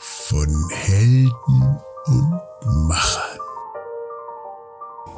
von 0.00 0.68
Helden 0.70 1.78
und 2.06 2.40
Machern. 2.86 3.38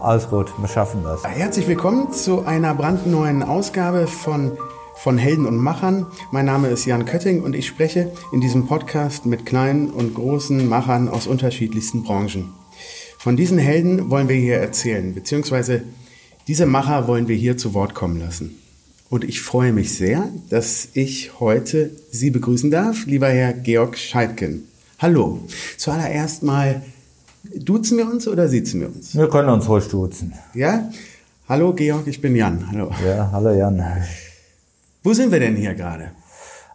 Alles 0.00 0.30
gut, 0.30 0.50
wir 0.58 0.68
schaffen 0.68 1.02
das. 1.04 1.22
Herzlich 1.22 1.68
willkommen 1.68 2.12
zu 2.12 2.46
einer 2.46 2.74
brandneuen 2.74 3.42
Ausgabe 3.42 4.06
von 4.06 4.56
von 4.94 5.18
Helden 5.18 5.46
und 5.46 5.56
Machern. 5.58 6.06
Mein 6.30 6.46
Name 6.46 6.68
ist 6.68 6.86
Jan 6.86 7.04
Kötting 7.04 7.42
und 7.42 7.54
ich 7.54 7.66
spreche 7.66 8.10
in 8.32 8.40
diesem 8.40 8.66
Podcast 8.66 9.26
mit 9.26 9.44
kleinen 9.44 9.90
und 9.90 10.14
großen 10.14 10.66
Machern 10.66 11.08
aus 11.08 11.26
unterschiedlichsten 11.26 12.02
Branchen. 12.02 12.52
Von 13.18 13.36
diesen 13.36 13.58
Helden 13.58 14.10
wollen 14.10 14.28
wir 14.28 14.36
hier 14.36 14.56
erzählen, 14.56 15.14
beziehungsweise 15.14 15.82
diese 16.48 16.64
Macher 16.64 17.06
wollen 17.06 17.28
wir 17.28 17.36
hier 17.36 17.58
zu 17.58 17.74
Wort 17.74 17.94
kommen 17.94 18.18
lassen. 18.18 18.58
Und 19.10 19.24
ich 19.24 19.42
freue 19.42 19.72
mich 19.72 19.92
sehr, 19.92 20.28
dass 20.50 20.88
ich 20.94 21.40
heute 21.40 21.90
Sie 22.10 22.30
begrüßen 22.30 22.70
darf, 22.70 23.06
lieber 23.06 23.28
Herr 23.28 23.52
Georg 23.52 23.98
Scheidken. 23.98 24.68
Hallo. 25.02 25.38
Zuallererst 25.78 26.42
mal, 26.42 26.82
duzen 27.58 27.96
wir 27.96 28.06
uns 28.06 28.28
oder 28.28 28.48
siezen 28.48 28.82
wir 28.82 28.88
uns? 28.88 29.16
Wir 29.16 29.30
können 29.30 29.48
uns 29.48 29.66
ruhig 29.66 29.88
duzen. 29.88 30.34
Ja? 30.52 30.90
Hallo 31.48 31.72
Georg, 31.72 32.06
ich 32.06 32.20
bin 32.20 32.36
Jan. 32.36 32.66
Hallo. 32.70 32.90
Ja, 33.02 33.30
hallo 33.32 33.50
Jan. 33.50 33.82
Wo 35.02 35.14
sind 35.14 35.32
wir 35.32 35.40
denn 35.40 35.56
hier 35.56 35.74
gerade? 35.74 36.10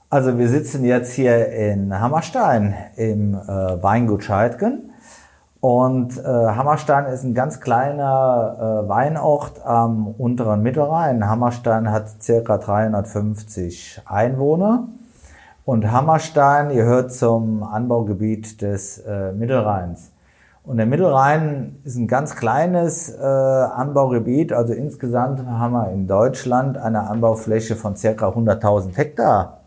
Also 0.10 0.40
wir 0.40 0.50
sitzen 0.50 0.84
jetzt 0.86 1.14
hier 1.14 1.50
in 1.50 1.94
Hammerstein 1.94 2.74
im 2.96 3.36
äh, 3.36 3.38
Weingut 3.84 4.24
Scheidgen. 4.24 4.90
Und 5.60 6.18
äh, 6.18 6.24
Hammerstein 6.24 7.06
ist 7.06 7.22
ein 7.22 7.36
ganz 7.36 7.62
kleiner 7.62 8.86
äh, 8.86 8.90
Weinort 8.90 9.64
am 9.64 10.08
unteren 10.08 10.64
Mittelrhein. 10.64 11.30
Hammerstein 11.30 11.92
hat 11.92 12.24
circa 12.24 12.58
350 12.58 14.02
Einwohner. 14.06 14.88
Und 15.66 15.92
Hammerstein 15.92 16.70
gehört 16.70 17.12
zum 17.12 17.64
Anbaugebiet 17.64 18.62
des 18.62 19.00
äh, 19.00 19.32
Mittelrheins. 19.34 20.12
Und 20.64 20.78
der 20.78 20.86
Mittelrhein 20.86 21.78
ist 21.84 21.96
ein 21.96 22.08
ganz 22.08 22.36
kleines 22.36 23.10
äh, 23.10 23.24
Anbaugebiet. 23.24 24.54
Also 24.54 24.74
insgesamt 24.74 25.44
haben 25.46 25.74
wir 25.74 25.92
in 25.92 26.08
Deutschland 26.08 26.78
eine 26.78 27.08
Anbaufläche 27.10 27.76
von 27.76 27.96
circa 27.96 28.30
100.000 28.30 28.96
Hektar. 28.96 29.62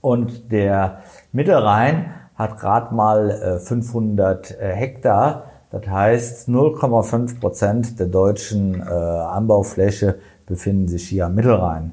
Und 0.00 0.50
der 0.50 0.98
Mittelrhein 1.32 2.06
hat 2.34 2.58
gerade 2.58 2.94
mal 2.94 3.30
äh, 3.30 3.58
500 3.58 4.50
äh, 4.58 4.72
Hektar. 4.72 5.44
Das 5.70 5.86
heißt, 5.86 6.48
0,5 6.48 7.38
Prozent 7.38 8.00
der 8.00 8.06
deutschen 8.06 8.80
äh, 8.80 8.84
Anbaufläche 8.84 10.18
befinden 10.46 10.88
sich 10.88 11.08
hier 11.08 11.26
am 11.26 11.34
Mittelrhein. 11.34 11.92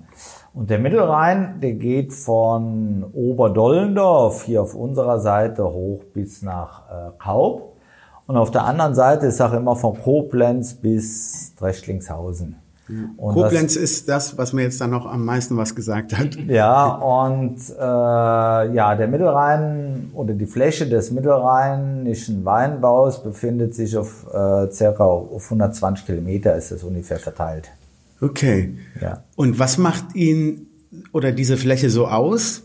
Und 0.55 0.69
der 0.69 0.79
Mittelrhein, 0.79 1.59
der 1.59 1.73
geht 1.73 2.13
von 2.13 3.03
Oberdollendorf 3.13 4.43
hier 4.45 4.61
auf 4.61 4.73
unserer 4.73 5.19
Seite 5.19 5.65
hoch 5.65 6.01
bis 6.13 6.41
nach 6.41 6.83
äh, 6.89 7.11
Kaub. 7.21 7.75
Und 8.25 8.37
auf 8.37 8.51
der 8.51 8.63
anderen 8.63 8.95
Seite 8.95 9.27
ist 9.27 9.41
auch 9.41 9.51
immer 9.51 9.75
von 9.75 10.01
Koblenz 10.01 10.73
bis 10.73 11.53
Drechtlingshausen. 11.55 12.55
Und 13.17 13.33
Koblenz 13.33 13.73
das, 13.73 13.83
ist 13.83 14.09
das, 14.09 14.37
was 14.37 14.53
mir 14.53 14.61
jetzt 14.61 14.79
dann 14.79 14.91
noch 14.91 15.05
am 15.05 15.25
meisten 15.25 15.57
was 15.57 15.75
gesagt 15.75 16.17
hat. 16.17 16.37
Ja, 16.47 16.87
und 16.87 17.57
äh, 17.77 17.83
ja, 18.73 18.95
der 18.95 19.07
Mittelrhein 19.07 20.11
oder 20.13 20.33
die 20.33 20.45
Fläche 20.45 20.87
des 20.87 21.11
mittelrheinischen 21.11 22.45
Weinbaus 22.45 23.21
befindet 23.21 23.75
sich 23.75 23.97
auf 23.97 24.25
äh, 24.33 24.71
circa 24.71 25.03
auf 25.03 25.43
120 25.45 26.05
Kilometer 26.05 26.55
ist 26.55 26.71
es 26.71 26.83
ungefähr 26.83 27.17
verteilt. 27.17 27.71
Okay. 28.25 28.77
Ja. 29.01 29.23
Und 29.35 29.59
was 29.59 29.77
macht 29.77 30.15
ihn 30.15 30.67
oder 31.11 31.31
diese 31.31 31.57
Fläche 31.57 31.89
so 31.89 32.07
aus? 32.07 32.63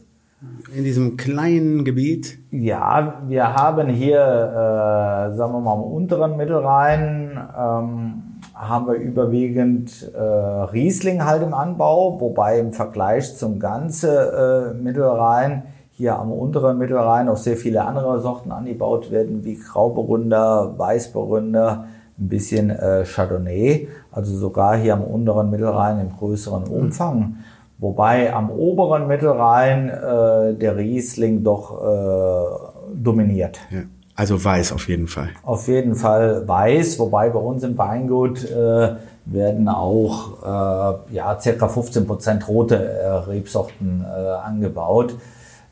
in 0.75 0.85
diesem 0.85 1.17
kleinen 1.17 1.85
Gebiet? 1.85 2.39
Ja, 2.51 3.23
wir 3.27 3.55
haben 3.55 3.89
hier, 3.89 4.21
äh, 4.21 5.37
sagen 5.37 5.53
wir 5.53 5.61
mal, 5.61 5.75
am 5.75 5.83
unteren 5.83 6.37
Mittelrhein 6.37 7.33
ähm, 7.59 8.23
haben 8.55 8.87
wir 8.87 8.95
überwiegend 8.95 10.11
äh, 10.15 10.21
Riesling 10.21 11.25
halt 11.25 11.43
im 11.43 11.55
Anbau, 11.55 12.21
wobei 12.21 12.59
im 12.59 12.73
Vergleich 12.73 13.37
zum 13.37 13.59
ganzen 13.59 14.11
äh, 14.11 14.73
Mittelrhein 14.75 15.65
hier 15.93 16.19
am 16.19 16.33
unteren 16.33 16.79
Mittelrhein 16.79 17.29
auch 17.29 17.37
sehr 17.37 17.57
viele 17.57 17.85
andere 17.85 18.21
Sorten 18.21 18.53
angebaut 18.53 19.11
werden, 19.11 19.45
wie 19.45 19.57
Grauburgunder, 19.57 20.79
Weißburgunder, 20.79 21.85
ein 22.19 22.29
bisschen 22.29 22.71
äh, 22.71 23.05
Chardonnay, 23.05 23.89
also 24.13 24.37
sogar 24.37 24.77
hier 24.77 24.95
am 24.95 25.03
unteren 25.03 25.51
Mittelrhein 25.51 26.01
im 26.01 26.17
größeren 26.17 26.65
Umfang. 26.65 27.19
Mhm. 27.19 27.37
Wobei 27.79 28.33
am 28.33 28.51
oberen 28.51 29.07
Mittelrhein 29.07 29.89
äh, 29.89 30.55
der 30.55 30.77
Riesling 30.77 31.43
doch 31.43 31.83
äh, 31.83 32.95
dominiert. 32.95 33.59
Ja. 33.71 33.81
Also 34.21 34.45
weiß 34.45 34.73
auf 34.73 34.87
jeden 34.87 35.07
Fall. 35.07 35.31
Auf 35.45 35.67
jeden 35.67 35.95
Fall 35.95 36.47
weiß, 36.47 36.99
wobei 36.99 37.31
bei 37.31 37.39
uns 37.39 37.63
im 37.63 37.79
Weingut 37.79 38.45
äh, 38.45 38.97
werden 39.25 39.67
auch 39.67 40.43
äh, 40.43 41.15
ja, 41.15 41.41
circa 41.41 41.69
15 41.69 42.07
Prozent 42.07 42.47
rote 42.47 42.77
äh, 42.77 43.07
Rebsorten 43.07 44.05
äh, 44.05 44.29
angebaut. 44.47 45.15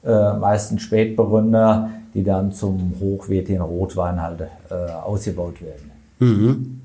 Meistens 0.05 0.82
Spätberünder, 0.82 1.91
die 2.15 2.22
dann 2.22 2.53
zum 2.53 2.94
hochwertigen 3.00 3.60
Rotwein 3.60 4.22
halt 4.22 4.49
ausgebaut 5.05 5.60
werden. 5.60 5.91
Mhm. 6.20 6.77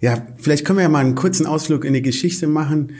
Ja, 0.00 0.26
vielleicht 0.36 0.64
können 0.64 0.78
wir 0.78 0.84
ja 0.84 0.88
mal 0.88 1.04
einen 1.04 1.14
kurzen 1.14 1.46
Ausflug 1.46 1.84
in 1.84 1.94
die 1.94 2.02
Geschichte 2.02 2.46
machen. 2.46 2.92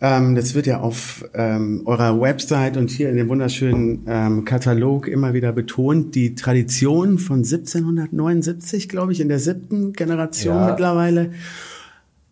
Ähm, 0.00 0.34
das 0.34 0.54
wird 0.54 0.66
ja 0.66 0.80
auf 0.80 1.24
ähm, 1.34 1.82
eurer 1.86 2.20
Website 2.20 2.76
und 2.76 2.90
hier 2.90 3.10
in 3.10 3.16
dem 3.16 3.28
wunderschönen 3.28 4.04
ähm, 4.06 4.44
Katalog 4.44 5.08
immer 5.08 5.34
wieder 5.34 5.52
betont. 5.52 6.14
Die 6.14 6.34
Tradition 6.34 7.18
von 7.18 7.38
1779, 7.38 8.88
glaube 8.88 9.12
ich, 9.12 9.20
in 9.20 9.28
der 9.28 9.38
siebten 9.38 9.92
Generation 9.92 10.56
ja. 10.56 10.70
mittlerweile 10.70 11.30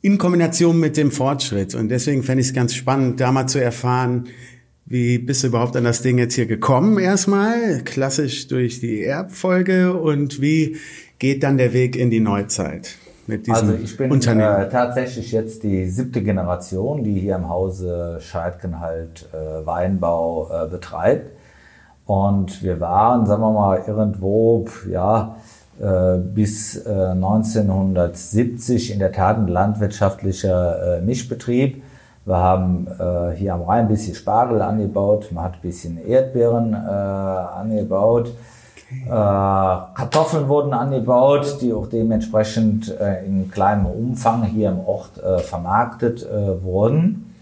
in 0.02 0.18
Kombination 0.18 0.78
mit 0.80 0.96
dem 0.96 1.10
Fortschritt. 1.10 1.74
Und 1.74 1.88
deswegen 1.88 2.22
fände 2.22 2.42
ich 2.42 2.48
es 2.48 2.52
ganz 2.52 2.74
spannend, 2.74 3.20
da 3.20 3.32
mal 3.32 3.46
zu 3.46 3.62
erfahren, 3.62 4.24
wie 4.84 5.18
bist 5.18 5.42
du 5.42 5.46
überhaupt 5.46 5.76
an 5.76 5.84
das 5.84 6.02
Ding 6.02 6.18
jetzt 6.18 6.34
hier 6.34 6.46
gekommen 6.46 6.98
erstmal? 6.98 7.82
Klassisch 7.84 8.48
durch 8.48 8.80
die 8.80 9.02
Erbfolge 9.02 9.94
und 9.94 10.42
wie 10.42 10.76
geht 11.18 11.44
dann 11.44 11.56
der 11.56 11.72
Weg 11.72 11.96
in 11.96 12.10
die 12.10 12.20
Neuzeit? 12.20 12.96
Mit 13.32 13.46
diesem 13.46 13.68
Also 13.68 13.82
ich 13.82 13.96
bin 13.96 14.12
äh, 14.12 14.68
tatsächlich 14.68 15.32
jetzt 15.32 15.62
die 15.62 15.86
siebte 15.86 16.22
Generation, 16.22 17.02
die 17.02 17.18
hier 17.18 17.36
im 17.36 17.48
Hause 17.48 18.18
Scheidken 18.20 18.80
halt 18.80 19.26
äh, 19.32 19.66
Weinbau 19.66 20.50
äh, 20.50 20.68
betreibt. 20.68 21.30
Und 22.06 22.62
wir 22.62 22.80
waren, 22.80 23.26
sagen 23.26 23.42
wir 23.42 23.52
mal, 23.52 23.82
irgendwo, 23.86 24.66
ja, 24.90 25.36
äh, 25.80 26.18
bis 26.18 26.86
1970 26.86 28.90
äh, 28.90 28.92
in 28.92 28.98
der 28.98 29.12
Tat 29.12 29.38
ein 29.38 29.48
landwirtschaftlicher 29.48 30.98
äh, 30.98 31.00
Mischbetrieb. 31.00 31.82
Wir 32.24 32.36
haben 32.36 32.86
hier 33.34 33.54
am 33.54 33.62
Rhein 33.62 33.86
ein 33.86 33.88
bisschen 33.88 34.14
Spargel 34.14 34.62
angebaut, 34.62 35.30
man 35.32 35.42
hat 35.42 35.54
ein 35.54 35.60
bisschen 35.60 35.98
Erdbeeren 36.06 36.72
angebaut. 36.72 38.32
Äh, 39.06 39.10
Kartoffeln 39.10 40.48
wurden 40.48 40.72
angebaut, 40.72 41.58
die 41.60 41.72
auch 41.72 41.86
dementsprechend 41.86 42.98
äh, 42.98 43.24
in 43.24 43.50
kleinem 43.50 43.86
Umfang 43.86 44.44
hier 44.44 44.70
im 44.70 44.80
Ort 44.80 45.22
äh, 45.22 45.38
vermarktet 45.38 46.22
äh, 46.22 46.62
wurden. 46.62 47.34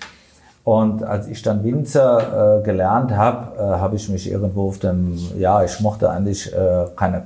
Und 0.64 1.02
als 1.02 1.26
ich 1.28 1.42
dann 1.42 1.62
Winzer 1.64 2.60
äh, 2.60 2.62
gelernt 2.62 3.12
habe, 3.12 3.80
habe 3.80 3.96
ich 3.96 4.08
mich 4.08 4.30
irgendwo 4.30 4.68
auf 4.68 4.78
dem, 4.78 5.16
ja, 5.38 5.64
ich 5.64 5.80
mochte 5.80 6.10
eigentlich 6.10 6.52
keine, 6.96 7.22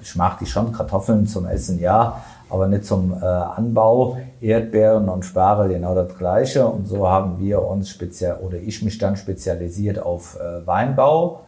ich 0.00 0.16
mag 0.16 0.38
die 0.38 0.46
schon 0.46 0.72
Kartoffeln 0.72 1.26
zum 1.26 1.46
Essen, 1.46 1.78
ja, 1.80 2.22
aber 2.50 2.66
nicht 2.66 2.86
zum 2.86 3.12
Anbau. 3.22 4.16
Erdbeeren 4.40 5.08
und 5.10 5.24
Spargel 5.24 5.68
genau 5.68 5.94
das 5.94 6.16
Gleiche. 6.16 6.66
Und 6.66 6.88
so 6.88 7.06
haben 7.08 7.38
wir 7.38 7.62
uns 7.62 7.90
speziell, 7.90 8.36
oder 8.44 8.56
ich 8.56 8.82
mich 8.82 8.96
dann 8.98 9.16
spezialisiert 9.16 10.02
auf 10.02 10.38
Weinbau 10.64 11.40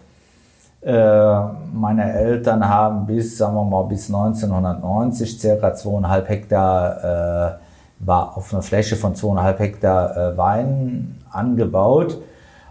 meine 0.83 2.13
Eltern 2.13 2.67
haben 2.67 3.07
bis, 3.07 3.37
sagen 3.37 3.55
wir 3.55 3.65
mal, 3.65 3.83
bis 3.83 4.07
1990 4.07 5.39
circa 5.39 5.75
zweieinhalb 5.75 6.29
Hektar, 6.29 7.59
äh, 7.59 7.59
war 8.01 8.37
auf 8.37 8.53
einer 8.53 8.63
Fläche 8.63 8.97
von 8.97 9.15
zweieinhalb 9.15 9.59
Hektar 9.59 10.17
äh, 10.17 10.37
Wein 10.37 11.21
angebaut. 11.31 12.19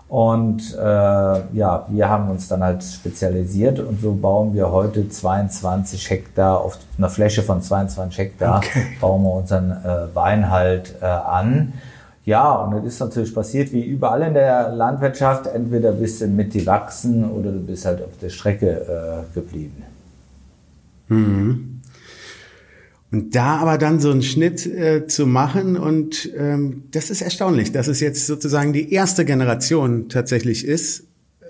Und 0.09 0.75
äh, 0.75 0.81
ja, 0.81 1.85
wir 1.87 2.09
haben 2.09 2.31
uns 2.31 2.47
dann 2.47 2.63
halt 2.63 2.83
spezialisiert 2.83 3.79
und 3.79 4.01
so 4.01 4.15
bauen 4.15 4.55
wir 4.55 4.71
heute 4.71 5.07
22 5.07 6.09
Hektar 6.09 6.61
auf 6.61 6.79
einer 6.97 7.09
Fläche 7.09 7.43
von 7.43 7.61
22 7.61 8.17
Hektar 8.17 8.57
okay. 8.57 8.87
bauen 8.99 9.21
wir 9.21 9.33
unseren 9.33 9.69
äh, 9.69 10.15
Wein 10.15 10.49
halt 10.49 10.95
äh, 10.99 11.05
an. 11.05 11.73
Ja, 12.29 12.57
und 12.57 12.85
es 12.85 12.93
ist 12.93 12.99
natürlich 12.99 13.33
passiert, 13.33 13.73
wie 13.73 13.83
überall 13.83 14.21
in 14.21 14.35
der 14.35 14.69
Landwirtschaft, 14.69 15.47
entweder 15.47 15.93
bist 15.93 16.21
du 16.21 16.27
mit 16.27 16.53
die 16.53 16.63
wachsen 16.67 17.27
oder 17.27 17.51
du 17.51 17.59
bist 17.59 17.85
halt 17.85 18.03
auf 18.03 18.19
der 18.21 18.29
Strecke 18.29 18.67
äh, 18.69 19.33
geblieben. 19.33 19.81
Mhm. 21.07 21.81
Und 23.11 23.35
da 23.35 23.57
aber 23.57 23.79
dann 23.79 23.99
so 23.99 24.11
einen 24.11 24.21
Schnitt 24.21 24.67
äh, 24.67 25.07
zu 25.07 25.25
machen 25.25 25.75
und 25.75 26.29
ähm, 26.37 26.83
das 26.91 27.09
ist 27.09 27.23
erstaunlich, 27.23 27.71
dass 27.71 27.87
es 27.87 27.99
jetzt 27.99 28.27
sozusagen 28.27 28.73
die 28.73 28.93
erste 28.93 29.25
Generation 29.25 30.07
tatsächlich 30.07 30.67
ist, 30.67 31.05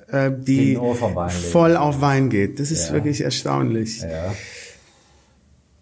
äh, 0.07 0.31
die, 0.31 0.75
die 0.75 0.79
voll 1.51 1.75
auf 1.75 1.99
Wein 1.99 2.29
geht. 2.29 2.61
Das 2.61 2.71
ist 2.71 2.87
ja. 2.87 2.93
wirklich 2.93 3.19
erstaunlich. 3.19 3.99
Ja. 3.99 4.33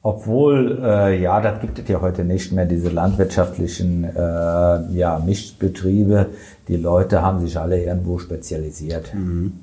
Obwohl, 0.01 0.79
äh, 0.83 1.21
ja, 1.21 1.41
das 1.41 1.59
gibt 1.59 1.79
es 1.79 1.88
ja 1.88 1.99
heute 2.01 2.23
nicht 2.23 2.53
mehr, 2.53 2.65
diese 2.65 2.89
landwirtschaftlichen 2.89 4.03
äh, 4.05 4.94
ja, 4.94 5.21
Mischbetriebe. 5.25 6.27
Die 6.67 6.77
Leute 6.77 7.21
haben 7.21 7.39
sich 7.39 7.57
alle 7.59 7.83
irgendwo 7.83 8.17
spezialisiert. 8.17 9.13
Mhm. 9.13 9.53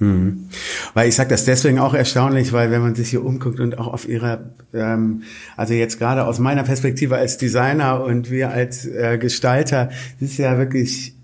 Mhm. 0.00 0.48
Weil 0.94 1.08
ich 1.10 1.14
sage 1.14 1.28
das 1.28 1.44
deswegen 1.44 1.78
auch 1.78 1.92
erstaunlich, 1.92 2.52
weil 2.54 2.70
wenn 2.70 2.80
man 2.80 2.94
sich 2.94 3.10
hier 3.10 3.24
umguckt 3.24 3.60
und 3.60 3.78
auch 3.78 3.92
auf 3.92 4.08
ihrer, 4.08 4.40
ähm, 4.72 5.22
also 5.56 5.74
jetzt 5.74 5.98
gerade 5.98 6.24
aus 6.24 6.38
meiner 6.38 6.62
Perspektive 6.62 7.16
als 7.16 7.36
Designer 7.36 8.02
und 8.02 8.30
wir 8.30 8.50
als 8.50 8.86
äh, 8.86 9.18
Gestalter, 9.18 9.90
das 10.18 10.30
ist 10.30 10.38
ja 10.38 10.56
wirklich 10.56 11.14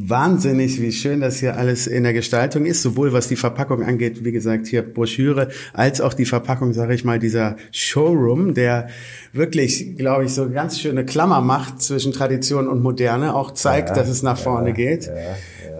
wahnsinnig, 0.00 0.80
wie 0.80 0.92
schön 0.92 1.20
das 1.20 1.38
hier 1.38 1.56
alles 1.56 1.86
in 1.86 2.04
der 2.04 2.12
Gestaltung 2.12 2.66
ist, 2.66 2.82
sowohl 2.82 3.12
was 3.12 3.26
die 3.28 3.36
Verpackung 3.36 3.82
angeht, 3.82 4.24
wie 4.24 4.32
gesagt, 4.32 4.66
hier 4.66 4.82
Broschüre, 4.82 5.48
als 5.72 6.00
auch 6.00 6.14
die 6.14 6.24
Verpackung, 6.24 6.72
sage 6.72 6.94
ich 6.94 7.04
mal, 7.04 7.18
dieser 7.18 7.56
Showroom, 7.72 8.54
der 8.54 8.88
wirklich, 9.32 9.96
glaube 9.96 10.24
ich, 10.24 10.32
so 10.32 10.48
ganz 10.50 10.80
schöne 10.80 11.04
Klammer 11.04 11.40
macht 11.40 11.82
zwischen 11.82 12.12
Tradition 12.12 12.68
und 12.68 12.82
Moderne, 12.82 13.34
auch 13.34 13.52
zeigt, 13.52 13.90
ja, 13.90 13.94
dass 13.96 14.08
es 14.08 14.22
nach 14.22 14.38
vorne 14.38 14.70
ja, 14.70 14.74
geht. 14.74 15.06
Ja, 15.06 15.12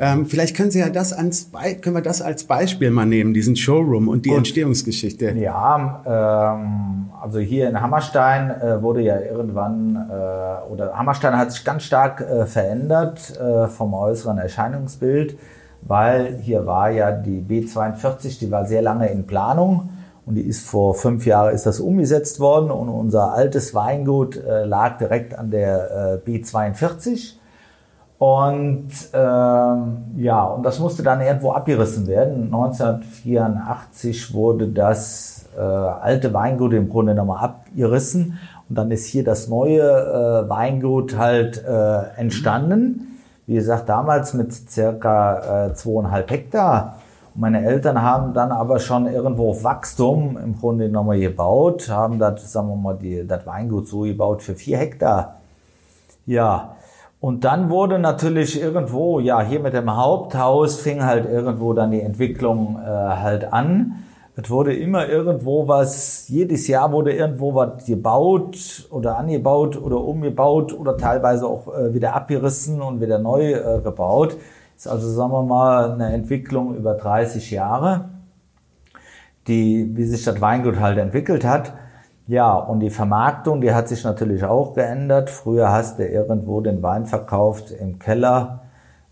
ähm, 0.00 0.26
vielleicht 0.26 0.56
können 0.56 0.70
Sie 0.70 0.78
ja 0.78 0.90
das 0.90 1.12
als 1.12 1.50
können 1.80 1.96
wir 1.96 2.02
das 2.02 2.22
als 2.22 2.44
Beispiel 2.44 2.90
mal 2.90 3.06
nehmen, 3.06 3.34
diesen 3.34 3.56
Showroom 3.56 4.08
und 4.08 4.24
die 4.24 4.30
Gut. 4.30 4.38
Entstehungsgeschichte. 4.38 5.32
Ja, 5.32 6.02
ähm, 6.06 7.10
also 7.20 7.38
hier 7.38 7.68
in 7.68 7.80
Hammerstein 7.80 8.50
äh, 8.50 8.82
wurde 8.82 9.02
ja 9.02 9.20
irgendwann 9.20 9.96
äh, 10.10 10.72
oder 10.72 10.92
Hammerstein 10.94 11.36
hat 11.36 11.52
sich 11.52 11.64
ganz 11.64 11.84
stark 11.84 12.20
äh, 12.20 12.46
verändert 12.46 13.38
äh, 13.38 13.68
vom 13.68 13.94
äußeren 13.94 14.38
Erscheinungsbild, 14.38 15.38
weil 15.82 16.38
hier 16.42 16.66
war 16.66 16.90
ja 16.90 17.12
die 17.12 17.40
B42, 17.40 18.38
die 18.38 18.50
war 18.50 18.66
sehr 18.66 18.82
lange 18.82 19.08
in 19.08 19.26
Planung. 19.26 19.90
Und 20.28 20.34
die 20.34 20.42
ist 20.42 20.68
vor 20.68 20.94
fünf 20.94 21.24
Jahren 21.24 21.54
ist 21.54 21.64
das 21.64 21.80
umgesetzt 21.80 22.38
worden 22.38 22.70
und 22.70 22.90
unser 22.90 23.32
altes 23.32 23.74
Weingut 23.74 24.36
äh, 24.36 24.66
lag 24.66 24.98
direkt 24.98 25.38
an 25.38 25.50
der 25.50 26.20
äh, 26.26 26.30
B42. 26.30 27.38
Und 28.18 28.90
ähm, 29.12 30.04
ja, 30.16 30.44
und 30.44 30.64
das 30.64 30.80
musste 30.80 31.04
dann 31.04 31.20
irgendwo 31.20 31.52
abgerissen 31.52 32.08
werden. 32.08 32.44
1984 32.46 34.34
wurde 34.34 34.68
das 34.68 35.46
äh, 35.56 35.60
alte 35.60 36.34
Weingut 36.34 36.72
im 36.72 36.88
Grunde 36.88 37.14
nochmal 37.14 37.44
abgerissen. 37.44 38.38
Und 38.68 38.76
dann 38.76 38.90
ist 38.90 39.06
hier 39.06 39.22
das 39.22 39.48
neue 39.48 39.82
äh, 39.82 40.48
Weingut 40.48 41.16
halt 41.16 41.64
äh, 41.64 42.18
entstanden. 42.18 43.20
Wie 43.46 43.54
gesagt, 43.54 43.88
damals 43.88 44.34
mit 44.34 44.52
circa 44.52 45.68
äh, 45.68 45.74
zweieinhalb 45.74 46.30
Hektar. 46.30 46.96
Meine 47.34 47.64
Eltern 47.64 48.02
haben 48.02 48.34
dann 48.34 48.50
aber 48.50 48.80
schon 48.80 49.06
irgendwo 49.06 49.50
auf 49.50 49.62
Wachstum 49.62 50.36
im 50.42 50.58
Grunde 50.58 50.88
nochmal 50.88 51.20
gebaut, 51.20 51.88
haben 51.88 52.18
das, 52.18 52.52
sagen 52.52 52.68
wir 52.68 52.74
mal, 52.74 52.98
die, 53.00 53.24
das 53.24 53.46
Weingut 53.46 53.86
so 53.86 54.00
gebaut 54.00 54.42
für 54.42 54.56
vier 54.56 54.76
Hektar. 54.78 55.36
Ja, 56.26 56.74
und 57.20 57.44
dann 57.44 57.68
wurde 57.68 57.98
natürlich 57.98 58.60
irgendwo, 58.60 59.18
ja, 59.18 59.40
hier 59.42 59.58
mit 59.58 59.74
dem 59.74 59.96
Haupthaus 59.96 60.80
fing 60.80 61.04
halt 61.04 61.28
irgendwo 61.28 61.72
dann 61.72 61.90
die 61.90 62.00
Entwicklung 62.00 62.78
äh, 62.80 62.86
halt 62.86 63.52
an. 63.52 64.04
Es 64.36 64.48
wurde 64.50 64.72
immer 64.72 65.08
irgendwo 65.08 65.66
was, 65.66 66.28
jedes 66.28 66.68
Jahr 66.68 66.92
wurde 66.92 67.12
irgendwo 67.12 67.56
was 67.56 67.84
gebaut 67.86 68.86
oder 68.90 69.18
angebaut 69.18 69.76
oder 69.76 70.00
umgebaut 70.00 70.72
oder 70.72 70.96
teilweise 70.96 71.48
auch 71.48 71.66
äh, 71.74 71.92
wieder 71.92 72.14
abgerissen 72.14 72.80
und 72.80 73.00
wieder 73.00 73.18
neu 73.18 73.50
äh, 73.52 73.80
gebaut. 73.82 74.36
Ist 74.76 74.86
also, 74.86 75.10
sagen 75.10 75.32
wir 75.32 75.42
mal, 75.42 75.90
eine 75.90 76.12
Entwicklung 76.12 76.76
über 76.76 76.94
30 76.94 77.50
Jahre, 77.50 78.10
die, 79.48 79.90
wie 79.96 80.04
sich 80.04 80.22
das 80.22 80.40
Weingut 80.40 80.78
halt 80.78 80.98
entwickelt 80.98 81.44
hat. 81.44 81.72
Ja, 82.28 82.56
und 82.56 82.80
die 82.80 82.90
Vermarktung, 82.90 83.62
die 83.62 83.72
hat 83.72 83.88
sich 83.88 84.04
natürlich 84.04 84.44
auch 84.44 84.74
geändert. 84.74 85.30
Früher 85.30 85.72
hast 85.72 85.98
du 85.98 86.06
irgendwo 86.06 86.60
den 86.60 86.82
Wein 86.82 87.06
verkauft 87.06 87.70
im 87.70 87.98
Keller 87.98 88.64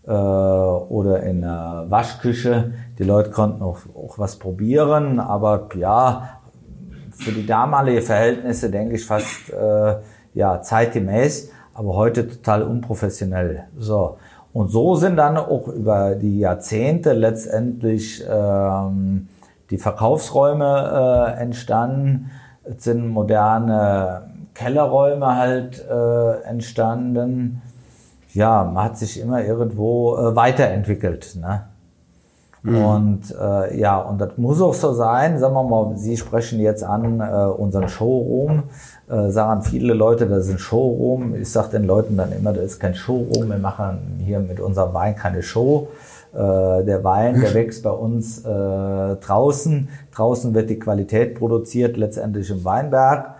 äh, 0.05 0.11
oder 0.11 1.23
in 1.23 1.41
der 1.41 1.85
Waschküche. 1.89 2.73
Die 2.99 3.03
Leute 3.03 3.31
konnten 3.31 3.63
auch, 3.63 3.79
auch 3.95 4.19
was 4.19 4.35
probieren, 4.35 5.19
aber 5.19 5.67
ja, 5.73 6.29
für 7.09 7.31
die 7.31 7.47
damalige 7.47 8.03
Verhältnisse 8.03 8.69
denke 8.69 8.93
ich 8.93 9.05
fast 9.07 9.49
äh, 9.49 9.95
ja 10.35 10.61
zeitgemäß, 10.61 11.49
aber 11.73 11.95
heute 11.95 12.27
total 12.27 12.61
unprofessionell. 12.61 13.63
So 13.79 14.17
und 14.53 14.67
so 14.67 14.93
sind 14.93 15.15
dann 15.15 15.37
auch 15.37 15.67
über 15.69 16.13
die 16.13 16.37
Jahrzehnte 16.37 17.13
letztendlich 17.13 18.23
ähm, 18.29 19.27
die 19.71 19.79
Verkaufsräume 19.79 21.35
äh, 21.35 21.41
entstanden 21.41 22.29
es 22.69 22.83
sind 22.83 23.07
moderne 23.07 24.23
Kellerräume 24.53 25.35
halt 25.35 25.85
äh, 25.87 26.41
entstanden. 26.47 27.61
Ja, 28.33 28.63
man 28.63 28.85
hat 28.85 28.97
sich 28.97 29.19
immer 29.19 29.43
irgendwo 29.43 30.17
äh, 30.17 30.35
weiterentwickelt. 30.35 31.35
Ne? 31.39 31.63
Mhm. 32.63 32.85
Und 32.85 33.35
äh, 33.39 33.79
ja, 33.79 33.99
und 33.99 34.19
das 34.19 34.37
muss 34.37 34.61
auch 34.61 34.73
so 34.73 34.93
sein. 34.93 35.39
Sagen 35.39 35.53
wir 35.53 35.63
mal, 35.63 35.95
Sie 35.95 36.17
sprechen 36.17 36.59
jetzt 36.59 36.83
an 36.83 37.19
äh, 37.19 37.45
unseren 37.45 37.87
Showroom. 37.87 38.63
Äh, 39.09 39.29
sagen 39.29 39.61
viele 39.61 39.93
Leute, 39.93 40.27
das 40.27 40.47
ist 40.47 40.53
ein 40.53 40.59
Showroom. 40.59 41.35
Ich 41.35 41.51
sage 41.51 41.69
den 41.69 41.85
Leuten 41.85 42.17
dann 42.17 42.31
immer, 42.31 42.51
das 42.53 42.65
ist 42.65 42.79
kein 42.79 42.95
Showroom. 42.95 43.49
Wir 43.49 43.57
machen 43.57 44.19
hier 44.25 44.39
mit 44.39 44.59
unserem 44.59 44.93
Wein 44.93 45.15
keine 45.15 45.43
Show. 45.43 45.87
Äh, 46.37 46.85
der 46.85 47.03
Wein, 47.03 47.41
der 47.41 47.55
wächst 47.55 47.81
bei 47.81 47.89
uns 47.89 48.45
äh, 48.45 48.45
draußen. 48.45 49.89
Draußen 50.11 50.53
wird 50.53 50.69
die 50.69 50.77
Qualität 50.77 51.33
produziert, 51.33 51.97
letztendlich 51.97 52.51
im 52.51 52.63
Weinberg. 52.63 53.33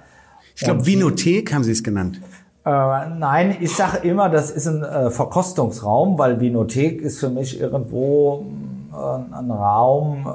Ich 0.56 0.64
glaube, 0.64 0.84
Vinothek 0.84 1.54
haben 1.54 1.64
Sie 1.64 1.74
es 1.74 1.84
genannt. 1.84 2.20
Äh, 2.66 2.70
nein, 2.70 3.58
ich 3.60 3.76
sage 3.76 4.00
immer, 4.00 4.30
das 4.30 4.50
ist 4.50 4.66
ein 4.66 4.82
äh, 4.82 5.12
Verkostungsraum, 5.12 6.18
weil 6.18 6.40
Vinothek 6.40 7.00
ist 7.04 7.20
für 7.20 7.30
mich 7.30 7.62
irgendwo 7.62 8.46
äh, 8.92 9.36
ein 9.38 9.52
Raum, 9.52 10.26
äh, 10.26 10.32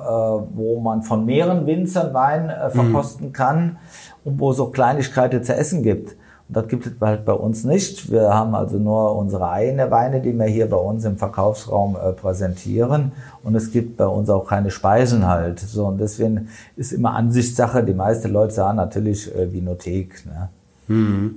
wo 0.56 0.78
man 0.80 1.02
von 1.02 1.26
mehreren 1.26 1.66
Winzern 1.66 2.14
Wein 2.14 2.48
äh, 2.48 2.70
verkosten 2.70 3.28
mhm. 3.28 3.32
kann 3.32 3.76
und 4.24 4.38
wo 4.38 4.52
es 4.52 4.60
auch 4.60 4.70
Kleinigkeiten 4.70 5.42
zu 5.42 5.52
essen 5.52 5.82
gibt. 5.82 6.14
Das 6.52 6.68
gibt 6.68 6.86
es 6.86 6.92
halt 7.00 7.24
bei 7.24 7.32
uns 7.32 7.64
nicht. 7.64 8.10
Wir 8.10 8.32
haben 8.32 8.54
also 8.54 8.78
nur 8.78 9.16
unsere 9.16 9.48
eigenen 9.50 9.90
Weine, 9.90 10.20
die 10.20 10.32
wir 10.32 10.46
hier 10.46 10.68
bei 10.68 10.76
uns 10.76 11.04
im 11.04 11.16
Verkaufsraum 11.16 11.96
äh, 11.96 12.12
präsentieren. 12.12 13.12
Und 13.42 13.54
es 13.54 13.72
gibt 13.72 13.96
bei 13.96 14.06
uns 14.06 14.28
auch 14.30 14.46
keine 14.46 14.70
Speisen 14.70 15.26
halt. 15.26 15.60
So, 15.60 15.86
und 15.86 15.98
deswegen 15.98 16.48
ist 16.76 16.92
immer 16.92 17.14
Ansichtssache. 17.14 17.82
Die 17.82 17.94
meisten 17.94 18.30
Leute 18.30 18.54
sagen 18.54 18.76
natürlich 18.76 19.34
äh, 19.34 19.52
Vinothek. 19.52 20.24
Ne? 20.26 20.48
Hm. 20.88 21.34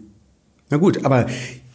Na 0.70 0.78
gut, 0.78 1.06
aber 1.06 1.26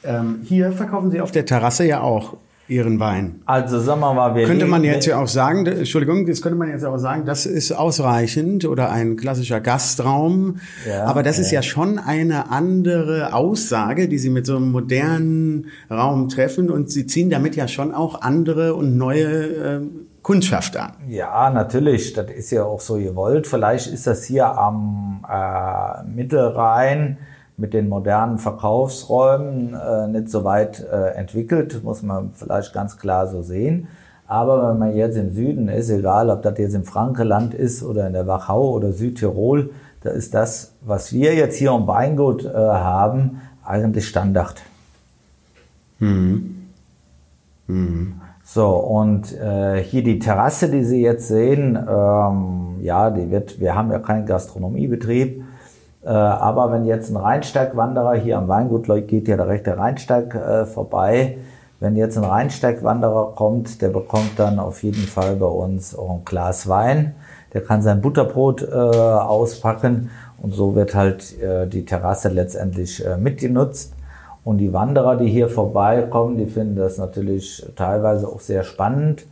ähm, 0.05 0.41
hier 0.43 0.73
verkaufen 0.73 1.11
Sie 1.11 1.21
auf 1.21 1.31
der 1.31 1.47
Terrasse 1.47 1.85
ja 1.85 2.01
auch 2.01 2.35
Ihren 2.71 3.01
Wein. 3.01 3.43
Also 3.47 3.81
sagen 3.81 4.01
wir 4.01 4.15
mal, 4.15 4.35
wir 4.35 4.47
könnte 4.47 4.67
man 4.67 4.85
jetzt 4.85 5.07
ja 5.07 5.21
auch 5.21 5.27
sagen, 5.27 5.67
Entschuldigung, 5.67 6.25
das 6.25 6.41
könnte 6.41 6.57
man 6.57 6.71
jetzt 6.71 6.85
auch 6.85 6.99
sagen, 6.99 7.25
das 7.25 7.45
ist 7.45 7.73
ausreichend 7.73 8.65
oder 8.65 8.91
ein 8.91 9.17
klassischer 9.17 9.61
Gastraum. 9.61 10.59
Ja, 10.89 11.05
aber 11.05 11.23
das 11.23 11.39
ja. 11.39 11.43
ist 11.43 11.51
ja 11.51 11.63
schon 11.63 11.99
eine 11.99 12.51
andere 12.51 13.35
Aussage, 13.35 14.09
die 14.09 14.19
Sie 14.19 14.31
mit 14.31 14.47
so 14.47 14.57
einem 14.57 14.71
modernen 14.71 15.67
Raum 15.91 16.29
treffen 16.29 16.71
und 16.71 16.91
Sie 16.91 17.07
ziehen 17.07 17.29
damit 17.29 17.57
ja 17.57 17.67
schon 17.67 17.93
auch 17.93 18.23
andere 18.23 18.75
und 18.75 18.97
neue 18.97 19.25
äh, 19.25 19.81
Kundschaft 20.23 20.77
an. 20.77 20.93
Ja, 21.09 21.51
natürlich. 21.51 22.13
Das 22.13 22.31
ist 22.31 22.51
ja 22.53 22.65
auch 22.65 22.81
so 22.81 22.99
gewollt. 22.99 23.47
Vielleicht 23.47 23.93
ist 23.93 24.07
das 24.07 24.25
hier 24.25 24.47
am 24.47 25.25
äh, 25.29 26.05
Mittelrhein 26.05 27.19
mit 27.61 27.75
den 27.75 27.89
modernen 27.89 28.39
Verkaufsräumen 28.39 29.75
äh, 29.75 30.09
nicht 30.09 30.31
so 30.31 30.45
weit 30.45 30.85
äh, 30.91 31.11
entwickelt, 31.11 31.85
muss 31.85 32.03
man 32.03 32.31
vielleicht 32.35 32.73
ganz 32.73 32.97
klar 32.97 33.27
so 33.29 33.43
sehen. 33.43 33.89
Aber 34.27 34.71
wenn 34.71 34.79
man 34.79 34.97
jetzt 34.97 35.17
im 35.17 35.33
Süden 35.33 35.69
ist, 35.69 35.91
egal 35.91 36.31
ob 36.31 36.43
das 36.43 36.57
jetzt 36.59 36.75
im 36.75 36.85
Frankenland 36.85 37.53
ist 37.53 37.83
oder 37.83 38.07
in 38.07 38.15
der 38.15 38.27
Wachau 38.27 38.71
oder 38.71 38.93
Südtirol, 38.93 39.71
da 40.03 40.11
ist 40.11 40.33
das, 40.33 40.73
was 40.81 41.13
wir 41.13 41.35
jetzt 41.35 41.57
hier 41.57 41.73
im 41.73 41.87
Weingut 41.87 42.45
äh, 42.45 42.55
haben, 42.55 43.43
eigentlich 43.65 44.09
Standard. 44.09 44.63
Mhm. 45.99 46.69
Mhm. 47.67 48.15
So, 48.43 48.69
und 48.69 49.33
äh, 49.39 49.83
hier 49.83 50.03
die 50.03 50.19
Terrasse, 50.19 50.71
die 50.71 50.83
Sie 50.83 51.03
jetzt 51.03 51.29
sehen, 51.29 51.77
ähm, 51.77 52.79
ja, 52.81 53.11
die 53.11 53.31
wird, 53.31 53.61
wir 53.61 53.75
haben 53.75 53.93
ja 53.93 53.99
keinen 53.99 54.27
Gastronomiebetrieb, 54.27 55.45
aber 56.09 56.73
wenn 56.73 56.87
jetzt 56.87 57.11
ein 57.11 57.17
Rheinsteigwanderer 57.17 58.15
hier 58.15 58.39
am 58.39 58.49
Weingut 58.49 58.87
geht 59.07 59.29
ja 59.29 59.37
der 59.37 59.49
rechte 59.49 59.77
Rheinsteig 59.77 60.35
äh, 60.35 60.65
vorbei. 60.65 61.39
Wenn 61.81 61.97
jetzt 61.97 62.19
ein 62.19 62.25
Rheinsteigwanderer 62.25 63.33
kommt, 63.35 63.81
der 63.81 63.89
bekommt 63.89 64.39
dann 64.39 64.59
auf 64.59 64.83
jeden 64.83 65.07
Fall 65.07 65.37
bei 65.37 65.47
uns 65.47 65.97
auch 65.97 66.11
ein 66.11 66.25
Glas 66.27 66.69
Wein. 66.69 67.15
Der 67.55 67.63
kann 67.63 67.81
sein 67.81 68.03
Butterbrot 68.03 68.63
äh, 68.63 68.75
auspacken 68.75 70.11
und 70.43 70.53
so 70.53 70.75
wird 70.75 70.95
halt 70.95 71.41
äh, 71.41 71.67
die 71.67 71.85
Terrasse 71.85 72.29
letztendlich 72.29 73.05
äh, 73.05 73.17
mitgenutzt. 73.17 73.95
Und 74.45 74.59
die 74.59 74.73
Wanderer, 74.73 75.17
die 75.17 75.29
hier 75.29 75.49
vorbeikommen, 75.49 76.39
die 76.39 76.47
finden 76.47 76.77
das 76.77 76.99
natürlich 76.99 77.67
teilweise 77.77 78.29
auch 78.29 78.41
sehr 78.41 78.63
spannend. 78.63 79.27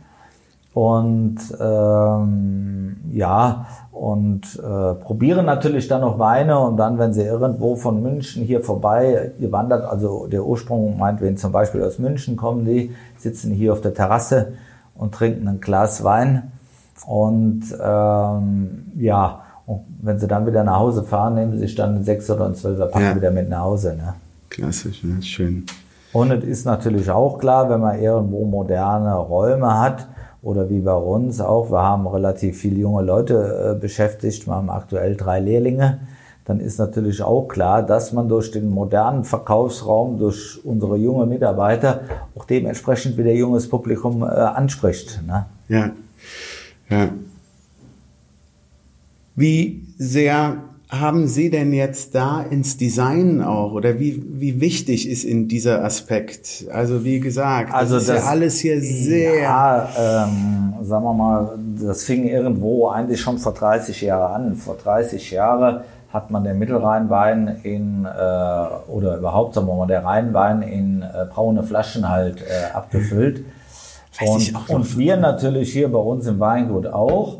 Und 0.73 1.37
ähm, 1.59 2.97
ja, 3.11 3.65
und 3.91 4.55
äh, 4.55 4.93
probieren 4.93 5.45
natürlich 5.45 5.87
dann 5.87 6.01
noch 6.01 6.19
Weine 6.19 6.59
und 6.59 6.77
dann, 6.77 6.99
wenn 6.99 7.11
sie 7.11 7.23
irgendwo 7.23 7.75
von 7.75 8.01
München 8.01 8.43
hier 8.43 8.61
vorbei 8.61 9.31
gewandert, 9.39 9.83
also 9.83 10.27
der 10.27 10.45
Ursprung 10.45 10.97
meint, 10.97 11.21
wenn 11.21 11.37
zum 11.37 11.51
Beispiel 11.51 11.83
aus 11.83 11.99
München 11.99 12.37
kommen 12.37 12.65
die, 12.65 12.95
sitzen 13.17 13.51
hier 13.51 13.73
auf 13.73 13.81
der 13.81 13.93
Terrasse 13.93 14.53
und 14.95 15.13
trinken 15.13 15.47
ein 15.47 15.59
Glas 15.59 16.03
Wein 16.03 16.51
und 17.07 17.63
ähm, 17.83 18.91
ja, 18.95 19.41
und 19.65 19.81
wenn 20.01 20.17
sie 20.17 20.27
dann 20.27 20.47
wieder 20.47 20.63
nach 20.63 20.77
Hause 20.77 21.03
fahren, 21.03 21.35
nehmen 21.35 21.53
sie 21.53 21.59
sich 21.59 21.75
dann 21.75 21.95
einen 21.95 22.03
6 22.03 22.29
oder 22.31 22.45
einen 22.45 22.55
12er 22.55 22.87
Pack 22.87 23.01
ja. 23.01 23.15
wieder 23.15 23.31
mit 23.31 23.49
nach 23.49 23.61
Hause. 23.61 23.95
Ne? 23.95 24.15
Klassisch, 24.49 25.03
ne? 25.03 25.21
schön. 25.21 25.65
Und 26.11 26.31
es 26.31 26.43
ist 26.43 26.65
natürlich 26.65 27.11
auch 27.11 27.37
klar, 27.37 27.69
wenn 27.69 27.79
man 27.79 27.99
irgendwo 27.99 28.45
moderne 28.45 29.13
Räume 29.13 29.79
hat, 29.79 30.07
oder 30.41 30.69
wie 30.69 30.79
bei 30.79 30.95
uns 30.95 31.41
auch, 31.41 31.71
wir 31.71 31.81
haben 31.81 32.07
relativ 32.07 32.59
viele 32.59 32.77
junge 32.77 33.03
Leute 33.03 33.75
äh, 33.75 33.79
beschäftigt, 33.79 34.47
wir 34.47 34.55
haben 34.55 34.69
aktuell 34.69 35.15
drei 35.15 35.39
Lehrlinge, 35.39 35.99
dann 36.45 36.59
ist 36.59 36.79
natürlich 36.79 37.21
auch 37.21 37.47
klar, 37.47 37.83
dass 37.83 38.11
man 38.13 38.27
durch 38.27 38.49
den 38.51 38.69
modernen 38.69 39.23
Verkaufsraum, 39.23 40.17
durch 40.17 40.59
unsere 40.63 40.97
junge 40.97 41.25
Mitarbeiter 41.25 42.01
auch 42.35 42.45
dementsprechend 42.45 43.17
wieder 43.17 43.31
junges 43.31 43.69
Publikum 43.69 44.23
äh, 44.23 44.25
anspricht. 44.25 45.21
Ne? 45.27 45.45
Ja, 45.67 45.91
ja. 46.89 47.09
Wie 49.35 49.85
sehr 49.97 50.57
haben 50.89 51.27
Sie 51.27 51.51
denn 51.51 51.71
jetzt 51.71 52.15
da 52.15 52.41
ins 52.41 52.75
Design 52.77 53.43
auch 53.43 53.73
oder 53.73 53.99
wie, 53.99 54.23
wie 54.27 54.59
wichtig 54.59 55.07
ist 55.07 55.23
in 55.23 55.47
dieser 55.47 55.83
Aspekt? 55.83 56.65
Also 56.71 57.05
wie 57.05 57.19
gesagt, 57.19 57.71
also 57.71 57.95
das 57.95 58.03
ist 58.03 58.09
das, 58.09 58.23
ja 58.23 58.29
alles 58.29 58.59
hier 58.59 58.81
sehr. 58.81 59.39
Ja, 59.39 59.89
ähm, 59.97 60.73
sagen 60.81 61.03
wir 61.03 61.13
mal, 61.13 61.59
das 61.79 62.03
fing 62.03 62.27
irgendwo 62.27 62.87
eigentlich 62.87 63.21
schon 63.21 63.37
vor 63.37 63.53
30 63.53 64.01
Jahren 64.01 64.49
an. 64.49 64.55
Vor 64.55 64.77
30 64.83 65.29
Jahren 65.29 65.81
hat 66.11 66.31
man 66.31 66.43
den 66.43 66.57
Mittelrheinwein 66.57 67.59
in 67.61 68.05
äh, 68.05 68.89
oder 68.91 69.17
überhaupt 69.17 69.53
sagen 69.53 69.67
wir 69.67 69.75
mal 69.75 69.85
der 69.85 70.03
Rheinwein 70.03 70.63
in 70.63 71.03
äh, 71.03 71.25
braune 71.31 71.61
Flaschen 71.61 72.09
halt 72.09 72.41
äh, 72.41 72.73
abgefüllt. 72.73 73.45
Und, 74.21 74.69
und 74.69 74.97
wir 74.97 75.17
natürlich 75.17 75.71
hier 75.71 75.91
bei 75.91 75.99
uns 75.99 76.25
im 76.25 76.39
Weingut 76.39 76.87
auch. 76.87 77.37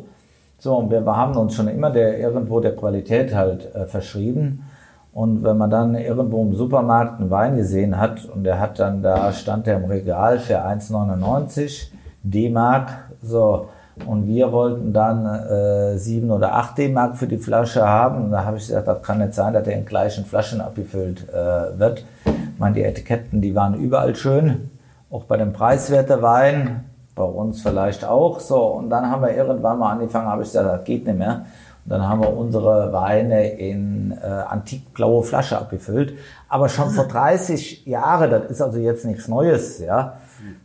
So, 0.59 0.75
und 0.75 0.91
wir 0.91 1.05
haben 1.05 1.35
uns 1.37 1.55
schon 1.55 1.69
immer 1.69 1.89
der, 1.89 2.19
irgendwo 2.19 2.59
der 2.59 2.75
Qualität 2.75 3.33
halt 3.33 3.73
äh, 3.73 3.85
verschrieben. 3.85 4.65
Und 5.13 5.43
wenn 5.43 5.57
man 5.57 5.69
dann 5.69 5.95
irgendwo 5.95 6.43
im 6.43 6.53
Supermarkt 6.53 7.19
einen 7.19 7.31
Wein 7.31 7.55
gesehen 7.55 7.97
hat 7.97 8.25
und 8.25 8.43
der 8.43 8.59
hat 8.59 8.77
dann 8.77 9.01
da, 9.01 9.31
stand 9.31 9.67
der 9.67 9.77
im 9.77 9.85
Regal 9.85 10.37
für 10.39 10.59
1,99 10.59 11.87
D-Mark, 12.23 12.89
so, 13.21 13.69
und 14.05 14.27
wir 14.27 14.51
wollten 14.51 14.93
dann 14.93 15.25
äh, 15.25 15.97
7 15.97 16.29
oder 16.31 16.53
8 16.55 16.77
D-Mark 16.77 17.17
für 17.17 17.27
die 17.27 17.37
Flasche 17.37 17.85
haben. 17.85 18.25
Und 18.25 18.31
da 18.31 18.45
habe 18.45 18.57
ich 18.57 18.67
gesagt, 18.67 18.87
das 18.87 19.01
kann 19.01 19.19
nicht 19.19 19.33
sein, 19.33 19.53
dass 19.53 19.63
der 19.63 19.75
in 19.75 19.85
gleichen 19.85 20.25
Flaschen 20.25 20.61
abgefüllt 20.61 21.27
äh, 21.29 21.77
wird. 21.77 22.05
Ich 22.25 22.59
meine, 22.59 22.75
die 22.75 22.83
Etiketten, 22.83 23.41
die 23.41 23.55
waren 23.55 23.73
überall 23.73 24.15
schön, 24.15 24.69
auch 25.11 25.23
bei 25.23 25.37
dem 25.37 25.53
preiswerten 25.53 26.21
Wein 26.21 26.85
bei 27.19 27.25
uns 27.25 27.61
vielleicht 27.61 28.05
auch 28.05 28.39
so. 28.39 28.63
Und 28.63 28.89
dann 28.89 29.11
haben 29.11 29.21
wir 29.21 29.35
irgendwann 29.35 29.77
mal 29.77 29.91
angefangen, 29.91 30.27
habe 30.27 30.41
ich 30.41 30.47
gesagt, 30.47 30.67
das 30.67 30.83
geht 30.85 31.05
nicht 31.05 31.19
mehr. 31.19 31.45
Und 31.85 31.91
dann 31.91 32.07
haben 32.07 32.21
wir 32.21 32.35
unsere 32.35 32.91
Weine 32.93 33.49
in 33.49 34.11
äh, 34.11 34.25
antikblaue 34.25 35.21
Flasche 35.23 35.57
abgefüllt. 35.57 36.13
Aber 36.47 36.69
schon 36.69 36.89
vor 36.89 37.05
30 37.05 37.85
Jahren, 37.85 38.31
das 38.31 38.45
ist 38.45 38.61
also 38.61 38.79
jetzt 38.79 39.05
nichts 39.05 39.27
Neues, 39.27 39.79
ja. 39.79 40.13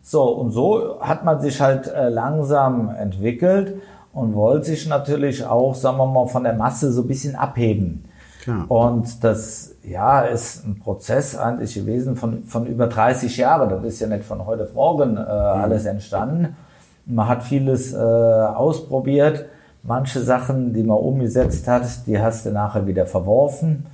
So, 0.00 0.22
und 0.22 0.52
so 0.52 1.00
hat 1.00 1.24
man 1.24 1.40
sich 1.40 1.60
halt 1.60 1.88
äh, 1.88 2.08
langsam 2.08 2.94
entwickelt 2.94 3.74
und 4.12 4.34
wollte 4.36 4.66
sich 4.66 4.86
natürlich 4.86 5.44
auch, 5.44 5.74
sagen 5.74 5.98
wir 5.98 6.06
mal, 6.06 6.28
von 6.28 6.44
der 6.44 6.54
Masse 6.54 6.92
so 6.92 7.02
ein 7.02 7.08
bisschen 7.08 7.34
abheben. 7.34 8.04
Klar. 8.44 8.70
Und 8.70 9.24
das 9.24 9.74
ja, 9.82 10.20
ist 10.20 10.66
ein 10.66 10.78
Prozess 10.78 11.34
eigentlich 11.34 11.74
gewesen 11.74 12.14
von, 12.14 12.44
von 12.44 12.66
über 12.66 12.88
30 12.88 13.38
Jahren. 13.38 13.70
Das 13.70 13.82
ist 13.82 14.00
ja 14.00 14.06
nicht 14.06 14.24
von 14.24 14.44
heute 14.46 14.64
auf 14.64 14.74
morgen 14.74 15.16
äh, 15.16 15.20
mhm. 15.20 15.26
alles 15.26 15.86
entstanden. 15.86 16.54
Man 17.06 17.26
hat 17.26 17.42
vieles 17.42 17.94
äh, 17.94 17.96
ausprobiert. 17.96 19.46
Manche 19.82 20.20
Sachen, 20.20 20.74
die 20.74 20.82
man 20.82 20.98
umgesetzt 20.98 21.66
hat, 21.68 22.06
die 22.06 22.20
hast 22.20 22.44
du 22.44 22.50
nachher 22.50 22.86
wieder 22.86 23.06
verworfen, 23.06 23.86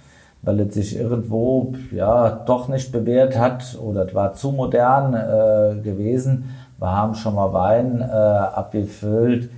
weil 0.42 0.61
es 0.61 0.75
sich 0.75 0.99
irgendwo 0.99 1.73
ja 1.92 2.30
doch 2.30 2.66
nicht 2.66 2.90
bewährt 2.90 3.38
hat 3.38 3.78
oder 3.80 4.07
es 4.07 4.14
war 4.14 4.35
zu 4.35 4.50
modern 4.50 5.14
äh, 5.14 5.80
gewesen. 5.80 6.57
Wir 6.78 6.90
haben 6.90 7.14
schon 7.14 7.37
mal 7.37 7.52
Wein 7.52 8.00
äh, 8.00 8.04
abgefüllt 8.04 9.49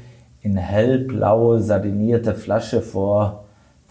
in 0.42 0.56
hellblaue 0.56 1.60
sardinierte 1.60 2.34
Flasche 2.34 2.82
vor 2.82 3.41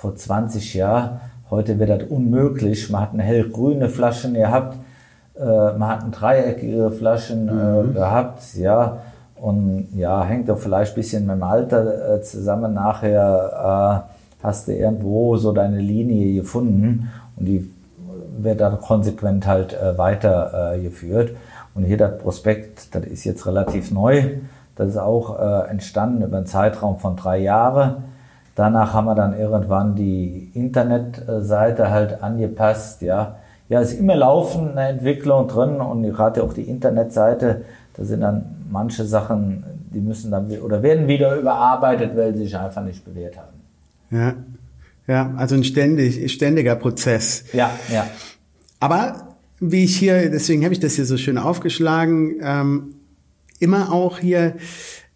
vor 0.01 0.15
20 0.15 0.73
Jahren. 0.73 1.21
Heute 1.51 1.77
wird 1.77 1.89
das 1.89 2.09
unmöglich. 2.09 2.89
Man 2.89 3.01
hat 3.01 3.13
eine 3.13 3.21
hellgrüne 3.21 3.87
Flaschen 3.87 4.33
gehabt, 4.33 4.77
äh, 5.39 5.43
man 5.43 5.87
hat 5.87 6.01
eine 6.01 6.11
dreieckige 6.11 6.89
Flaschen 6.91 7.47
äh, 7.47 7.51
mhm. 7.83 7.93
gehabt, 7.93 8.41
ja. 8.55 8.97
Und 9.35 9.89
ja, 9.95 10.23
hängt 10.23 10.49
doch 10.49 10.57
vielleicht 10.57 10.93
ein 10.93 10.95
bisschen 10.95 11.25
mit 11.27 11.35
dem 11.35 11.43
Alter 11.43 12.15
äh, 12.15 12.21
zusammen. 12.21 12.73
Nachher 12.73 14.07
äh, 14.09 14.43
hast 14.43 14.67
du 14.67 14.73
irgendwo 14.73 15.35
so 15.37 15.51
deine 15.51 15.79
Linie 15.79 16.41
gefunden 16.41 17.09
und 17.35 17.45
die 17.45 17.71
wird 18.39 18.59
dann 18.59 18.79
konsequent 18.79 19.45
halt 19.45 19.73
äh, 19.73 19.97
weitergeführt. 19.97 21.31
Und 21.75 21.83
hier 21.83 21.97
das 21.97 22.17
Prospekt, 22.17 22.93
das 22.95 23.05
ist 23.05 23.23
jetzt 23.23 23.45
relativ 23.45 23.91
neu. 23.91 24.37
Das 24.75 24.89
ist 24.89 24.97
auch 24.97 25.39
äh, 25.39 25.69
entstanden 25.69 26.23
über 26.23 26.37
einen 26.37 26.47
Zeitraum 26.47 26.97
von 26.97 27.15
drei 27.15 27.37
Jahren. 27.37 28.10
Danach 28.61 28.93
haben 28.93 29.05
wir 29.05 29.15
dann 29.15 29.35
irgendwann 29.35 29.95
die 29.95 30.51
Internetseite 30.53 31.89
halt 31.89 32.21
angepasst, 32.21 33.01
ja. 33.01 33.37
Ja, 33.69 33.81
ist 33.81 33.93
immer 33.93 34.15
laufend 34.15 34.77
eine 34.77 34.89
Entwicklung 34.89 35.47
drin 35.47 35.81
und 35.81 36.03
gerade 36.03 36.43
auch 36.43 36.53
die 36.53 36.61
Internetseite, 36.61 37.65
da 37.95 38.03
sind 38.03 38.21
dann 38.21 38.67
manche 38.69 39.03
Sachen, 39.03 39.63
die 39.91 39.99
müssen 39.99 40.29
dann 40.29 40.51
oder 40.59 40.83
werden 40.83 41.07
wieder 41.07 41.37
überarbeitet, 41.37 42.15
weil 42.15 42.35
sie 42.35 42.43
sich 42.43 42.55
einfach 42.55 42.83
nicht 42.83 43.03
bewährt 43.03 43.35
haben. 43.35 43.57
Ja, 44.11 44.33
ja, 45.07 45.33
also 45.37 45.55
ein 45.55 45.63
ständig, 45.63 46.31
ständiger 46.31 46.75
Prozess. 46.75 47.45
Ja, 47.53 47.71
ja. 47.91 48.05
Aber 48.79 49.29
wie 49.59 49.85
ich 49.85 49.97
hier, 49.97 50.29
deswegen 50.29 50.63
habe 50.65 50.73
ich 50.75 50.79
das 50.79 50.93
hier 50.93 51.05
so 51.05 51.17
schön 51.17 51.39
aufgeschlagen, 51.39 52.35
ähm, 52.43 52.93
immer 53.57 53.91
auch 53.91 54.19
hier 54.19 54.53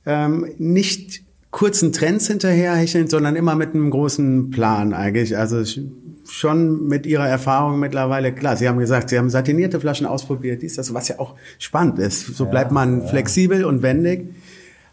ähm, 0.08 0.50
nicht 0.58 1.25
kurzen 1.56 1.94
Trends 1.94 2.28
hinterherhecheln, 2.28 3.08
sondern 3.08 3.38
immer 3.38 3.56
mit 3.56 3.74
einem 3.74 3.90
großen 3.90 4.52
Plan 4.52 4.94
eigentlich. 4.94 5.38
Also 5.38 5.64
schon 6.28 6.88
mit 6.88 7.06
Ihrer 7.06 7.30
Erfahrung 7.30 7.80
mittlerweile, 7.80 8.34
klar, 8.34 8.58
Sie 8.58 8.68
haben 8.68 8.78
gesagt, 8.78 9.08
Sie 9.08 9.18
haben 9.18 9.30
satinierte 9.30 9.80
Flaschen 9.80 10.06
ausprobiert, 10.06 10.62
dies, 10.62 10.76
das, 10.76 10.94
was 10.94 11.08
ja 11.08 11.18
auch 11.18 11.36
spannend 11.58 11.98
ist. 11.98 12.36
So 12.36 12.48
bleibt 12.48 12.74
man 12.74 13.00
ja. 13.00 13.08
flexibel 13.08 13.64
und 13.64 13.84
wendig. 13.84 14.36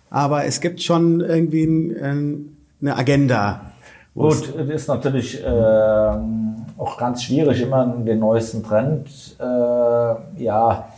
Aber 0.08 0.44
es 0.44 0.60
gibt 0.60 0.80
schon 0.80 1.20
irgendwie 1.20 1.64
ein, 1.64 2.56
eine 2.80 2.96
Agenda. 2.96 3.72
Gut, 4.14 4.54
es 4.56 4.68
ist 4.68 4.86
natürlich 4.86 5.42
äh, 5.42 5.48
auch 5.48 6.96
ganz 6.96 7.24
schwierig, 7.24 7.60
immer 7.60 7.86
den 7.86 8.20
neuesten 8.20 8.62
Trend 8.62 9.08
äh, 9.40 9.44
ja, 10.44 10.88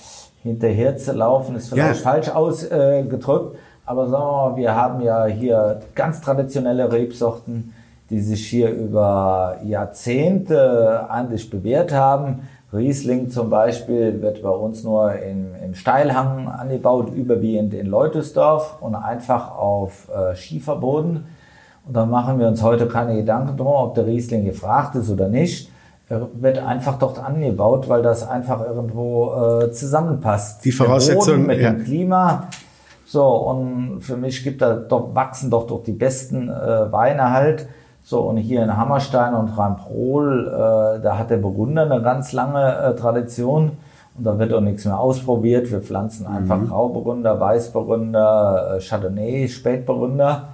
hinterher 0.43 0.99
zu 0.99 1.13
laufen, 1.13 1.57
ist 1.57 1.71
vielleicht 1.71 2.05
ja. 2.05 2.11
falsch 2.11 2.29
ausgedrückt. 2.29 3.55
Äh, 3.55 3.59
aber 3.87 4.09
sagen 4.09 4.25
wir 4.25 4.51
mal, 4.51 4.57
wir 4.57 4.75
haben 4.75 5.01
ja 5.03 5.27
hier 5.27 5.81
ganz 5.95 6.21
traditionelle 6.21 6.91
Rebsorten, 6.91 7.75
die 8.11 8.21
sich 8.21 8.47
hier 8.47 8.71
über 8.71 9.57
Jahrzehnte 9.65 11.07
eigentlich 11.09 11.51
bewährt 11.51 11.93
haben. 11.93 12.49
Riesling 12.73 13.31
zum 13.31 13.51
Beispiel 13.51 14.21
wird 14.21 14.43
bei 14.43 14.51
uns 14.51 14.83
nur 14.83 15.15
im, 15.15 15.55
im 15.63 15.75
Steilhang 15.75 16.49
angebaut, 16.49 17.13
überwiegend 17.15 17.73
in 17.73 17.87
Leutesdorf 17.87 18.79
und 18.81 18.95
einfach 18.95 19.57
auf 19.57 20.09
äh, 20.11 20.35
Schieferboden. 20.35 21.27
Und 21.87 21.95
da 21.95 22.07
machen 22.07 22.39
wir 22.39 22.49
uns 22.49 22.63
heute 22.63 22.87
keine 22.89 23.15
Gedanken 23.15 23.57
drum, 23.57 23.69
ob 23.69 23.95
der 23.95 24.07
Riesling 24.07 24.45
gefragt 24.45 24.97
ist 24.97 25.11
oder 25.11 25.29
nicht. 25.29 25.71
Er 26.09 26.29
wird 26.35 26.59
einfach 26.59 26.99
dort 26.99 27.19
angebaut, 27.19 27.89
weil 27.89 28.03
das 28.03 28.29
einfach 28.29 28.67
irgendwo 28.67 29.61
äh, 29.63 29.71
zusammenpasst. 29.71 30.65
Die 30.65 30.73
Voraussetzungen 30.73 31.47
mit 31.47 31.61
ja. 31.61 31.71
dem 31.71 31.85
Klima 31.85 32.49
so, 33.15 33.29
und 33.29 34.01
für 34.01 34.17
mich 34.17 34.43
gibt 34.43 34.61
da 34.61 34.75
doch, 34.75 35.15
wachsen 35.15 35.49
doch 35.49 35.69
doch 35.69 35.85
die 35.85 35.93
besten 35.93 36.49
äh, 36.49 36.91
Weine 36.91 37.31
halt. 37.31 37.69
So, 38.03 38.23
und 38.23 38.39
hier 38.39 38.65
in 38.65 38.77
Hammerstein 38.77 39.35
und 39.35 39.57
Rheinprohl, 39.57 40.49
äh, 40.49 41.01
da 41.01 41.17
hat 41.17 41.31
der 41.31 41.37
Burgunder 41.37 41.83
eine 41.83 42.03
ganz 42.03 42.33
lange 42.33 42.77
äh, 42.77 42.97
Tradition. 42.97 43.71
Und 44.19 44.25
da 44.25 44.37
wird 44.41 44.53
auch 44.53 44.61
nichts 44.61 44.85
mehr 44.85 44.99
ausprobiert. 44.99 45.71
Wir 45.71 45.81
pflanzen 45.81 46.27
einfach 46.27 46.59
mhm. 46.59 46.71
Grauburgunder, 46.71 47.39
Weißburgunder, 47.39 48.79
äh, 48.79 48.81
Chardonnay, 48.81 49.47
Spätburgunder. 49.47 50.49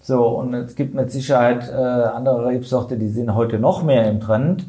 So, 0.00 0.28
und 0.28 0.54
es 0.54 0.76
gibt 0.76 0.94
mit 0.94 1.10
Sicherheit 1.10 1.68
äh, 1.68 1.74
andere 1.74 2.46
Rebsorte, 2.46 2.98
die 2.98 3.08
sind 3.08 3.34
heute 3.34 3.58
noch 3.58 3.82
mehr 3.82 4.08
im 4.08 4.20
Trend. 4.20 4.64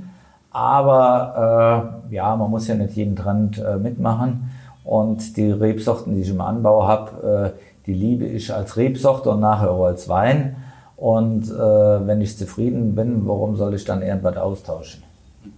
Aber 0.49 1.93
äh, 2.09 2.15
ja, 2.15 2.35
man 2.35 2.49
muss 2.49 2.67
ja 2.67 2.73
nicht 2.73 2.95
jeden 2.95 3.15
Trend 3.15 3.59
äh, 3.59 3.77
mitmachen. 3.77 4.49
Und 4.87 5.35
die 5.35 5.51
Rebsorten, 5.51 6.15
die 6.15 6.21
ich 6.21 6.29
im 6.29 6.39
Anbau 6.39 6.87
habe, 6.87 7.53
äh, 7.53 7.59
die 7.87 7.93
liebe 7.93 8.25
ich 8.25 8.53
als 8.53 8.77
Rebsorte 8.77 9.29
und 9.31 9.41
nachher 9.41 9.69
auch 9.69 9.83
als 9.83 10.07
Wein. 10.07 10.55
Und 10.95 11.51
äh, 11.51 12.07
wenn 12.07 12.21
ich 12.21 12.37
zufrieden 12.37 12.95
bin, 12.95 13.27
warum 13.27 13.57
soll 13.57 13.73
ich 13.73 13.83
dann 13.83 14.01
irgendwas 14.01 14.37
austauschen? 14.37 15.03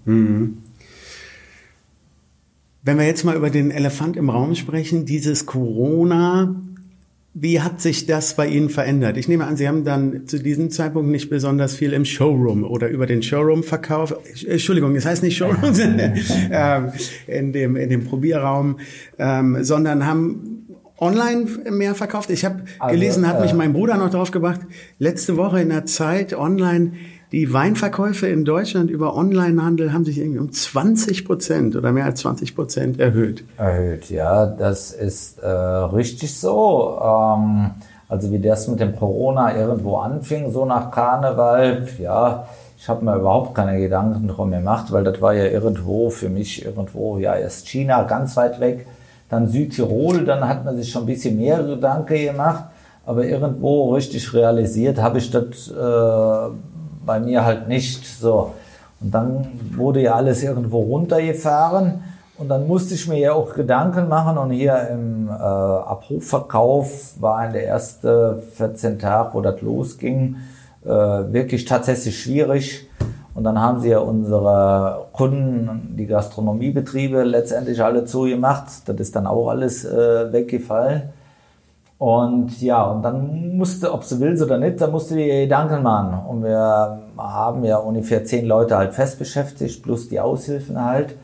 Mhm. 0.05 0.57
Wenn 2.81 2.97
wir 2.97 3.05
jetzt 3.05 3.23
mal 3.23 3.35
über 3.35 3.51
den 3.51 3.69
Elefant 3.69 4.17
im 4.17 4.31
Raum 4.31 4.55
sprechen, 4.55 5.05
dieses 5.05 5.45
Corona, 5.45 6.55
wie 7.41 7.61
hat 7.61 7.79
sich 7.79 8.05
das 8.05 8.33
bei 8.33 8.47
Ihnen 8.47 8.69
verändert? 8.69 9.15
Ich 9.15 9.29
nehme 9.29 9.45
an, 9.45 9.55
Sie 9.55 9.67
haben 9.67 9.85
dann 9.85 10.27
zu 10.27 10.39
diesem 10.39 10.71
Zeitpunkt 10.71 11.09
nicht 11.09 11.29
besonders 11.29 11.73
viel 11.73 11.93
im 11.93 12.03
Showroom 12.03 12.65
oder 12.65 12.89
über 12.89 13.05
den 13.05 13.23
Showroom-Verkauf, 13.23 14.13
Entschuldigung, 14.45 14.93
das 14.93 15.05
heißt 15.05 15.23
nicht 15.23 15.37
Showroom, 15.37 15.73
ähm, 16.51 16.91
in, 17.27 17.53
dem, 17.53 17.75
in 17.77 17.89
dem 17.89 18.03
Probierraum, 18.03 18.79
ähm, 19.17 19.63
sondern 19.63 20.05
haben 20.05 20.67
online 20.97 21.45
mehr 21.71 21.95
verkauft. 21.95 22.29
Ich 22.29 22.43
habe 22.43 22.63
also, 22.77 22.93
gelesen, 22.93 23.25
hat 23.25 23.39
mich 23.41 23.51
äh, 23.51 23.55
mein 23.55 23.71
Bruder 23.71 23.95
noch 23.95 24.09
drauf 24.09 24.31
gebracht, 24.31 24.59
letzte 24.97 25.37
Woche 25.37 25.61
in 25.61 25.69
der 25.69 25.85
Zeit 25.85 26.33
online 26.33 26.91
die 27.31 27.53
Weinverkäufe 27.53 28.27
in 28.27 28.43
Deutschland 28.43 28.89
über 28.89 29.15
Onlinehandel 29.15 29.93
haben 29.93 30.03
sich 30.03 30.17
irgendwie 30.17 30.39
um 30.39 30.51
20 30.51 31.25
Prozent 31.25 31.75
oder 31.75 31.91
mehr 31.91 32.05
als 32.05 32.21
20 32.21 32.55
Prozent 32.55 32.99
erhöht. 32.99 33.43
Erhöht, 33.57 34.09
ja, 34.09 34.47
das 34.47 34.91
ist 34.91 35.39
äh, 35.39 35.47
richtig 35.47 36.35
so. 36.39 36.99
Ähm, 37.01 37.71
also 38.07 38.31
wie 38.31 38.39
das 38.39 38.67
mit 38.67 38.79
dem 38.79 38.95
Corona 38.95 39.55
irgendwo 39.55 39.97
anfing, 39.97 40.51
so 40.51 40.65
nach 40.65 40.89
Karneval, 40.89 41.87
ja, 41.99 42.47
ich 42.75 42.89
habe 42.89 43.05
mir 43.05 43.15
überhaupt 43.15 43.53
keine 43.53 43.79
Gedanken 43.79 44.27
drum 44.27 44.49
gemacht, 44.49 44.91
weil 44.91 45.03
das 45.03 45.21
war 45.21 45.33
ja 45.33 45.45
irgendwo 45.45 46.09
für 46.09 46.29
mich 46.29 46.65
irgendwo, 46.65 47.19
ja, 47.19 47.35
erst 47.35 47.67
China 47.67 48.03
ganz 48.03 48.35
weit 48.35 48.59
weg, 48.59 48.87
dann 49.29 49.47
Südtirol, 49.47 50.25
dann 50.25 50.47
hat 50.47 50.65
man 50.65 50.75
sich 50.75 50.89
schon 50.89 51.03
ein 51.03 51.05
bisschen 51.05 51.37
mehr 51.37 51.61
Gedanken 51.61 52.25
gemacht, 52.25 52.63
aber 53.05 53.25
irgendwo 53.25 53.93
richtig 53.93 54.33
realisiert 54.33 54.99
habe 54.99 55.19
ich 55.19 55.29
das 55.29 55.69
äh, 55.69 56.53
bei 57.09 57.19
mir 57.19 57.43
halt 57.43 57.67
nicht. 57.67 58.05
So. 58.05 58.53
Und 59.01 59.11
dann 59.11 59.47
wurde 59.75 59.99
ja 59.99 60.13
alles 60.13 60.43
irgendwo 60.43 60.81
runtergefahren. 60.81 62.03
Und 62.37 62.49
dann 62.49 62.67
musste 62.67 62.93
ich 62.93 63.07
mir 63.07 63.17
ja 63.17 63.33
auch 63.33 63.55
Gedanken 63.55 64.07
machen. 64.07 64.37
Und 64.37 64.51
hier 64.51 64.87
im 64.91 65.27
äh, 65.27 65.31
Abrufverkauf 65.31 67.19
war 67.19 67.47
in 67.47 67.53
der 67.53 67.67
ersten 67.67 68.43
14 68.53 68.99
Tage, 68.99 69.33
wo 69.33 69.41
das 69.41 69.59
losging, 69.61 70.35
äh, 70.85 70.89
wirklich 70.89 71.65
tatsächlich 71.65 72.21
schwierig. 72.21 72.87
Und 73.33 73.43
dann 73.43 73.59
haben 73.59 73.79
sie 73.79 73.89
ja 73.89 73.99
unsere 73.99 75.07
Kunden, 75.11 75.95
die 75.97 76.05
Gastronomiebetriebe, 76.05 77.23
letztendlich 77.23 77.83
alle 77.83 78.05
zugemacht. 78.05 78.67
Das 78.85 78.97
ist 78.99 79.15
dann 79.15 79.25
auch 79.25 79.49
alles 79.49 79.83
äh, 79.83 80.31
weggefallen. 80.31 81.09
Und 81.99 82.61
ja, 82.61 82.81
und 82.83 83.01
dann 83.01 83.57
musste, 83.57 83.93
ob 83.93 84.05
sie 84.05 84.21
will 84.21 84.41
oder 84.41 84.57
nicht, 84.57 84.79
dann 84.79 84.91
musste 84.91 85.17
die 85.17 85.27
Gedanken 85.27 85.83
machen. 85.83 86.17
Und 86.25 86.45
wir 86.45 87.01
haben 87.17 87.65
ja 87.65 87.75
ungefähr 87.75 88.23
zehn 88.23 88.45
Leute 88.45 88.77
halt 88.77 88.93
fest 88.93 89.19
beschäftigt, 89.19 89.83
plus 89.83 90.07
die 90.07 90.21
Aushilfen 90.21 90.81
halt. 90.83 91.17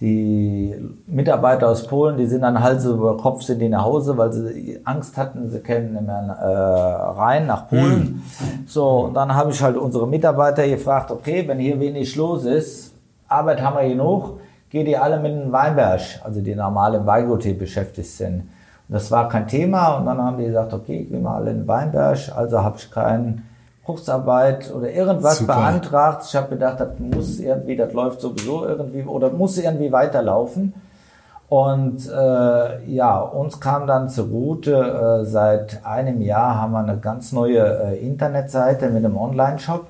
Die 0.00 0.72
Mitarbeiter 1.08 1.68
aus 1.68 1.88
Polen, 1.88 2.16
die 2.16 2.26
sind 2.26 2.42
dann 2.42 2.62
Hals 2.62 2.84
über 2.84 3.16
Kopf 3.16 3.42
sind 3.42 3.58
die 3.58 3.68
nach 3.68 3.84
Hause, 3.84 4.16
weil 4.16 4.32
sie 4.32 4.80
Angst 4.84 5.16
hatten, 5.16 5.48
sie 5.50 5.58
können 5.60 5.94
nicht 5.94 6.06
mehr 6.06 6.38
äh, 6.40 7.18
rein 7.18 7.46
nach 7.46 7.68
Polen. 7.68 8.22
Mhm. 8.38 8.66
So, 8.66 9.06
und 9.06 9.14
dann 9.14 9.34
habe 9.34 9.50
ich 9.50 9.60
halt 9.60 9.76
unsere 9.76 10.06
Mitarbeiter 10.06 10.66
gefragt, 10.68 11.10
okay, 11.10 11.42
wenn 11.48 11.58
hier 11.58 11.80
wenig 11.80 12.14
los 12.14 12.44
ist, 12.44 12.94
Arbeit 13.26 13.60
haben 13.62 13.76
wir 13.76 13.88
genug, 13.88 14.38
geht 14.70 14.86
ihr 14.86 15.02
alle 15.02 15.18
mit 15.18 15.32
dem 15.32 15.50
Weinberg, 15.50 16.02
also 16.22 16.40
die 16.40 16.54
normal 16.54 16.94
im 16.94 17.06
Weingut 17.06 17.58
beschäftigt 17.58 18.10
sind. 18.10 18.44
Das 18.88 19.10
war 19.10 19.28
kein 19.28 19.48
Thema 19.48 19.96
und 19.96 20.06
dann 20.06 20.18
haben 20.18 20.38
die 20.38 20.44
gesagt, 20.44 20.74
okay, 20.74 21.00
ich 21.00 21.08
gehe 21.08 21.18
mal 21.18 21.36
alle 21.36 21.52
in 21.52 21.66
Weinberg, 21.66 22.18
also 22.36 22.62
habe 22.62 22.76
ich 22.78 22.90
keine 22.90 23.42
Kurzarbeit 23.84 24.72
oder 24.74 24.90
irgendwas 24.90 25.38
Super. 25.38 25.54
beantragt. 25.54 26.24
Ich 26.26 26.36
habe 26.36 26.48
gedacht, 26.50 26.80
das 26.80 26.98
muss 26.98 27.38
irgendwie, 27.38 27.76
das 27.76 27.92
läuft 27.92 28.20
sowieso 28.20 28.66
irgendwie 28.66 29.02
oder 29.04 29.30
muss 29.30 29.58
irgendwie 29.58 29.92
weiterlaufen. 29.92 30.74
Und 31.48 32.08
äh, 32.08 32.84
ja, 32.86 33.20
uns 33.20 33.60
kam 33.60 33.86
dann 33.86 34.08
zugute, 34.08 34.72
äh, 35.22 35.24
seit 35.24 35.84
einem 35.84 36.22
Jahr 36.22 36.60
haben 36.60 36.72
wir 36.72 36.80
eine 36.80 36.96
ganz 36.96 37.32
neue 37.32 37.60
äh, 37.60 37.98
Internetseite 37.98 38.88
mit 38.88 39.04
einem 39.04 39.16
Online-Shop. 39.16 39.86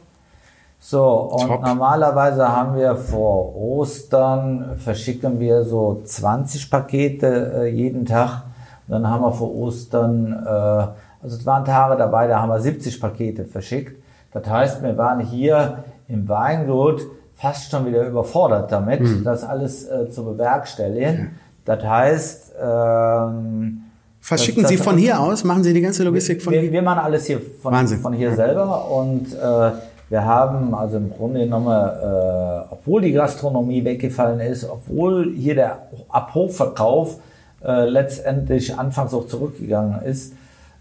So, 0.80 1.08
und 1.08 1.48
Top. 1.48 1.64
normalerweise 1.64 2.46
haben 2.46 2.76
wir 2.76 2.96
vor 2.96 3.56
Ostern, 3.56 4.76
verschicken 4.76 5.40
wir 5.40 5.64
so 5.64 6.02
20 6.04 6.70
Pakete 6.70 7.52
äh, 7.62 7.66
jeden 7.68 8.04
Tag. 8.04 8.42
Dann 8.88 9.08
haben 9.08 9.22
wir 9.22 9.32
vor 9.32 9.54
Ostern, 9.54 10.32
äh, 10.32 10.48
also 10.48 11.36
es 11.36 11.46
waren 11.46 11.64
Tage 11.64 11.96
dabei, 11.96 12.26
da 12.26 12.40
haben 12.40 12.50
wir 12.50 12.60
70 12.60 13.00
Pakete 13.00 13.44
verschickt. 13.44 14.02
Das 14.32 14.48
heißt, 14.48 14.82
wir 14.82 14.96
waren 14.98 15.20
hier 15.20 15.84
im 16.08 16.28
Weingut 16.28 17.02
fast 17.34 17.70
schon 17.70 17.86
wieder 17.86 18.06
überfordert 18.06 18.70
damit, 18.70 19.00
mhm. 19.00 19.24
das 19.24 19.44
alles 19.44 19.88
äh, 19.88 20.10
zu 20.10 20.24
bewerkstelligen. 20.24 21.18
Ja. 21.18 21.26
Das 21.64 21.84
heißt, 21.84 22.54
ähm, 22.60 23.80
Verschicken 24.20 24.62
das, 24.62 24.70
das, 24.70 24.78
Sie 24.78 24.82
von 24.82 24.96
hier 24.96 25.20
aus? 25.20 25.44
Machen 25.44 25.62
Sie 25.62 25.74
die 25.74 25.82
ganze 25.82 26.02
Logistik 26.02 26.42
von 26.42 26.54
wir, 26.54 26.62
hier? 26.62 26.72
Wir 26.72 26.80
machen 26.80 27.00
alles 27.00 27.26
hier 27.26 27.40
von, 27.60 27.86
von 27.86 28.12
hier 28.14 28.34
selber 28.34 28.90
und 28.90 29.34
äh, 29.34 29.70
wir 30.08 30.24
haben 30.24 30.74
also 30.74 30.96
im 30.96 31.10
Grunde 31.10 31.40
genommen, 31.40 31.68
äh, 31.68 32.72
obwohl 32.72 33.02
die 33.02 33.12
Gastronomie 33.12 33.84
weggefallen 33.84 34.40
ist, 34.40 34.66
obwohl 34.68 35.32
hier 35.34 35.54
der 35.54 35.88
Abhofverkauf 36.08 37.18
äh, 37.64 37.88
letztendlich 37.88 38.78
anfangs 38.78 39.14
auch 39.14 39.26
zurückgegangen 39.26 40.02
ist. 40.02 40.34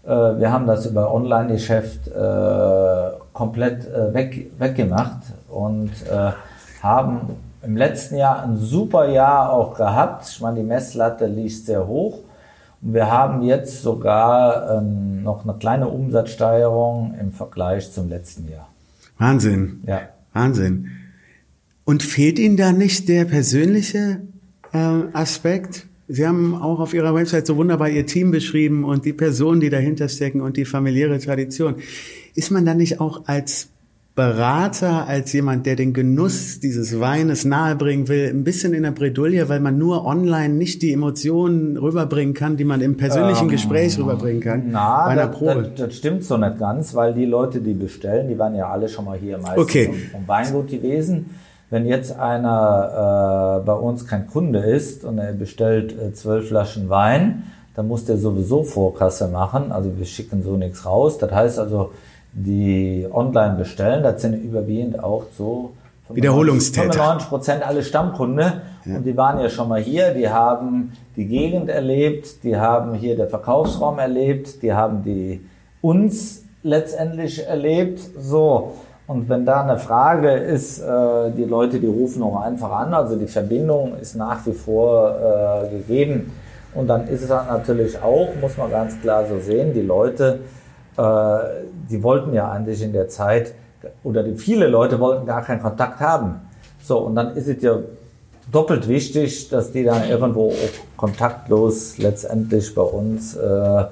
Äh, 0.04 0.08
wir 0.08 0.52
haben 0.52 0.66
das 0.66 0.86
über 0.86 1.12
Online-Geschäft 1.12 2.08
äh, 2.08 3.10
komplett 3.32 3.86
äh, 3.86 4.12
weg, 4.14 4.50
weggemacht 4.58 5.22
und 5.48 5.90
äh, 6.10 6.32
haben 6.82 7.36
im 7.62 7.76
letzten 7.76 8.16
Jahr 8.16 8.42
ein 8.42 8.58
super 8.58 9.08
Jahr 9.08 9.52
auch 9.52 9.74
gehabt. 9.76 10.28
Ich 10.28 10.40
meine, 10.40 10.60
die 10.60 10.66
Messlatte 10.66 11.26
liegt 11.26 11.64
sehr 11.64 11.86
hoch. 11.86 12.18
Und 12.82 12.92
wir 12.92 13.10
haben 13.10 13.42
jetzt 13.42 13.82
sogar 13.82 14.78
ähm, 14.78 15.22
noch 15.22 15.44
eine 15.44 15.54
kleine 15.54 15.88
Umsatzsteigerung 15.88 17.14
im 17.18 17.32
Vergleich 17.32 17.90
zum 17.92 18.10
letzten 18.10 18.50
Jahr. 18.50 18.68
Wahnsinn. 19.18 19.82
Ja. 19.86 20.00
Wahnsinn. 20.34 20.90
Und 21.84 22.02
fehlt 22.02 22.38
Ihnen 22.38 22.56
da 22.56 22.72
nicht 22.72 23.08
der 23.08 23.24
persönliche 23.24 24.20
äh, 24.72 24.78
Aspekt? 25.12 25.86
Sie 26.06 26.26
haben 26.26 26.54
auch 26.54 26.80
auf 26.80 26.92
Ihrer 26.92 27.14
Website 27.14 27.46
so 27.46 27.56
wunderbar 27.56 27.88
Ihr 27.88 28.06
Team 28.06 28.30
beschrieben 28.30 28.84
und 28.84 29.04
die 29.04 29.12
Personen, 29.12 29.60
die 29.60 29.70
dahinter 29.70 30.08
stecken 30.08 30.40
und 30.40 30.56
die 30.56 30.64
familiäre 30.64 31.18
Tradition. 31.18 31.76
Ist 32.34 32.50
man 32.50 32.66
da 32.66 32.74
nicht 32.74 33.00
auch 33.00 33.22
als 33.26 33.68
Berater, 34.14 35.08
als 35.08 35.32
jemand, 35.32 35.66
der 35.66 35.74
den 35.74 35.92
Genuss 35.92 36.60
dieses 36.60 37.00
Weines 37.00 37.44
nahebringen 37.44 38.06
will, 38.06 38.28
ein 38.28 38.44
bisschen 38.44 38.72
in 38.72 38.84
der 38.84 38.92
Bredouille, 38.92 39.48
weil 39.48 39.58
man 39.58 39.76
nur 39.76 40.06
online 40.06 40.54
nicht 40.54 40.82
die 40.82 40.92
Emotionen 40.92 41.76
rüberbringen 41.76 42.32
kann, 42.32 42.56
die 42.56 42.64
man 42.64 42.80
im 42.80 42.96
persönlichen 42.96 43.46
ähm, 43.46 43.50
Gespräch 43.50 43.98
rüberbringen 43.98 44.40
kann? 44.40 44.68
Na, 44.70 45.06
bei 45.06 45.10
einer 45.10 45.26
das, 45.26 45.36
Probe. 45.36 45.62
Das, 45.62 45.88
das, 45.88 45.96
stimmt 45.96 46.22
so 46.22 46.36
nicht 46.36 46.58
ganz, 46.60 46.94
weil 46.94 47.12
die 47.12 47.24
Leute, 47.24 47.60
die 47.60 47.74
bestellen, 47.74 48.28
die 48.28 48.38
waren 48.38 48.54
ja 48.54 48.70
alle 48.70 48.88
schon 48.88 49.04
mal 49.04 49.18
hier 49.18 49.38
meistens 49.38 49.58
okay. 49.58 49.86
vom, 49.86 49.96
vom 49.96 50.28
Weingut 50.28 50.68
gewesen. 50.68 51.30
Wenn 51.74 51.86
jetzt 51.86 52.16
einer 52.20 53.58
äh, 53.60 53.66
bei 53.66 53.72
uns 53.72 54.06
kein 54.06 54.28
Kunde 54.28 54.60
ist 54.60 55.04
und 55.04 55.18
er 55.18 55.32
bestellt 55.32 55.92
äh, 55.98 56.12
zwölf 56.12 56.46
Flaschen 56.46 56.88
Wein, 56.88 57.50
dann 57.74 57.88
muss 57.88 58.04
der 58.04 58.16
sowieso 58.16 58.62
Vorkasse 58.62 59.26
machen. 59.26 59.72
Also 59.72 59.98
wir 59.98 60.06
schicken 60.06 60.44
so 60.44 60.56
nichts 60.56 60.86
raus. 60.86 61.18
Das 61.18 61.32
heißt 61.32 61.58
also, 61.58 61.90
die 62.32 63.08
online 63.12 63.56
bestellen, 63.56 64.04
das 64.04 64.22
sind 64.22 64.34
überwiegend 64.34 65.02
auch 65.02 65.24
so 65.36 65.72
Wiederholungstäter. 66.08 66.92
95 66.92 67.28
Prozent 67.28 67.66
alle 67.66 67.82
Stammkunde. 67.82 68.62
Ja. 68.84 68.96
Und 68.98 69.02
die 69.02 69.16
waren 69.16 69.40
ja 69.40 69.48
schon 69.48 69.68
mal 69.68 69.80
hier, 69.80 70.14
die 70.14 70.28
haben 70.28 70.92
die 71.16 71.26
Gegend 71.26 71.68
erlebt, 71.68 72.44
die 72.44 72.56
haben 72.56 72.94
hier 72.94 73.16
den 73.16 73.28
Verkaufsraum 73.28 73.98
erlebt, 73.98 74.62
die 74.62 74.72
haben 74.72 75.02
die 75.02 75.44
uns 75.82 76.44
letztendlich 76.62 77.44
erlebt. 77.44 77.98
So. 78.16 78.74
Und 79.06 79.28
wenn 79.28 79.44
da 79.44 79.62
eine 79.62 79.78
Frage 79.78 80.32
ist, 80.32 80.80
äh, 80.80 81.30
die 81.36 81.44
Leute, 81.44 81.78
die 81.78 81.86
rufen 81.86 82.22
auch 82.22 82.40
einfach 82.40 82.70
an, 82.70 82.94
also 82.94 83.16
die 83.16 83.26
Verbindung 83.26 83.96
ist 84.00 84.16
nach 84.16 84.46
wie 84.46 84.52
vor 84.52 85.14
äh, 85.14 85.68
gegeben. 85.68 86.32
Und 86.74 86.88
dann 86.88 87.06
ist 87.08 87.22
es 87.22 87.28
dann 87.28 87.46
natürlich 87.46 88.00
auch, 88.02 88.28
muss 88.40 88.56
man 88.56 88.70
ganz 88.70 88.98
klar 89.00 89.26
so 89.26 89.38
sehen, 89.38 89.74
die 89.74 89.82
Leute, 89.82 90.40
äh, 90.96 91.38
die 91.90 92.02
wollten 92.02 92.32
ja 92.32 92.50
eigentlich 92.50 92.82
in 92.82 92.92
der 92.92 93.08
Zeit, 93.08 93.54
oder 94.02 94.22
die, 94.22 94.34
viele 94.36 94.68
Leute 94.68 94.98
wollten 94.98 95.26
gar 95.26 95.42
keinen 95.42 95.60
Kontakt 95.60 96.00
haben. 96.00 96.40
So, 96.82 96.98
und 96.98 97.14
dann 97.14 97.36
ist 97.36 97.46
es 97.46 97.62
ja 97.62 97.78
doppelt 98.50 98.88
wichtig, 98.88 99.50
dass 99.50 99.70
die 99.70 99.84
dann 99.84 100.08
irgendwo 100.08 100.52
kontaktlos 100.96 101.98
letztendlich 101.98 102.74
bei 102.74 102.82
uns 102.82 103.36
äh, 103.36 103.84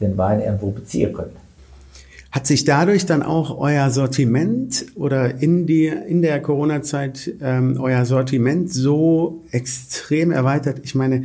den 0.00 0.18
Wein 0.18 0.40
irgendwo 0.40 0.70
beziehen 0.70 1.12
können. 1.12 1.45
Hat 2.36 2.46
sich 2.46 2.66
dadurch 2.66 3.06
dann 3.06 3.22
auch 3.22 3.56
euer 3.56 3.88
Sortiment 3.88 4.84
oder 4.94 5.40
in, 5.40 5.64
die, 5.64 5.86
in 5.86 6.20
der 6.20 6.42
Corona-Zeit 6.42 7.32
ähm, 7.40 7.78
euer 7.80 8.04
Sortiment 8.04 8.70
so 8.70 9.42
extrem 9.52 10.32
erweitert? 10.32 10.80
Ich 10.82 10.94
meine, 10.94 11.24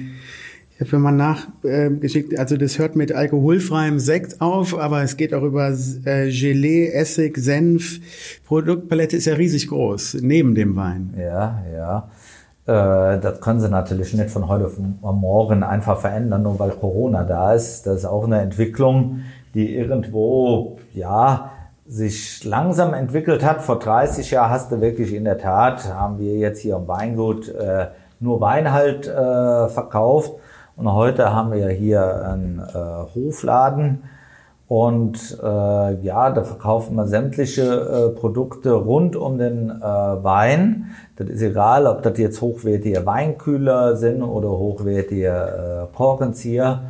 Ich 0.73 0.79
habe 0.79 0.99
mal 0.99 1.11
nachgeschickt, 1.11 2.31
äh, 2.31 2.37
also 2.37 2.55
das 2.55 2.79
hört 2.79 2.95
mit 2.95 3.11
alkoholfreiem 3.11 3.99
Sekt 3.99 4.39
auf, 4.39 4.79
aber 4.79 5.03
es 5.03 5.17
geht 5.17 5.33
auch 5.33 5.43
über 5.43 5.77
äh, 6.05 6.31
Gelee, 6.31 6.87
Essig, 6.87 7.37
Senf. 7.37 7.99
Produktpalette 8.47 9.17
ist 9.17 9.25
ja 9.25 9.33
riesig 9.33 9.67
groß, 9.67 10.19
neben 10.21 10.55
dem 10.55 10.77
Wein. 10.77 11.13
Ja, 11.19 11.61
ja. 11.75 12.09
Äh, 12.67 13.19
das 13.19 13.41
können 13.41 13.59
sie 13.59 13.67
natürlich 13.67 14.13
nicht 14.13 14.29
von 14.29 14.47
heute 14.47 14.65
auf 14.67 14.77
morgen 14.77 15.63
einfach 15.63 15.99
verändern, 15.99 16.43
nur 16.43 16.57
weil 16.57 16.69
Corona 16.69 17.25
da 17.25 17.53
ist. 17.53 17.85
Das 17.85 17.97
ist 17.97 18.05
auch 18.05 18.23
eine 18.23 18.39
Entwicklung, 18.39 19.23
die 19.53 19.75
irgendwo, 19.75 20.77
ja, 20.93 21.51
sich 21.85 22.43
langsam 22.45 22.93
entwickelt 22.93 23.43
hat. 23.43 23.61
Vor 23.61 23.79
30 23.79 24.31
Jahren 24.31 24.49
hast 24.49 24.71
du 24.71 24.79
wirklich 24.79 25.13
in 25.13 25.25
der 25.25 25.37
Tat, 25.37 25.93
haben 25.93 26.19
wir 26.19 26.37
jetzt 26.37 26.61
hier 26.61 26.77
am 26.77 26.87
Weingut 26.87 27.49
äh, 27.49 27.87
nur 28.19 28.39
Wein 28.39 28.71
halt 28.71 29.07
äh, 29.07 29.67
verkauft. 29.67 30.31
Und 30.77 30.91
heute 30.93 31.33
haben 31.33 31.51
wir 31.51 31.69
hier 31.69 32.25
einen 32.25 32.59
äh, 32.59 32.73
Hofladen. 33.13 34.03
Und 34.67 35.37
äh, 35.43 36.01
ja, 36.01 36.29
da 36.29 36.43
verkaufen 36.43 36.95
wir 36.95 37.05
sämtliche 37.05 37.63
äh, 38.15 38.17
Produkte 38.17 38.71
rund 38.71 39.17
um 39.17 39.37
den 39.37 39.69
äh, 39.69 39.83
Wein. 39.83 40.91
Das 41.17 41.27
ist 41.27 41.41
egal, 41.41 41.87
ob 41.87 42.03
das 42.03 42.17
jetzt 42.17 42.39
hochwertige 42.39 43.05
Weinkühler 43.05 43.97
sind 43.97 44.23
oder 44.23 44.49
hochwertige 44.49 45.87
äh, 45.91 45.95
Korkenzieher 45.97 46.83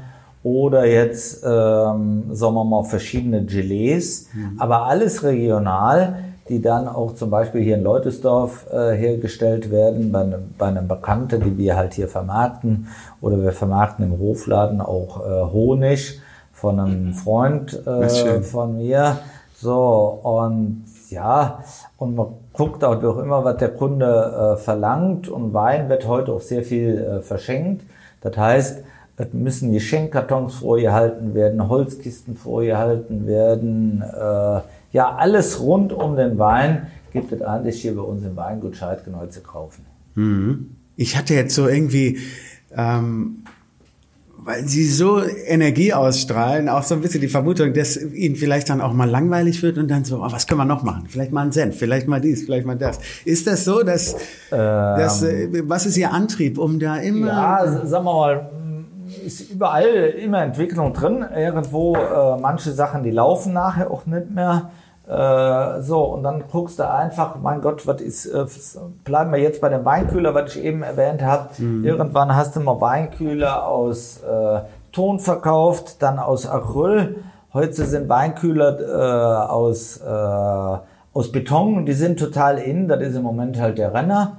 oder 0.43 0.85
jetzt, 0.85 1.43
ähm, 1.43 2.23
sagen 2.31 2.55
wir 2.55 2.63
mal, 2.63 2.83
verschiedene 2.83 3.45
Gelees, 3.45 4.27
mhm. 4.33 4.59
aber 4.59 4.85
alles 4.85 5.23
regional, 5.23 6.23
die 6.49 6.61
dann 6.61 6.87
auch 6.87 7.13
zum 7.13 7.29
Beispiel 7.29 7.61
hier 7.61 7.75
in 7.75 7.83
Leutesdorf 7.83 8.65
äh, 8.71 8.91
hergestellt 8.93 9.71
werden, 9.71 10.11
bei, 10.11 10.21
einem, 10.21 10.53
bei 10.57 10.67
einem 10.67 10.87
Bekannten, 10.87 11.41
die 11.41 11.57
wir 11.57 11.77
halt 11.77 11.93
hier 11.93 12.07
vermarkten, 12.07 12.87
oder 13.21 13.41
wir 13.41 13.51
vermarkten 13.51 14.05
im 14.05 14.19
Hofladen 14.19 14.81
auch 14.81 15.21
äh, 15.25 15.53
Honig 15.53 16.19
von 16.51 16.79
einem 16.79 17.13
Freund 17.13 17.85
äh, 17.87 18.41
von 18.41 18.77
mir. 18.77 19.19
So, 19.55 20.19
und 20.23 20.85
ja, 21.09 21.59
und 21.97 22.15
man 22.15 22.27
guckt 22.53 22.83
auch 22.83 22.99
doch 22.99 23.19
immer, 23.19 23.43
was 23.43 23.57
der 23.57 23.69
Kunde 23.69 24.55
äh, 24.55 24.57
verlangt, 24.57 25.29
und 25.29 25.53
Wein 25.53 25.87
wird 25.87 26.07
heute 26.07 26.33
auch 26.33 26.41
sehr 26.41 26.63
viel 26.63 26.97
äh, 26.97 27.21
verschenkt. 27.21 27.83
Das 28.21 28.35
heißt, 28.35 28.83
es 29.21 29.33
müssen 29.33 29.71
Geschenkkartons 29.71 30.55
vorgehalten 30.55 31.33
werden, 31.35 31.67
Holzkisten 31.69 32.35
vorgehalten 32.35 33.27
werden. 33.27 34.01
Äh, 34.01 34.61
ja, 34.91 35.15
alles 35.15 35.61
rund 35.61 35.93
um 35.93 36.15
den 36.15 36.37
Wein 36.37 36.87
gibt 37.13 37.31
es 37.31 37.41
eigentlich 37.41 37.81
hier 37.81 37.95
bei 37.95 38.01
uns 38.01 38.23
im 38.23 38.35
Weingut 38.35 38.75
Scheidgeneu 38.75 39.27
zu 39.27 39.41
kaufen. 39.41 39.85
Mhm. 40.15 40.71
Ich 40.95 41.17
hatte 41.17 41.33
jetzt 41.33 41.55
so 41.55 41.67
irgendwie, 41.67 42.19
ähm, 42.75 43.43
weil 44.43 44.67
sie 44.67 44.85
so 44.85 45.21
Energie 45.23 45.93
ausstrahlen, 45.93 46.67
auch 46.67 46.83
so 46.83 46.95
ein 46.95 47.01
bisschen 47.01 47.21
die 47.21 47.27
Vermutung, 47.27 47.73
dass 47.73 47.97
ihnen 47.97 48.35
vielleicht 48.35 48.69
dann 48.69 48.81
auch 48.81 48.93
mal 48.93 49.09
langweilig 49.09 49.61
wird 49.61 49.77
und 49.77 49.89
dann 49.89 50.03
so, 50.03 50.17
oh, 50.17 50.31
was 50.31 50.47
können 50.47 50.59
wir 50.59 50.65
noch 50.65 50.83
machen? 50.83 51.05
Vielleicht 51.07 51.31
mal 51.31 51.45
ein 51.45 51.51
Senf, 51.51 51.77
vielleicht 51.77 52.07
mal 52.07 52.19
dies, 52.19 52.43
vielleicht 52.43 52.65
mal 52.65 52.77
das. 52.77 52.99
Ist 53.23 53.45
das 53.45 53.65
so, 53.65 53.83
dass, 53.83 54.13
ähm, 54.51 54.57
dass 54.57 55.21
äh, 55.21 55.63
was 55.67 55.85
ist 55.85 55.97
Ihr 55.97 56.11
Antrieb, 56.11 56.57
um 56.57 56.79
da 56.79 56.97
immer... 56.97 57.27
Ja, 57.27 57.85
sagen 57.85 58.05
wir 58.05 58.11
mal, 58.11 58.49
ist 59.25 59.51
überall 59.51 59.85
immer 59.85 60.41
Entwicklung 60.41 60.93
drin. 60.93 61.25
Irgendwo 61.35 61.95
äh, 61.95 62.37
manche 62.39 62.71
Sachen, 62.71 63.03
die 63.03 63.11
laufen 63.11 63.53
nachher 63.53 63.91
auch 63.91 64.05
nicht 64.05 64.29
mehr. 64.31 64.71
Äh, 65.07 65.81
so, 65.81 66.03
und 66.03 66.23
dann 66.23 66.43
guckst 66.49 66.79
du 66.79 66.89
einfach, 66.89 67.35
mein 67.41 67.61
Gott, 67.61 67.85
was 67.85 68.01
ist, 68.01 68.27
äh, 68.27 68.45
bleiben 69.03 69.31
wir 69.31 69.39
jetzt 69.39 69.59
bei 69.59 69.69
dem 69.69 69.83
Weinkühler, 69.83 70.33
was 70.33 70.55
ich 70.55 70.63
eben 70.63 70.83
erwähnt 70.83 71.21
habe. 71.21 71.49
Mhm. 71.57 71.83
Irgendwann 71.83 72.35
hast 72.35 72.55
du 72.55 72.59
mal 72.61 72.79
Weinkühler 72.79 73.67
aus 73.67 74.21
äh, 74.23 74.61
Ton 74.91 75.19
verkauft, 75.19 76.01
dann 76.01 76.19
aus 76.19 76.47
Acryl. 76.47 77.23
Heute 77.53 77.85
sind 77.85 78.07
Weinkühler 78.07 78.79
äh, 78.79 79.51
aus, 79.51 79.97
äh, 79.97 81.17
aus 81.17 81.31
Beton, 81.31 81.85
die 81.85 81.93
sind 81.93 82.17
total 82.17 82.57
in, 82.57 82.87
das 82.87 83.01
ist 83.01 83.15
im 83.15 83.23
Moment 83.23 83.59
halt 83.59 83.77
der 83.77 83.93
Renner. 83.93 84.37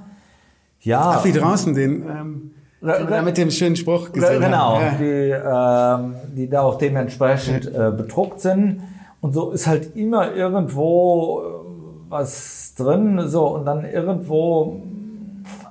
Ja. 0.81 1.17
Ach, 1.17 1.25
wie 1.25 1.33
draußen 1.33 1.75
den. 1.75 2.09
Ähm 2.09 2.51
mit 2.83 3.37
dem 3.37 3.51
schönen 3.51 3.77
Spruch 3.77 4.13
gesehen 4.13 4.41
Genau, 4.41 4.81
ja. 4.81 4.95
die, 4.99 6.05
ähm, 6.05 6.15
die 6.37 6.49
da 6.49 6.63
auch 6.63 6.79
dementsprechend 6.79 7.67
äh, 7.67 7.91
bedruckt 7.91 8.41
sind. 8.41 8.83
Und 9.21 9.35
so 9.35 9.53
ist 9.53 9.67
halt 9.69 9.95
immer 9.95 10.35
irgendwo 10.35 11.41
äh, 11.41 12.11
was 12.11 12.75
drin, 12.77 13.23
so 13.27 13.47
und 13.49 13.65
dann 13.65 13.85
irgendwo 13.85 14.81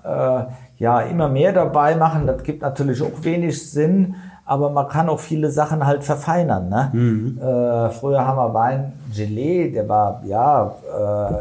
äh, 0.04 0.44
ja 0.78 1.02
immer 1.02 1.28
mehr 1.28 1.52
dabei 1.52 1.96
machen. 1.96 2.28
Das 2.28 2.44
gibt 2.44 2.62
natürlich 2.62 3.02
auch 3.02 3.24
wenig 3.24 3.70
Sinn, 3.70 4.16
aber 4.46 4.70
man 4.70 4.88
kann 4.88 5.10
auch 5.10 5.20
viele 5.20 5.52
Sachen 5.52 5.86
halt 5.86 6.04
verfeinern. 6.04 6.70
Ne? 6.70 6.90
Mhm. 6.94 7.38
Äh, 7.40 7.90
früher 7.90 8.26
haben 8.26 8.38
wir 8.38 8.54
Wein 8.54 8.94
Gelee, 9.16 9.70
der 9.70 9.88
war 9.90 10.22
ja 10.26 10.76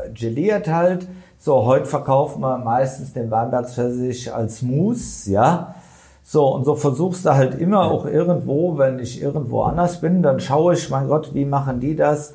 äh, 0.07 0.11
geliert 0.13 0.69
halt. 0.69 1.07
So, 1.43 1.65
heute 1.65 1.87
verkauft 1.87 2.39
man 2.39 2.63
meistens 2.65 3.15
den 3.15 3.31
Weinbergsversich 3.31 4.31
als 4.31 4.61
Mousse, 4.61 5.31
ja. 5.31 5.75
So, 6.23 6.55
und 6.55 6.67
so 6.67 6.75
versuchst 6.75 7.25
du 7.25 7.31
halt 7.31 7.59
immer 7.59 7.91
auch 7.91 8.05
irgendwo, 8.05 8.77
wenn 8.77 8.99
ich 8.99 9.23
irgendwo 9.23 9.63
anders 9.63 10.03
bin, 10.03 10.23
dann 10.23 10.39
schaue 10.39 10.75
ich, 10.75 10.91
mein 10.91 11.09
Gott, 11.09 11.33
wie 11.33 11.47
machen 11.47 11.81
die 11.81 11.97
das? 11.97 12.33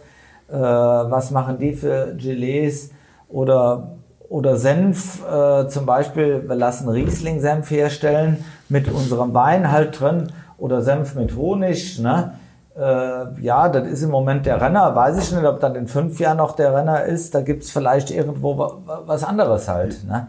Äh, 0.47 0.55
was 0.55 1.29
machen 1.29 1.59
die 1.59 1.73
für 1.73 2.15
Gelees? 2.17 2.89
Oder, 3.29 3.91
oder 4.27 4.57
Senf, 4.57 5.21
äh, 5.31 5.67
zum 5.67 5.85
Beispiel, 5.85 6.43
wir 6.49 6.55
lassen 6.55 6.89
Riesling-Senf 6.89 7.69
herstellen 7.69 8.43
mit 8.69 8.91
unserem 8.91 9.35
Wein 9.35 9.71
halt 9.71 9.99
drin 9.99 10.31
oder 10.57 10.81
Senf 10.81 11.13
mit 11.13 11.35
Honig, 11.35 11.99
ne? 11.99 12.39
Äh, 12.77 13.41
ja, 13.41 13.69
das 13.69 13.87
ist 13.87 14.03
im 14.03 14.11
Moment 14.11 14.45
der 14.45 14.61
Renner. 14.61 14.95
Weiß 14.95 15.17
ich 15.17 15.31
nicht, 15.31 15.45
ob 15.45 15.59
dann 15.59 15.75
in 15.75 15.87
fünf 15.87 16.19
Jahren 16.19 16.37
noch 16.37 16.55
der 16.55 16.75
Renner 16.75 17.03
ist. 17.05 17.33
Da 17.33 17.41
gibt's 17.41 17.71
vielleicht 17.71 18.11
irgendwo 18.11 18.81
was 19.05 19.23
anderes 19.23 19.67
halt. 19.67 20.03
Ne? 20.05 20.27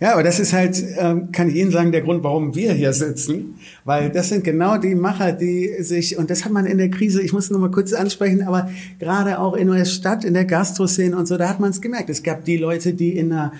Ja, 0.00 0.14
aber 0.14 0.22
das 0.22 0.40
ist 0.40 0.54
halt, 0.54 0.82
ähm, 0.98 1.30
kann 1.30 1.50
ich 1.50 1.56
Ihnen 1.56 1.70
sagen, 1.70 1.92
der 1.92 2.00
Grund, 2.00 2.24
warum 2.24 2.54
wir 2.54 2.72
hier 2.72 2.94
sitzen, 2.94 3.56
weil 3.84 4.08
das 4.08 4.30
sind 4.30 4.44
genau 4.44 4.78
die 4.78 4.94
Macher, 4.94 5.32
die 5.32 5.82
sich, 5.82 6.16
und 6.16 6.30
das 6.30 6.46
hat 6.46 6.52
man 6.52 6.64
in 6.64 6.78
der 6.78 6.88
Krise, 6.88 7.20
ich 7.20 7.34
muss 7.34 7.50
nur 7.50 7.60
mal 7.60 7.70
kurz 7.70 7.92
ansprechen, 7.92 8.42
aber 8.48 8.70
gerade 8.98 9.38
auch 9.38 9.52
in 9.52 9.70
der 9.70 9.84
Stadt, 9.84 10.24
in 10.24 10.32
der 10.32 10.46
Gastroszene 10.46 11.14
und 11.14 11.26
so, 11.26 11.36
da 11.36 11.50
hat 11.50 11.60
man 11.60 11.68
es 11.68 11.82
gemerkt. 11.82 12.08
Es 12.08 12.22
gab 12.22 12.46
die 12.46 12.56
Leute, 12.56 12.94
die 12.94 13.14
in 13.18 13.30
einer 13.30 13.52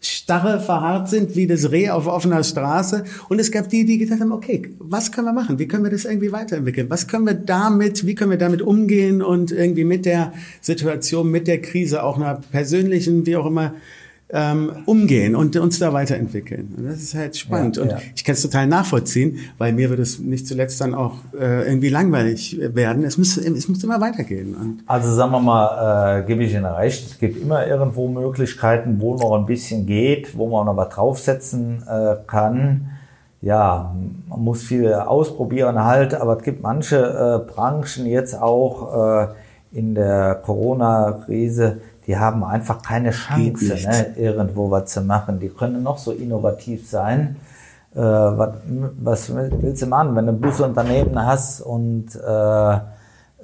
Starre 0.00 0.60
verharrt 0.60 1.08
sind, 1.08 1.34
wie 1.34 1.46
das 1.46 1.72
Reh 1.72 1.90
auf 1.90 2.06
offener 2.06 2.44
Straße. 2.44 3.04
Und 3.28 3.40
es 3.40 3.50
gab 3.50 3.68
die, 3.68 3.84
die 3.84 3.98
gesagt 3.98 4.20
haben, 4.20 4.30
okay, 4.30 4.70
was 4.78 5.10
können 5.10 5.26
wir 5.26 5.32
machen? 5.32 5.58
Wie 5.58 5.66
können 5.66 5.82
wir 5.82 5.90
das 5.90 6.04
irgendwie 6.04 6.30
weiterentwickeln? 6.30 6.88
Was 6.88 7.08
können 7.08 7.26
wir 7.26 7.34
damit, 7.34 8.06
wie 8.06 8.14
können 8.14 8.30
wir 8.30 8.38
damit 8.38 8.62
umgehen 8.62 9.22
und 9.22 9.50
irgendwie 9.50 9.84
mit 9.84 10.06
der 10.06 10.32
Situation, 10.60 11.30
mit 11.30 11.48
der 11.48 11.60
Krise, 11.60 12.04
auch 12.04 12.16
einer 12.16 12.34
persönlichen, 12.34 13.26
wie 13.26 13.36
auch 13.36 13.46
immer, 13.46 13.74
ähm, 14.30 14.82
umgehen 14.84 15.34
und 15.34 15.56
uns 15.56 15.78
da 15.78 15.92
weiterentwickeln. 15.92 16.74
Und 16.76 16.86
das 16.86 16.96
ist 16.96 17.14
halt 17.14 17.36
spannend. 17.36 17.76
Ja, 17.76 17.82
und 17.82 17.90
ja. 17.92 17.98
ich 18.14 18.24
kann 18.24 18.34
es 18.34 18.42
total 18.42 18.66
nachvollziehen, 18.66 19.38
weil 19.56 19.72
mir 19.72 19.88
wird 19.88 20.00
es 20.00 20.18
nicht 20.18 20.46
zuletzt 20.46 20.80
dann 20.80 20.94
auch 20.94 21.14
äh, 21.38 21.66
irgendwie 21.66 21.88
langweilig 21.88 22.58
werden. 22.60 23.04
Es 23.04 23.16
muss, 23.16 23.36
es 23.38 23.68
muss 23.68 23.82
immer 23.82 24.00
weitergehen. 24.00 24.54
Und 24.54 24.82
also 24.86 25.14
sagen 25.14 25.32
wir 25.32 25.40
mal, 25.40 26.20
äh, 26.20 26.26
gebe 26.26 26.44
ich 26.44 26.52
Ihnen 26.52 26.66
recht, 26.66 27.12
es 27.12 27.18
gibt 27.18 27.40
immer 27.40 27.66
irgendwo 27.66 28.08
Möglichkeiten, 28.08 29.00
wo 29.00 29.16
noch 29.16 29.34
ein 29.34 29.46
bisschen 29.46 29.86
geht, 29.86 30.36
wo 30.36 30.48
man 30.48 30.66
noch 30.66 30.76
was 30.76 30.90
draufsetzen 30.90 31.82
äh, 31.88 32.16
kann. 32.26 32.90
Ja, 33.40 33.94
man 34.28 34.40
muss 34.40 34.62
viel 34.62 34.92
ausprobieren 34.92 35.84
halt, 35.84 36.12
aber 36.12 36.36
es 36.36 36.42
gibt 36.42 36.62
manche 36.62 36.96
äh, 36.96 37.50
Branchen 37.50 38.04
jetzt 38.04 38.38
auch 38.38 39.22
äh, 39.22 39.28
in 39.72 39.94
der 39.94 40.34
Corona-Krise, 40.44 41.78
die 42.08 42.16
haben 42.16 42.42
einfach 42.42 42.80
keine 42.82 43.10
Chance, 43.10 43.66
ne, 43.66 44.14
irgendwo 44.16 44.70
was 44.70 44.86
zu 44.86 45.02
machen. 45.02 45.38
Die 45.38 45.50
können 45.50 45.82
noch 45.82 45.98
so 45.98 46.10
innovativ 46.12 46.88
sein. 46.88 47.36
Äh, 47.94 48.00
was, 48.00 48.54
was 48.98 49.32
willst 49.34 49.82
du 49.82 49.86
machen, 49.86 50.16
wenn 50.16 50.26
du 50.26 50.32
ein 50.32 50.40
Busunternehmen 50.40 51.22
hast 51.22 51.60
und 51.60 52.16
äh, 52.16 52.78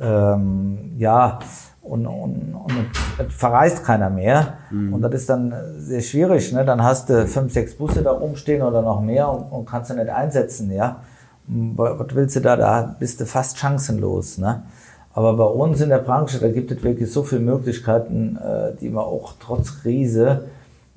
ähm, 0.00 0.94
ja, 0.96 1.38
und, 1.82 2.06
und, 2.06 2.54
und 2.54 3.32
verreist 3.32 3.84
keiner 3.84 4.08
mehr. 4.08 4.54
Mhm. 4.70 4.94
Und 4.94 5.02
das 5.02 5.12
ist 5.12 5.28
dann 5.28 5.54
sehr 5.76 6.00
schwierig. 6.00 6.50
Ne? 6.52 6.64
Dann 6.64 6.82
hast 6.82 7.10
du 7.10 7.26
fünf, 7.26 7.52
sechs 7.52 7.74
Busse 7.74 8.02
da 8.02 8.12
rumstehen 8.12 8.62
oder 8.62 8.80
noch 8.80 9.02
mehr 9.02 9.28
und, 9.28 9.42
und 9.52 9.66
kannst 9.66 9.90
du 9.90 9.94
nicht 9.94 10.08
einsetzen. 10.08 10.72
Ja? 10.72 11.02
Was 11.46 12.14
willst 12.14 12.36
du 12.36 12.40
da? 12.40 12.56
Da 12.56 12.96
bist 12.98 13.20
du 13.20 13.26
fast 13.26 13.58
chancenlos. 13.58 14.38
Ne? 14.38 14.62
Aber 15.14 15.34
bei 15.34 15.44
uns 15.44 15.80
in 15.80 15.90
der 15.90 15.98
Branche, 15.98 16.40
da 16.40 16.48
gibt 16.48 16.72
es 16.72 16.82
wirklich 16.82 17.10
so 17.10 17.22
viele 17.22 17.40
Möglichkeiten, 17.40 18.36
äh, 18.36 18.72
die 18.80 18.90
man 18.90 19.04
auch 19.04 19.34
trotz 19.38 19.80
Krise 19.80 20.46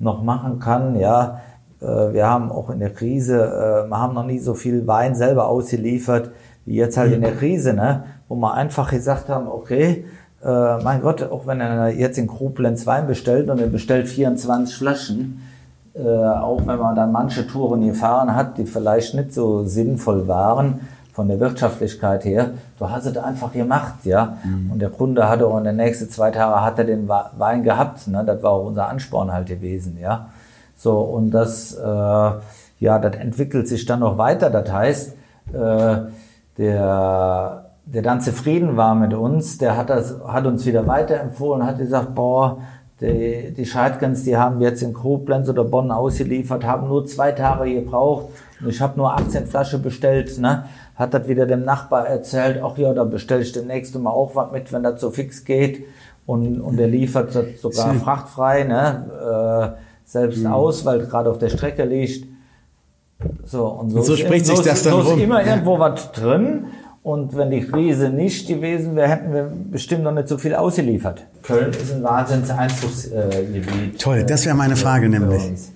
noch 0.00 0.24
machen 0.24 0.58
kann. 0.58 0.98
Ja, 0.98 1.40
äh, 1.80 1.86
wir 1.86 2.26
haben 2.26 2.50
auch 2.50 2.68
in 2.70 2.80
der 2.80 2.92
Krise, 2.92 3.36
äh, 3.36 3.88
wir 3.88 3.96
haben 3.96 4.14
noch 4.14 4.26
nie 4.26 4.40
so 4.40 4.54
viel 4.54 4.86
Wein 4.88 5.14
selber 5.14 5.46
ausgeliefert 5.46 6.30
wie 6.66 6.74
jetzt 6.74 6.98
halt 6.98 7.12
in 7.12 7.22
der. 7.22 7.32
Krise, 7.32 7.72
ne? 7.72 8.04
wo 8.28 8.34
wir 8.34 8.52
einfach 8.52 8.90
gesagt 8.90 9.30
haben, 9.30 9.48
okay, 9.48 10.04
mein 10.42 11.00
Gott, 11.00 11.22
auch 11.22 11.46
wenn 11.46 11.60
er 11.60 11.88
jetzt 11.88 12.18
in 12.18 12.26
Koblenz 12.26 12.86
Wein 12.86 13.06
bestellt 13.06 13.48
und 13.48 13.58
er 13.58 13.66
bestellt 13.66 14.06
24 14.06 14.76
Flaschen, 14.76 15.40
auch 15.94 16.60
wenn 16.64 16.78
man 16.78 16.94
dann 16.94 17.10
manche 17.10 17.46
Touren 17.46 17.84
gefahren 17.84 18.36
hat, 18.36 18.56
die 18.58 18.66
vielleicht 18.66 19.14
nicht 19.14 19.32
so 19.32 19.64
sinnvoll 19.64 20.28
waren 20.28 20.80
von 21.18 21.26
der 21.26 21.40
Wirtschaftlichkeit 21.40 22.24
her, 22.24 22.50
du 22.78 22.88
hast 22.88 23.04
es 23.04 23.16
einfach 23.16 23.52
gemacht, 23.52 24.04
ja. 24.04 24.36
Mhm. 24.44 24.70
Und 24.70 24.78
der 24.78 24.88
Kunde 24.88 25.28
hatte 25.28 25.48
auch 25.48 25.58
in 25.58 25.64
den 25.64 25.74
nächsten 25.74 26.08
zwei 26.08 26.30
Tagen 26.30 26.64
hat 26.64 26.78
er 26.78 26.84
den 26.84 27.08
Wein 27.08 27.64
gehabt, 27.64 28.06
ne? 28.06 28.22
Das 28.24 28.40
war 28.44 28.52
auch 28.52 28.66
unser 28.66 28.88
Ansporn 28.88 29.32
halt 29.32 29.48
gewesen, 29.48 29.98
ja. 30.00 30.28
So, 30.76 31.00
und 31.00 31.32
das, 31.32 31.74
äh, 31.74 31.84
ja, 31.84 32.98
das 33.00 33.16
entwickelt 33.16 33.66
sich 33.66 33.84
dann 33.84 33.98
noch 33.98 34.16
weiter. 34.16 34.48
Das 34.48 34.72
heißt, 34.72 35.16
äh, 35.54 35.96
der, 36.56 37.64
der 37.84 38.02
dann 38.02 38.20
zufrieden 38.20 38.76
war 38.76 38.94
mit 38.94 39.12
uns, 39.12 39.58
der 39.58 39.76
hat, 39.76 39.90
das, 39.90 40.14
hat 40.24 40.46
uns 40.46 40.66
wieder 40.66 40.86
weiterempfohlen, 40.86 41.66
hat 41.66 41.78
gesagt, 41.78 42.14
boah, 42.14 42.58
die, 43.00 43.52
die 43.56 43.66
Scheidgens, 43.66 44.22
die 44.22 44.36
haben 44.36 44.60
jetzt 44.60 44.84
in 44.84 44.92
Koblenz 44.92 45.48
oder 45.48 45.64
Bonn 45.64 45.90
ausgeliefert, 45.90 46.64
haben 46.64 46.86
nur 46.86 47.06
zwei 47.06 47.32
Tage 47.32 47.74
gebraucht 47.74 48.26
ich 48.66 48.80
habe 48.80 48.98
nur 48.98 49.12
18 49.12 49.46
Flaschen 49.46 49.82
bestellt. 49.82 50.38
Ne? 50.38 50.64
Hat 50.96 51.14
das 51.14 51.28
wieder 51.28 51.46
dem 51.46 51.64
Nachbar 51.64 52.06
erzählt, 52.06 52.60
ach 52.62 52.76
ja, 52.76 52.92
da 52.92 53.04
bestelle 53.04 53.42
ich 53.42 53.52
demnächst 53.52 53.96
mal 53.98 54.10
auch 54.10 54.34
was 54.34 54.50
mit, 54.52 54.72
wenn 54.72 54.82
das 54.82 55.00
so 55.00 55.10
fix 55.10 55.44
geht. 55.44 55.84
Und, 56.26 56.60
und 56.60 56.78
er 56.78 56.88
liefert 56.88 57.34
das 57.34 57.60
sogar 57.60 57.92
Sie. 57.92 57.98
frachtfrei, 58.00 58.64
ne? 58.64 59.76
äh, 59.76 59.80
selbst 60.04 60.40
mhm. 60.40 60.52
aus, 60.52 60.84
weil 60.84 61.06
gerade 61.06 61.30
auf 61.30 61.38
der 61.38 61.48
Strecke 61.48 61.84
liegt. 61.84 62.26
So, 63.44 63.66
und 63.66 63.90
so, 63.90 63.98
und 63.98 64.04
so 64.04 64.16
spricht 64.16 64.46
sich 64.46 64.60
das 64.60 64.82
dann 64.82 64.92
so 64.92 65.00
rum. 65.00 65.18
ist 65.18 65.24
immer 65.24 65.44
irgendwo 65.44 65.78
was 65.78 66.12
drin. 66.12 66.66
Und 67.02 67.34
wenn 67.36 67.50
die 67.50 67.62
Krise 67.62 68.10
nicht 68.10 68.48
gewesen 68.48 68.94
wäre, 68.94 69.08
hätten 69.08 69.32
wir 69.32 69.50
bestimmt 69.70 70.02
noch 70.02 70.12
nicht 70.12 70.28
so 70.28 70.36
viel 70.36 70.54
ausgeliefert. 70.54 71.24
Köln 71.42 71.70
ist 71.70 71.94
ein 71.94 72.02
Wahnsinns-Einzugsgebiet. 72.02 73.98
Toll, 73.98 74.24
das 74.24 74.44
wäre 74.44 74.54
meine 74.54 74.76
Frage 74.76 75.08
nämlich. 75.08 75.48
Uns. 75.48 75.72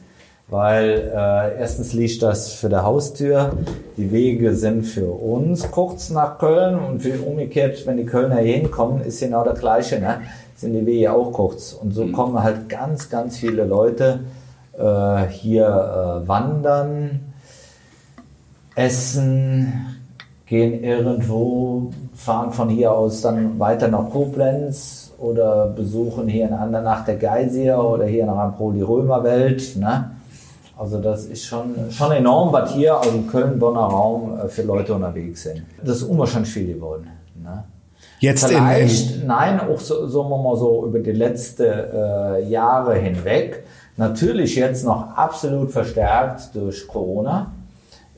Weil 0.52 1.10
äh, 1.16 1.58
erstens 1.60 1.94
liegt 1.94 2.22
das 2.22 2.52
für 2.52 2.68
der 2.68 2.84
Haustür, 2.84 3.52
die 3.96 4.12
Wege 4.12 4.54
sind 4.54 4.82
für 4.82 5.06
uns 5.10 5.70
kurz 5.70 6.10
nach 6.10 6.36
Köln 6.36 6.78
und 6.78 7.00
für 7.00 7.18
umgekehrt, 7.22 7.86
wenn 7.86 7.96
die 7.96 8.04
Kölner 8.04 8.36
hier 8.36 8.56
hinkommen, 8.56 9.00
ist 9.00 9.20
genau 9.20 9.44
das 9.44 9.58
Gleiche, 9.60 9.98
ne? 9.98 10.20
sind 10.54 10.74
die 10.74 10.84
Wege 10.84 11.10
auch 11.10 11.32
kurz. 11.32 11.72
Und 11.72 11.94
so 11.94 12.04
mhm. 12.04 12.12
kommen 12.12 12.42
halt 12.42 12.68
ganz, 12.68 13.08
ganz 13.08 13.38
viele 13.38 13.64
Leute 13.64 14.20
äh, 14.78 15.26
hier 15.30 15.64
äh, 15.64 16.28
wandern, 16.28 17.32
essen, 18.74 19.72
gehen 20.44 20.84
irgendwo, 20.84 21.92
fahren 22.14 22.52
von 22.52 22.68
hier 22.68 22.92
aus 22.92 23.22
dann 23.22 23.58
weiter 23.58 23.88
nach 23.88 24.10
Koblenz 24.10 25.14
oder 25.16 25.68
besuchen 25.68 26.28
hier 26.28 26.46
in 26.46 26.52
Andernach 26.52 27.06
der 27.06 27.16
Geysir 27.16 27.82
oder 27.82 28.04
hier 28.04 28.26
nach 28.26 28.36
Ampro 28.36 28.70
die 28.72 28.82
Römerwelt. 28.82 29.76
Ne? 29.76 30.10
Also 30.82 30.98
das 30.98 31.26
ist 31.26 31.44
schon, 31.44 31.92
schon 31.92 32.10
enorm, 32.10 32.52
was 32.52 32.72
hier 32.72 32.98
aus 32.98 33.08
dem 33.08 33.28
Köln-Bonner 33.28 33.82
Raum 33.82 34.36
äh, 34.36 34.48
für 34.48 34.62
Leute 34.62 34.92
unterwegs 34.94 35.44
sind. 35.44 35.62
Das 35.80 35.98
ist 35.98 36.02
unwahrscheinlich 36.02 36.52
viel 36.52 36.74
geworden. 36.74 37.06
Ne? 37.40 37.62
Jetzt 38.18 38.46
Vielleicht, 38.46 39.14
in, 39.14 39.20
in 39.20 39.26
nein, 39.28 39.60
auch 39.60 39.78
so, 39.78 40.08
wir 40.12 40.38
mal 40.38 40.56
so 40.56 40.84
über 40.84 40.98
die 40.98 41.12
letzten 41.12 41.62
äh, 41.62 42.42
Jahre 42.48 42.96
hinweg. 42.96 43.62
Natürlich 43.96 44.56
jetzt 44.56 44.84
noch 44.84 45.16
absolut 45.16 45.70
verstärkt 45.70 46.52
durch 46.56 46.88
Corona. 46.88 47.52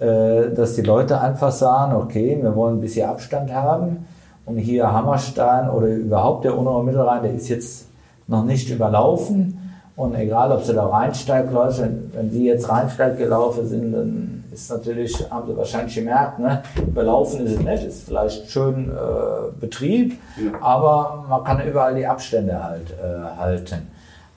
Äh, 0.00 0.54
dass 0.54 0.74
die 0.74 0.82
Leute 0.82 1.20
einfach 1.20 1.52
sagen, 1.52 1.94
okay, 1.94 2.38
wir 2.40 2.56
wollen 2.56 2.78
ein 2.78 2.80
bisschen 2.80 3.10
Abstand 3.10 3.52
haben 3.52 4.06
und 4.46 4.56
hier 4.56 4.90
Hammerstein 4.90 5.68
oder 5.68 5.88
überhaupt 5.88 6.46
der 6.46 6.56
Untere 6.56 6.82
Mittelrhein, 6.82 7.24
der 7.24 7.34
ist 7.34 7.48
jetzt 7.48 7.88
noch 8.26 8.42
nicht 8.42 8.70
überlaufen 8.70 9.53
und 9.96 10.14
egal, 10.16 10.50
ob 10.50 10.62
sie 10.64 10.74
da 10.74 10.86
Rheinsteig 10.86 11.52
läuft, 11.52 11.80
wenn, 11.80 12.10
wenn 12.12 12.30
sie 12.30 12.46
jetzt 12.46 12.68
Rheinsteig 12.68 13.16
gelaufen 13.16 13.66
sind, 13.68 13.92
dann 13.92 14.44
ist 14.52 14.70
natürlich, 14.70 15.30
haben 15.30 15.46
sie 15.48 15.56
wahrscheinlich 15.56 15.94
gemerkt, 15.94 16.38
ne, 16.40 16.62
überlaufen 16.86 17.46
ist 17.46 17.52
es 17.52 17.60
nicht, 17.60 17.84
ist 17.84 18.04
vielleicht 18.04 18.50
schön 18.50 18.90
äh, 18.90 19.52
Betrieb, 19.60 20.18
ja. 20.36 20.60
aber 20.60 21.24
man 21.28 21.44
kann 21.44 21.66
überall 21.66 21.94
die 21.94 22.06
Abstände 22.06 22.62
halt 22.62 22.90
äh, 22.90 23.38
halten. 23.38 23.88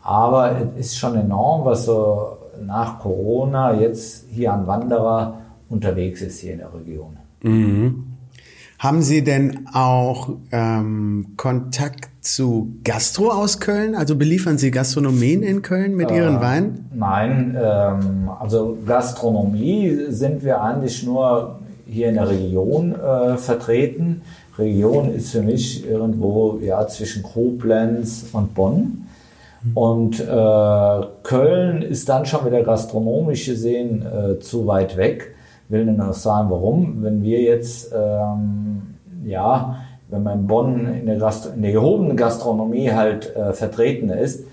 Aber 0.03 0.55
es 0.77 0.87
ist 0.87 0.97
schon 0.97 1.15
enorm, 1.15 1.65
was 1.65 1.85
so 1.85 2.37
nach 2.65 2.99
Corona 2.99 3.73
jetzt 3.73 4.25
hier 4.29 4.53
an 4.53 4.67
Wanderer 4.67 5.39
unterwegs 5.69 6.21
ist 6.21 6.39
hier 6.39 6.53
in 6.53 6.59
der 6.59 6.73
Region. 6.73 7.17
Mhm. 7.41 8.03
Haben 8.79 9.01
Sie 9.01 9.23
denn 9.23 9.67
auch 9.73 10.29
ähm, 10.51 11.33
Kontakt 11.35 12.09
zu 12.27 12.75
Gastro 12.83 13.29
aus 13.29 13.59
Köln? 13.59 13.95
Also 13.95 14.15
beliefern 14.15 14.57
Sie 14.57 14.71
Gastronomien 14.71 15.43
in 15.43 15.61
Köln 15.61 15.95
mit 15.95 16.11
Ihren 16.11 16.37
äh, 16.37 16.41
Weinen? 16.41 16.89
Nein, 16.93 17.57
ähm, 17.59 18.29
also 18.39 18.77
Gastronomie 18.85 20.07
sind 20.09 20.43
wir 20.43 20.61
eigentlich 20.61 21.03
nur 21.03 21.59
hier 21.85 22.09
in 22.09 22.15
der 22.15 22.29
Region 22.29 22.95
äh, 22.95 23.37
vertreten. 23.37 24.21
Region 24.57 25.13
ist 25.13 25.31
für 25.31 25.41
mich 25.41 25.87
irgendwo 25.87 26.59
ja, 26.61 26.87
zwischen 26.87 27.23
Koblenz 27.23 28.25
und 28.33 28.53
Bonn. 28.53 29.07
Und 29.73 30.19
äh, 30.19 31.01
Köln 31.23 31.81
ist 31.81 32.07
dann 32.09 32.25
schon 32.25 32.45
wieder 32.45 32.63
gastronomisch 32.63 33.45
gesehen 33.45 34.05
äh, 34.05 34.39
zu 34.39 34.67
weit 34.67 34.97
weg 34.97 35.33
will 35.69 35.85
nur 35.85 35.95
noch 35.95 36.13
sagen, 36.13 36.49
warum. 36.49 37.03
Wenn 37.03 37.23
wir 37.23 37.41
jetzt, 37.41 37.93
ähm, 37.93 38.95
ja, 39.25 39.77
wenn 40.09 40.23
man 40.23 40.39
in 40.39 40.47
Bonn 40.47 40.93
in 40.93 41.05
der, 41.05 41.17
Gast 41.17 41.51
in 41.53 41.61
der 41.61 41.71
gehobenen 41.71 42.15
Gastronomie 42.15 42.91
halt 42.91 43.35
äh, 43.35 43.53
vertreten 43.53 44.09
ist, 44.09 44.45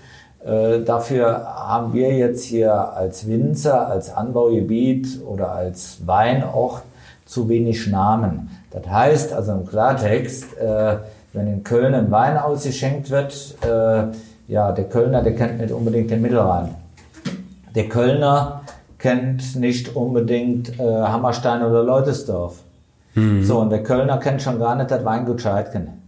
äh, 0.45 0.81
dafür 0.81 1.45
haben 1.45 1.93
wir 1.93 2.13
jetzt 2.13 2.43
hier 2.43 2.73
als 2.73 3.27
Winzer, 3.27 3.87
als 3.87 4.13
Anbaugebiet 4.13 5.21
oder 5.25 5.51
als 5.51 6.05
Weinort 6.05 6.83
zu 7.25 7.49
wenig 7.49 7.87
Namen. 7.87 8.51
Das 8.71 8.87
heißt 8.87 9.33
also 9.33 9.53
im 9.53 9.65
Klartext, 9.65 10.57
äh, 10.57 10.97
wenn 11.33 11.47
in 11.47 11.63
Köln 11.63 11.93
ein 11.93 12.11
Wein 12.11 12.37
ausgeschenkt 12.37 13.09
wird, 13.09 13.55
äh, 13.61 14.03
ja, 14.47 14.71
der 14.71 14.85
Kölner, 14.85 15.23
der 15.23 15.35
kennt 15.35 15.59
nicht 15.59 15.73
unbedingt 15.73 16.11
den 16.11 16.21
Mittelrhein. 16.21 16.75
Der 17.73 17.89
Kölner 17.89 18.61
kennt 18.99 19.55
nicht 19.55 19.95
unbedingt 19.95 20.79
äh, 20.79 20.83
Hammerstein 20.83 21.63
oder 21.63 21.83
Leutesdorf. 21.83 22.64
Mhm. 23.15 23.43
So, 23.43 23.59
und 23.59 23.69
der 23.69 23.83
Kölner 23.83 24.17
kennt 24.17 24.41
schon 24.41 24.59
gar 24.59 24.75
nicht 24.75 24.91
das 24.91 25.03
Weingut 25.03 25.41
Scheidken. 25.41 26.01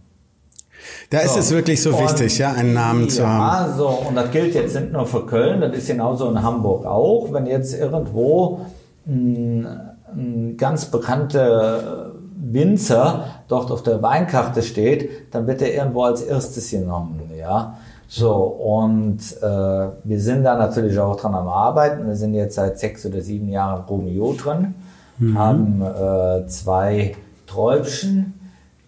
Da 1.10 1.20
so. 1.20 1.24
ist 1.24 1.36
es 1.36 1.50
wirklich 1.52 1.82
so 1.82 1.90
und, 1.90 2.02
wichtig, 2.02 2.38
ja, 2.38 2.52
einen 2.52 2.74
Namen 2.74 3.04
ja, 3.04 3.08
zu 3.08 3.26
haben. 3.26 3.70
Ja, 3.70 3.74
so, 3.76 3.88
und 4.08 4.14
das 4.14 4.30
gilt 4.30 4.54
jetzt 4.54 4.74
nicht 4.74 4.92
nur 4.92 5.06
für 5.06 5.26
Köln, 5.26 5.60
das 5.60 5.72
ist 5.72 5.88
genauso 5.88 6.30
in 6.30 6.42
Hamburg 6.42 6.86
auch. 6.86 7.32
Wenn 7.32 7.46
jetzt 7.46 7.74
irgendwo 7.74 8.60
ein, 9.06 9.66
ein 10.14 10.56
ganz 10.56 10.86
bekannter 10.86 12.12
Winzer 12.40 13.24
dort 13.48 13.70
auf 13.70 13.82
der 13.82 14.02
Weinkarte 14.02 14.62
steht, 14.62 15.34
dann 15.34 15.46
wird 15.46 15.62
er 15.62 15.74
irgendwo 15.74 16.02
als 16.02 16.22
erstes 16.22 16.70
genommen, 16.70 17.20
ja. 17.36 17.76
So, 18.10 18.34
und 18.34 19.18
äh, 19.42 19.88
wir 20.04 20.20
sind 20.20 20.44
da 20.44 20.56
natürlich 20.56 20.98
auch 20.98 21.16
dran 21.16 21.34
am 21.34 21.46
Arbeiten. 21.46 22.06
Wir 22.06 22.16
sind 22.16 22.32
jetzt 22.32 22.54
seit 22.54 22.78
sechs 22.78 23.04
oder 23.04 23.20
sieben 23.20 23.48
Jahren 23.50 23.84
Romeo 23.84 24.32
drin, 24.32 24.74
mhm. 25.18 25.38
haben 25.38 25.82
äh, 25.82 26.46
zwei 26.48 27.14
Träubchen, 27.46 28.34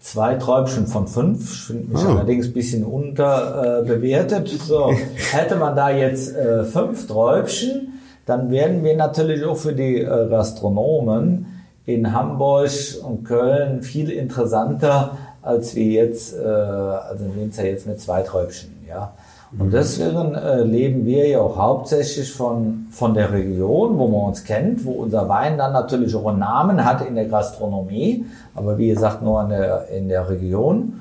zwei 0.01 0.35
Träubchen 0.35 0.87
von 0.87 1.07
fünf, 1.09 1.67
finde 1.67 1.93
mich 1.93 2.05
oh. 2.05 2.11
allerdings 2.11 2.47
ein 2.47 2.53
bisschen 2.53 2.85
unterbewertet. 2.85 4.53
Äh, 4.53 4.57
so, 4.57 4.93
hätte 5.33 5.57
man 5.57 5.77
da 5.77 5.91
jetzt 5.91 6.35
äh, 6.35 6.65
fünf 6.65 7.07
Träubchen, 7.07 8.01
dann 8.27 8.51
wären 8.51 8.85
wir 8.85 8.97
natürlich 8.97 9.45
auch 9.45 9.57
für 9.57 9.73
die 9.73 10.01
äh, 10.01 10.29
Gastronomen 10.29 11.47
in 11.87 12.13
Hamburg 12.13 12.71
und 13.03 13.25
Köln 13.25 13.83
viel 13.83 14.11
interessanter, 14.11 15.17
als 15.43 15.75
wir 15.75 15.87
jetzt, 15.87 16.37
äh, 16.37 16.47
also 16.47 17.25
in 17.25 17.37
Winzer 17.37 17.67
jetzt 17.67 17.87
mit 17.87 18.01
zwei 18.01 18.23
Träubchen. 18.23 18.71
Ja. 18.89 19.15
Und 19.59 19.73
deswegen 19.73 20.35
äh, 20.35 20.63
leben 20.63 21.05
wir 21.05 21.27
ja 21.27 21.41
auch 21.41 21.57
hauptsächlich 21.57 22.33
von, 22.33 22.87
von 22.91 23.15
der 23.15 23.33
Region, 23.33 23.99
wo 23.99 24.07
man 24.07 24.29
uns 24.29 24.45
kennt, 24.45 24.85
wo 24.85 24.93
unser 24.93 25.29
Wein 25.29 25.59
dann 25.59 25.73
natürlich 25.73 26.15
auch 26.15 26.27
einen 26.27 26.39
Namen 26.39 26.85
hat 26.85 27.07
in 27.07 27.17
der 27.17 27.27
Gastronomie, 27.27 28.27
aber 28.55 28.79
wie 28.79 28.91
gesagt 28.91 29.23
nur 29.23 29.43
in 29.43 29.49
der, 29.49 29.89
in 29.89 30.09
der 30.09 30.29
Region. 30.29 31.01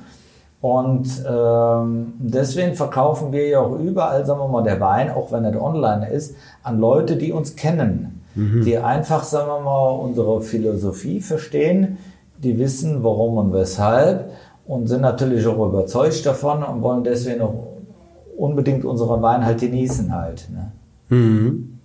Und 0.60 1.08
ähm, 1.30 2.14
deswegen 2.18 2.74
verkaufen 2.74 3.32
wir 3.32 3.48
ja 3.48 3.60
auch 3.60 3.78
überall, 3.78 4.26
sagen 4.26 4.40
wir 4.40 4.48
mal, 4.48 4.64
der 4.64 4.80
Wein, 4.80 5.10
auch 5.10 5.30
wenn 5.30 5.44
er 5.44 5.62
online 5.62 6.10
ist, 6.10 6.34
an 6.62 6.80
Leute, 6.80 7.16
die 7.16 7.32
uns 7.32 7.54
kennen, 7.54 8.22
mhm. 8.34 8.64
die 8.64 8.76
einfach, 8.76 9.22
sagen 9.22 9.48
wir 9.48 9.60
mal, 9.60 9.90
unsere 9.90 10.40
Philosophie 10.40 11.20
verstehen, 11.20 11.98
die 12.38 12.58
wissen, 12.58 13.04
warum 13.04 13.38
und 13.38 13.52
weshalb 13.52 14.32
und 14.66 14.88
sind 14.88 15.02
natürlich 15.02 15.46
auch 15.46 15.66
überzeugt 15.66 16.26
davon 16.26 16.62
und 16.62 16.82
wollen 16.82 17.04
deswegen 17.04 17.42
auch 17.42 17.69
unbedingt 18.40 18.84
unseren 18.84 19.22
Wein 19.22 19.44
halt 19.44 19.60
genießen 19.60 20.12
halt. 20.14 20.48
Ne? 20.50 20.72
Mhm. 21.16 21.78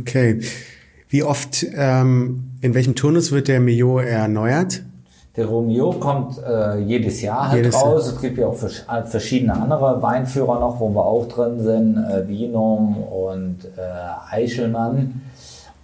Okay. 0.00 0.40
Wie 1.08 1.22
oft, 1.22 1.64
ähm, 1.74 2.50
in 2.60 2.74
welchem 2.74 2.94
Turnus 2.94 3.32
wird 3.32 3.48
der 3.48 3.60
Mio 3.60 3.98
erneuert? 3.98 4.82
Der 5.36 5.46
Romeo 5.46 5.92
kommt 5.92 6.36
äh, 6.38 6.80
jedes 6.80 7.22
Jahr 7.22 7.50
halt 7.50 7.58
jedes 7.58 7.76
raus. 7.76 8.06
Jahr. 8.06 8.14
Es 8.14 8.20
gibt 8.20 8.38
ja 8.38 8.48
auch 8.48 8.56
verschiedene 8.56 9.54
andere 9.54 10.02
Weinführer 10.02 10.58
noch, 10.58 10.80
wo 10.80 10.90
wir 10.90 11.04
auch 11.04 11.28
drin 11.28 11.60
sind. 11.62 11.96
Äh, 11.96 12.26
Vinum 12.26 12.96
und 13.04 13.64
äh, 13.76 14.34
Eichelmann. 14.34 15.20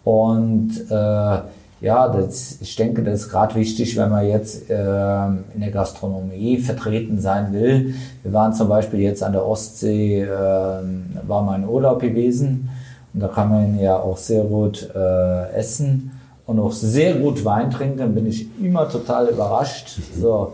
Und 0.02 0.72
äh, 0.90 1.38
ja, 1.80 2.08
das, 2.08 2.58
ich 2.60 2.76
denke, 2.76 3.02
das 3.02 3.22
ist 3.22 3.30
gerade 3.30 3.54
wichtig, 3.56 3.96
wenn 3.96 4.10
man 4.10 4.26
jetzt 4.26 4.70
äh, 4.70 4.74
in 4.74 5.60
der 5.60 5.70
Gastronomie 5.70 6.58
vertreten 6.58 7.20
sein 7.20 7.52
will. 7.52 7.94
Wir 8.22 8.32
waren 8.32 8.54
zum 8.54 8.68
Beispiel 8.68 9.00
jetzt 9.00 9.22
an 9.22 9.32
der 9.32 9.46
Ostsee, 9.46 10.22
äh, 10.22 10.28
war 10.28 11.42
mal 11.42 11.56
in 11.56 11.68
Urlaub 11.68 12.00
gewesen 12.00 12.70
und 13.12 13.20
da 13.20 13.28
kann 13.28 13.50
man 13.50 13.78
ja 13.78 13.96
auch 13.96 14.16
sehr 14.16 14.44
gut 14.44 14.90
äh, 14.94 15.50
essen 15.52 16.12
und 16.46 16.58
auch 16.58 16.72
sehr 16.72 17.14
gut 17.14 17.44
Wein 17.44 17.70
trinken. 17.70 18.14
Bin 18.14 18.26
ich 18.26 18.46
immer 18.60 18.88
total 18.88 19.28
überrascht. 19.28 19.98
So, 20.18 20.52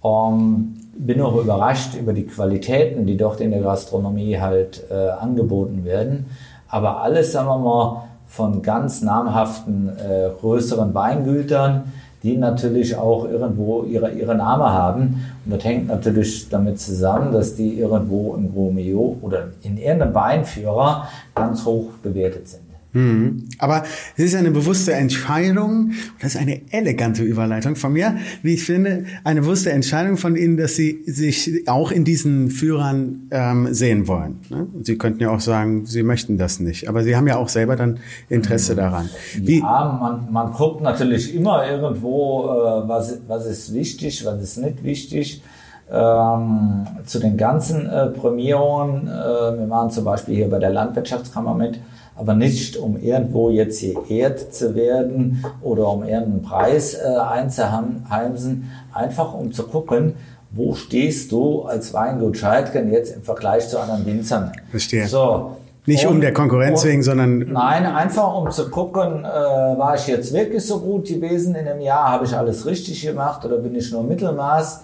um, 0.00 0.74
bin 0.96 1.20
auch 1.20 1.36
überrascht 1.36 1.94
über 1.94 2.12
die 2.12 2.26
Qualitäten, 2.26 3.06
die 3.06 3.16
dort 3.16 3.40
in 3.40 3.50
der 3.50 3.60
Gastronomie 3.60 4.38
halt 4.38 4.84
äh, 4.90 5.10
angeboten 5.10 5.84
werden. 5.84 6.26
Aber 6.68 7.02
alles, 7.02 7.32
sagen 7.32 7.48
wir 7.48 7.58
mal, 7.58 8.07
von 8.28 8.62
ganz 8.62 9.02
namhaften 9.02 9.88
äh, 9.88 10.30
größeren 10.40 10.94
Weingütern, 10.94 11.92
die 12.22 12.36
natürlich 12.36 12.96
auch 12.96 13.24
irgendwo 13.24 13.84
ihre, 13.84 14.10
ihre 14.10 14.34
Name 14.34 14.64
haben. 14.64 15.24
Und 15.44 15.54
das 15.54 15.64
hängt 15.64 15.88
natürlich 15.88 16.48
damit 16.48 16.78
zusammen, 16.80 17.32
dass 17.32 17.56
die 17.56 17.78
irgendwo 17.78 18.34
in 18.34 18.50
Romeo 18.54 19.16
oder 19.22 19.48
in 19.62 19.78
irgendeinem 19.78 20.14
Weinführer 20.14 21.08
ganz 21.34 21.64
hoch 21.64 21.90
bewertet 22.02 22.48
sind. 22.48 22.67
Mhm. 22.92 23.48
Aber 23.58 23.84
es 24.16 24.24
ist 24.24 24.34
eine 24.34 24.50
bewusste 24.50 24.94
Entscheidung, 24.94 25.92
das 26.20 26.34
ist 26.34 26.40
eine 26.40 26.60
elegante 26.72 27.22
Überleitung 27.22 27.76
von 27.76 27.92
mir, 27.92 28.16
wie 28.42 28.54
ich 28.54 28.64
finde, 28.64 29.04
eine 29.24 29.42
bewusste 29.42 29.72
Entscheidung 29.72 30.16
von 30.16 30.36
Ihnen, 30.36 30.56
dass 30.56 30.76
Sie 30.76 31.02
sich 31.06 31.68
auch 31.68 31.90
in 31.90 32.04
diesen 32.04 32.50
Führern 32.50 33.28
ähm, 33.30 33.74
sehen 33.74 34.08
wollen. 34.08 34.40
Ne? 34.48 34.66
Sie 34.82 34.96
könnten 34.96 35.22
ja 35.22 35.30
auch 35.30 35.40
sagen, 35.40 35.84
Sie 35.84 36.02
möchten 36.02 36.38
das 36.38 36.60
nicht, 36.60 36.88
aber 36.88 37.02
Sie 37.02 37.14
haben 37.14 37.26
ja 37.26 37.36
auch 37.36 37.48
selber 37.48 37.76
dann 37.76 37.98
Interesse 38.28 38.72
mhm. 38.72 38.76
daran. 38.78 39.10
Wie 39.36 39.60
ja, 39.60 39.98
man, 40.00 40.32
man 40.32 40.52
guckt 40.52 40.80
natürlich 40.80 41.34
immer 41.34 41.68
irgendwo, 41.68 42.44
äh, 42.44 42.88
was, 42.88 43.18
was 43.28 43.46
ist 43.46 43.74
wichtig, 43.74 44.24
was 44.24 44.42
ist 44.42 44.58
nicht 44.58 44.82
wichtig. 44.82 45.42
Ähm, 45.90 46.86
zu 47.06 47.18
den 47.18 47.38
ganzen 47.38 47.88
äh, 47.88 48.08
Prämierungen, 48.08 49.08
äh, 49.08 49.10
wir 49.10 49.70
waren 49.70 49.90
zum 49.90 50.04
Beispiel 50.04 50.36
hier 50.36 50.50
bei 50.50 50.58
der 50.58 50.68
Landwirtschaftskammer 50.68 51.54
mit, 51.54 51.78
aber 52.18 52.34
nicht 52.34 52.76
um 52.76 53.00
irgendwo 53.00 53.48
jetzt 53.48 53.80
geehrt 53.80 54.52
zu 54.52 54.74
werden 54.74 55.44
oder 55.62 55.88
um 55.88 56.02
irgendeinen 56.02 56.42
Preis 56.42 56.94
äh, 56.94 57.16
einzuheimsen, 57.16 58.70
einfach 58.92 59.34
um 59.34 59.52
zu 59.52 59.62
gucken, 59.64 60.14
wo 60.50 60.74
stehst 60.74 61.30
du 61.30 61.62
als 61.62 61.94
Weingut 61.94 62.36
Scheidgen 62.36 62.90
jetzt 62.92 63.14
im 63.14 63.22
Vergleich 63.22 63.68
zu 63.68 63.78
anderen 63.78 64.04
Winzern? 64.04 64.52
Verstehe. 64.70 65.06
So. 65.06 65.56
Nicht 65.86 66.06
und, 66.06 66.16
um 66.16 66.20
der 66.20 66.34
Konkurrenz 66.34 66.82
und, 66.82 66.90
wegen, 66.90 67.02
sondern. 67.02 67.38
Nein, 67.38 67.86
einfach 67.86 68.34
um 68.34 68.50
zu 68.50 68.68
gucken, 68.68 69.24
äh, 69.24 69.28
war 69.28 69.94
ich 69.94 70.06
jetzt 70.06 70.32
wirklich 70.34 70.66
so 70.66 70.80
gut 70.80 71.06
gewesen 71.06 71.54
in 71.54 71.68
einem 71.68 71.80
Jahr? 71.80 72.10
Habe 72.10 72.24
ich 72.24 72.36
alles 72.36 72.66
richtig 72.66 73.00
gemacht 73.00 73.44
oder 73.44 73.58
bin 73.58 73.74
ich 73.74 73.90
nur 73.92 74.02
Mittelmaß? 74.02 74.82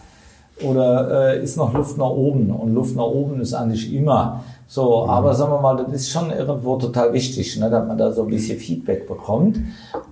Oder 0.63 1.35
äh, 1.35 1.43
ist 1.43 1.57
noch 1.57 1.75
Luft 1.75 1.99
nach 1.99 2.11
oben? 2.11 2.51
Und 2.51 2.75
Luft 2.75 2.95
nach 2.95 3.05
oben 3.05 3.41
ist 3.41 3.55
eigentlich 3.55 3.93
immer. 3.93 4.45
So, 4.67 5.05
mhm. 5.05 5.11
aber 5.11 5.35
sagen 5.35 5.53
wir 5.53 5.61
mal, 5.61 5.77
das 5.77 5.93
ist 5.93 6.11
schon 6.11 6.31
irgendwo 6.31 6.77
total 6.77 7.13
wichtig, 7.13 7.59
ne, 7.59 7.71
dass 7.71 7.87
man 7.87 7.99
da 7.99 8.13
so 8.13 8.23
ein 8.23 8.29
bisschen 8.29 8.59
Feedback 8.59 9.07
bekommt. 9.07 9.59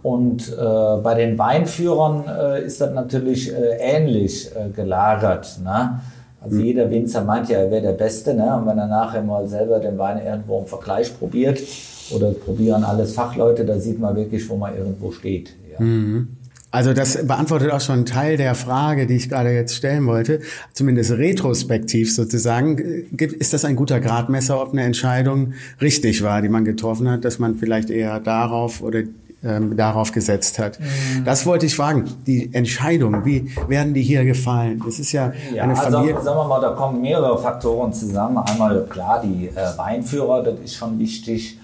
Und 0.02 0.52
äh, 0.52 0.96
bei 1.02 1.14
den 1.14 1.38
Weinführern 1.38 2.24
äh, 2.28 2.64
ist 2.64 2.80
das 2.80 2.92
natürlich 2.92 3.52
äh, 3.52 3.76
ähnlich 3.80 4.50
äh, 4.54 4.70
gelagert. 4.70 5.60
Ne? 5.64 6.00
Also 6.40 6.56
mhm. 6.56 6.64
jeder 6.64 6.90
Winzer 6.90 7.24
meint 7.24 7.48
ja, 7.48 7.58
er 7.58 7.70
wäre 7.70 7.82
der 7.82 7.92
Beste. 7.92 8.34
Ne? 8.34 8.56
Und 8.56 8.66
wenn 8.66 8.78
er 8.78 8.88
nachher 8.88 9.22
mal 9.22 9.46
selber 9.48 9.78
den 9.78 9.96
Wein 9.98 10.24
irgendwo 10.24 10.58
im 10.58 10.66
Vergleich 10.66 11.18
probiert 11.18 11.60
oder 12.14 12.32
probieren 12.32 12.84
alles 12.84 13.14
Fachleute, 13.14 13.64
da 13.64 13.78
sieht 13.78 13.98
man 13.98 14.16
wirklich, 14.16 14.48
wo 14.50 14.56
man 14.56 14.76
irgendwo 14.76 15.12
steht. 15.12 15.54
Ja. 15.72 15.84
Mhm. 15.84 16.36
Also 16.72 16.94
das 16.94 17.26
beantwortet 17.26 17.70
auch 17.70 17.80
schon 17.82 17.96
einen 17.96 18.06
Teil 18.06 18.38
der 18.38 18.54
Frage, 18.54 19.06
die 19.06 19.16
ich 19.16 19.28
gerade 19.28 19.50
jetzt 19.50 19.76
stellen 19.76 20.06
wollte. 20.06 20.40
Zumindest 20.72 21.12
retrospektiv 21.12 22.12
sozusagen. 22.12 22.78
Ist 22.78 23.52
das 23.52 23.66
ein 23.66 23.76
guter 23.76 24.00
Gradmesser, 24.00 24.61
ob 24.61 24.72
eine 24.72 24.82
Entscheidung 24.82 25.52
richtig 25.82 26.22
war, 26.22 26.40
die 26.40 26.48
man 26.48 26.64
getroffen 26.64 27.11
hat, 27.11 27.26
dass 27.26 27.38
man 27.38 27.56
vielleicht 27.56 27.90
eher 27.90 28.20
darauf 28.20 28.82
oder 28.82 29.02
ähm, 29.44 29.76
darauf 29.76 30.12
gesetzt 30.12 30.58
hat. 30.58 30.78
Mhm. 30.80 31.24
Das 31.24 31.44
wollte 31.46 31.66
ich 31.66 31.76
fragen. 31.76 32.04
Die 32.26 32.54
Entscheidung, 32.54 33.24
wie 33.24 33.50
werden 33.68 33.92
die 33.92 34.02
hier 34.02 34.24
gefallen? 34.24 34.80
Das 34.85 34.98
ist 34.98 35.12
ja, 35.12 35.32
ja 35.54 35.64
eine 35.64 35.76
also, 35.78 35.98
Familie. 35.98 36.20
Sagen 36.22 36.38
wir 36.38 36.44
mal, 36.44 36.61
da 36.61 36.70
kommen 36.70 37.02
mehrere 37.02 37.37
Faktoren 37.38 37.92
zusammen. 37.92 38.38
Einmal 38.38 38.87
klar, 38.88 39.22
die 39.22 39.48
äh, 39.48 39.76
Weinführer, 39.76 40.42
das 40.42 40.54
ist 40.64 40.76
schon 40.76 40.98
wichtig. 40.98 41.58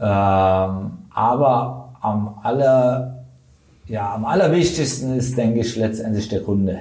Ähm, 0.00 0.90
aber 1.14 1.94
am 2.00 2.34
aller 2.42 3.13
ja, 3.86 4.14
am 4.14 4.24
allerwichtigsten 4.24 5.16
ist, 5.16 5.36
denke 5.36 5.60
ich, 5.60 5.76
letztendlich 5.76 6.28
der 6.28 6.42
Kunde. 6.42 6.80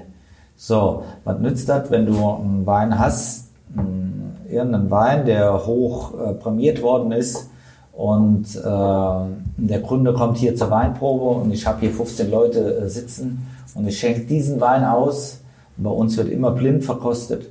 So, 0.56 1.04
was 1.24 1.39
nützt 1.39 1.68
das, 1.68 1.92
wenn 1.92 2.06
du 2.06 2.13
einen 2.13 2.66
Wein 2.66 2.98
hast, 2.98 3.50
einen, 3.76 4.38
irgendeinen 4.50 4.92
Wein, 4.92 5.26
der 5.26 5.66
hoch 5.66 6.13
äh, 6.20 6.34
prämiert 6.34 6.82
worden 6.82 7.12
ist 7.12 7.50
und 7.92 8.56
äh, 8.56 8.60
der 8.63 9.82
Kunde 9.82 10.13
kommt 10.13 10.38
hier 10.38 10.56
zur 10.56 10.70
Weinprobe 10.70 11.42
und 11.42 11.52
ich 11.52 11.66
habe 11.68 11.82
hier 11.82 11.92
15 11.92 12.32
Leute 12.32 12.78
äh, 12.78 12.89
sitzen 12.89 13.48
und 13.76 13.88
ich 13.88 14.00
schenke 14.00 14.22
diesen 14.22 14.62
Wein 14.62 14.84
aus. 14.84 15.42
Bei 15.78 15.89
uns 15.89 16.18
wird 16.18 16.30
immer 16.30 16.52
blind 16.52 16.84
verkostet. 16.84 17.50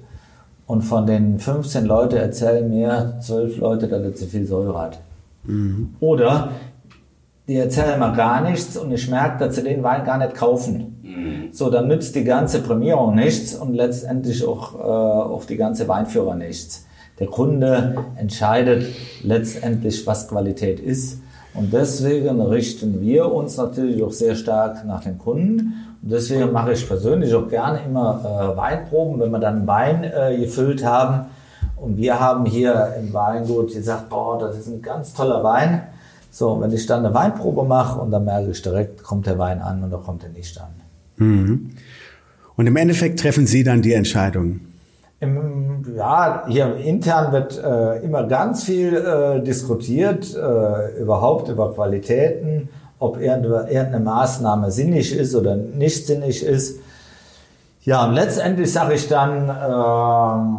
Und 0.67 0.83
von 0.83 1.07
den 1.07 1.39
15 1.39 1.85
Leute 1.85 2.19
erzählen 2.19 2.69
mir 2.71 3.19
12 3.21 3.59
Leute, 3.59 3.89
dass 3.89 4.03
er 4.03 4.15
zu 4.15 4.27
viel 4.27 4.47
Säure 4.47 4.81
hat. 4.81 5.01
Mhm. 5.45 5.95
Oder 6.01 6.51
die 7.53 7.59
erzählen 7.59 8.01
mal 8.01 8.15
gar 8.15 8.41
nichts 8.41 8.79
und 8.79 8.91
ich 8.93 9.11
merke, 9.11 9.45
dass 9.45 9.57
sie 9.57 9.63
den 9.63 9.83
Wein 9.83 10.07
gar 10.07 10.17
nicht 10.17 10.35
kaufen. 10.35 10.99
Mhm. 11.03 11.53
So, 11.53 11.69
dann 11.69 11.87
nützt 11.87 12.15
die 12.15 12.25
ganze 12.25 12.63
Prämierung 12.63 13.15
nichts 13.15 13.55
und 13.55 13.75
letztendlich 13.75 14.43
auch, 14.47 14.75
äh, 14.75 14.83
auch 14.83 15.45
die 15.45 15.59
ganze 15.59 15.87
Weinführer 15.87 16.35
nichts. 16.35 16.87
Der 17.19 17.27
Kunde 17.27 17.97
entscheidet 18.17 18.87
letztendlich, 19.23 20.07
was 20.07 20.29
Qualität 20.29 20.81
ist. 20.81 21.21
Und 21.53 21.75
deswegen 21.75 22.41
richten 22.41 23.03
wir 23.03 23.31
uns 23.31 23.59
natürlich 23.59 24.03
auch 24.03 24.13
sehr 24.13 24.35
stark 24.35 24.87
nach 24.87 25.03
den 25.03 25.19
Kunden. 25.19 25.75
Und 26.03 26.11
deswegen 26.11 26.53
mache 26.53 26.73
ich 26.73 26.89
persönlich 26.89 27.35
auch 27.35 27.49
gerne 27.49 27.81
immer 27.85 28.23
äh, 28.25 28.57
Weinproben, 28.57 29.21
wenn 29.21 29.31
wir 29.31 29.41
dann 29.41 29.67
Wein 29.67 30.05
äh, 30.05 30.39
gefüllt 30.39 30.87
haben. 30.87 31.27
Und 31.77 31.99
wir 31.99 32.19
haben 32.19 32.47
hier 32.47 32.95
im 32.99 33.13
Weingut 33.13 33.75
gesagt, 33.75 34.09
boah, 34.09 34.39
das 34.39 34.57
ist 34.57 34.69
ein 34.69 34.81
ganz 34.81 35.13
toller 35.13 35.45
Wein 35.45 35.83
so, 36.33 36.63
wenn 36.63 36.73
ich 36.73 36.87
dann 36.87 37.05
eine 37.05 37.15
Weinprobe 37.15 37.63
mache 37.63 38.01
und 38.01 38.11
dann 38.11 38.25
merke 38.25 38.51
ich 38.51 38.63
direkt, 38.63 39.03
kommt 39.03 39.27
der 39.27 39.39
Wein 39.39 39.61
an 39.61 39.85
oder 39.85 39.99
kommt 39.99 40.25
er 40.25 40.31
nicht 40.31 40.59
an. 40.59 40.71
Mhm. 41.17 41.71
Und 42.57 42.67
im 42.67 42.75
Endeffekt 42.75 43.21
treffen 43.21 43.47
Sie 43.47 43.63
dann 43.63 43.83
die 43.83 43.93
Entscheidung? 43.93 44.61
Im, 45.21 45.85
ja, 45.95 46.45
hier 46.49 46.77
intern 46.77 47.33
wird 47.33 47.63
äh, 47.63 47.99
immer 48.03 48.25
ganz 48.25 48.65
viel 48.65 48.95
äh, 48.95 49.43
diskutiert, 49.43 50.35
äh, 50.35 50.99
überhaupt 50.99 51.51
über 51.51 51.75
Qualitäten, 51.75 52.71
ob 52.99 53.21
irgendeine 53.21 54.01
Maßnahme 54.01 54.71
sinnig 54.71 55.15
ist 55.15 55.35
oder 55.35 55.55
nicht 55.55 56.07
sinnig 56.07 56.43
ist. 56.43 56.81
Ja, 57.83 58.07
und 58.07 58.15
letztendlich 58.15 58.73
sage 58.73 58.95
ich 58.95 59.07
dann, 59.07 59.51
ähm, 59.51 60.59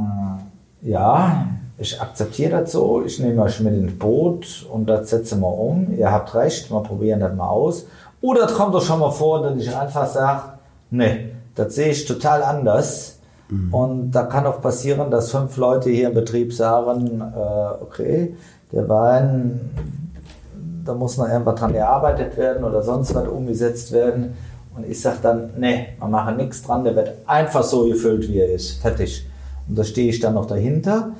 ja, 0.83 1.47
ich 1.77 1.99
akzeptiere 1.99 2.62
das 2.62 2.71
so, 2.71 3.03
ich 3.03 3.19
nehme 3.19 3.41
euch 3.41 3.59
mit 3.59 3.73
ins 3.73 3.97
Boot 3.97 4.65
und 4.71 4.86
das 4.88 5.09
setzen 5.09 5.41
wir 5.41 5.57
um. 5.57 5.93
Ihr 5.97 6.12
habt 6.12 6.33
recht, 6.36 6.71
wir 6.71 6.81
probieren 6.81 7.19
das 7.19 7.36
mal 7.36 7.47
aus. 7.47 7.86
Oder 8.21 8.45
es 8.45 8.53
kommt 8.53 8.73
doch 8.73 8.83
schon 8.83 8.99
mal 8.99 9.12
vor, 9.12 9.41
dass 9.41 9.59
ich 9.59 9.75
einfach 9.75 10.07
sage, 10.07 10.41
nee, 10.91 11.29
das 11.55 11.75
sehe 11.75 11.89
ich 11.89 12.05
total 12.05 12.43
anders. 12.43 13.17
Mhm. 13.49 13.73
Und 13.73 14.12
da 14.12 14.23
kann 14.23 14.45
auch 14.45 14.62
passieren, 14.62 15.12
dass 15.12 15.31
fünf 15.31 15.57
Leute 15.57 15.89
hier 15.89 16.09
im 16.09 16.13
Betrieb 16.13 16.53
sagen, 16.53 17.21
äh, 17.21 17.83
okay, 17.83 18.36
der 18.71 18.88
Wein, 18.88 19.71
da 20.86 20.93
muss 20.93 21.17
noch 21.17 21.27
irgendwas 21.27 21.55
dran 21.55 21.74
gearbeitet 21.74 22.38
werden 22.38 22.63
oder 22.63 22.82
sonst 22.82 23.13
was 23.15 23.28
umgesetzt 23.28 23.91
werden. 23.91 24.36
Und 24.76 24.88
ich 24.88 25.01
sage 25.01 25.17
dann, 25.21 25.51
nee, 25.57 25.89
wir 25.99 26.07
machen 26.07 26.38
nichts 26.38 26.63
dran, 26.63 26.84
der 26.84 26.95
wird 26.95 27.11
einfach 27.26 27.63
so 27.63 27.86
gefüllt, 27.88 28.28
wie 28.28 28.39
er 28.39 28.51
ist. 28.53 28.82
Fertig. 28.82 29.28
Und 29.67 29.78
da 29.78 29.84
stehe 29.84 30.09
ich 30.09 30.19
dann 30.19 30.34
noch 30.34 30.45
dahinter. 30.45 31.11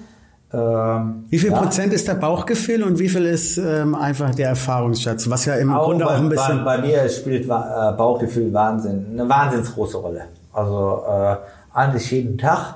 Ähm, 0.54 1.26
wie 1.30 1.40
viel 1.40 1.52
ja. 1.52 1.58
Prozent 1.58 1.94
ist 1.94 2.08
der 2.08 2.14
Bauchgefühl 2.14 2.84
und 2.84 3.00
wie 3.00 3.10
viel 3.10 3.26
ist 3.26 3.58
ähm, 3.58 3.96
einfach 3.96 4.36
der 4.36 4.50
Erfahrungsschatz? 4.50 5.28
Was 5.30 5.46
ja 5.46 5.56
im 5.56 5.74
auch 5.74 5.86
Grunde 5.86 6.06
bei, 6.06 6.12
auch 6.12 6.20
ein 6.20 6.30
bisschen. 6.30 6.64
Bei, 6.64 6.78
bei 6.78 6.88
mir 6.88 7.10
spielt 7.10 7.46
äh, 7.46 7.48
Bauchgefühl 7.48 8.54
Wahnsinn, 8.54 9.08
eine 9.12 9.28
wahnsinnig 9.28 9.74
große 9.74 9.98
Rolle. 9.98 10.26
Also 10.54 11.04
äh, 11.10 11.36
eigentlich 11.74 12.12
jeden 12.12 12.38
Tag. 12.38 12.76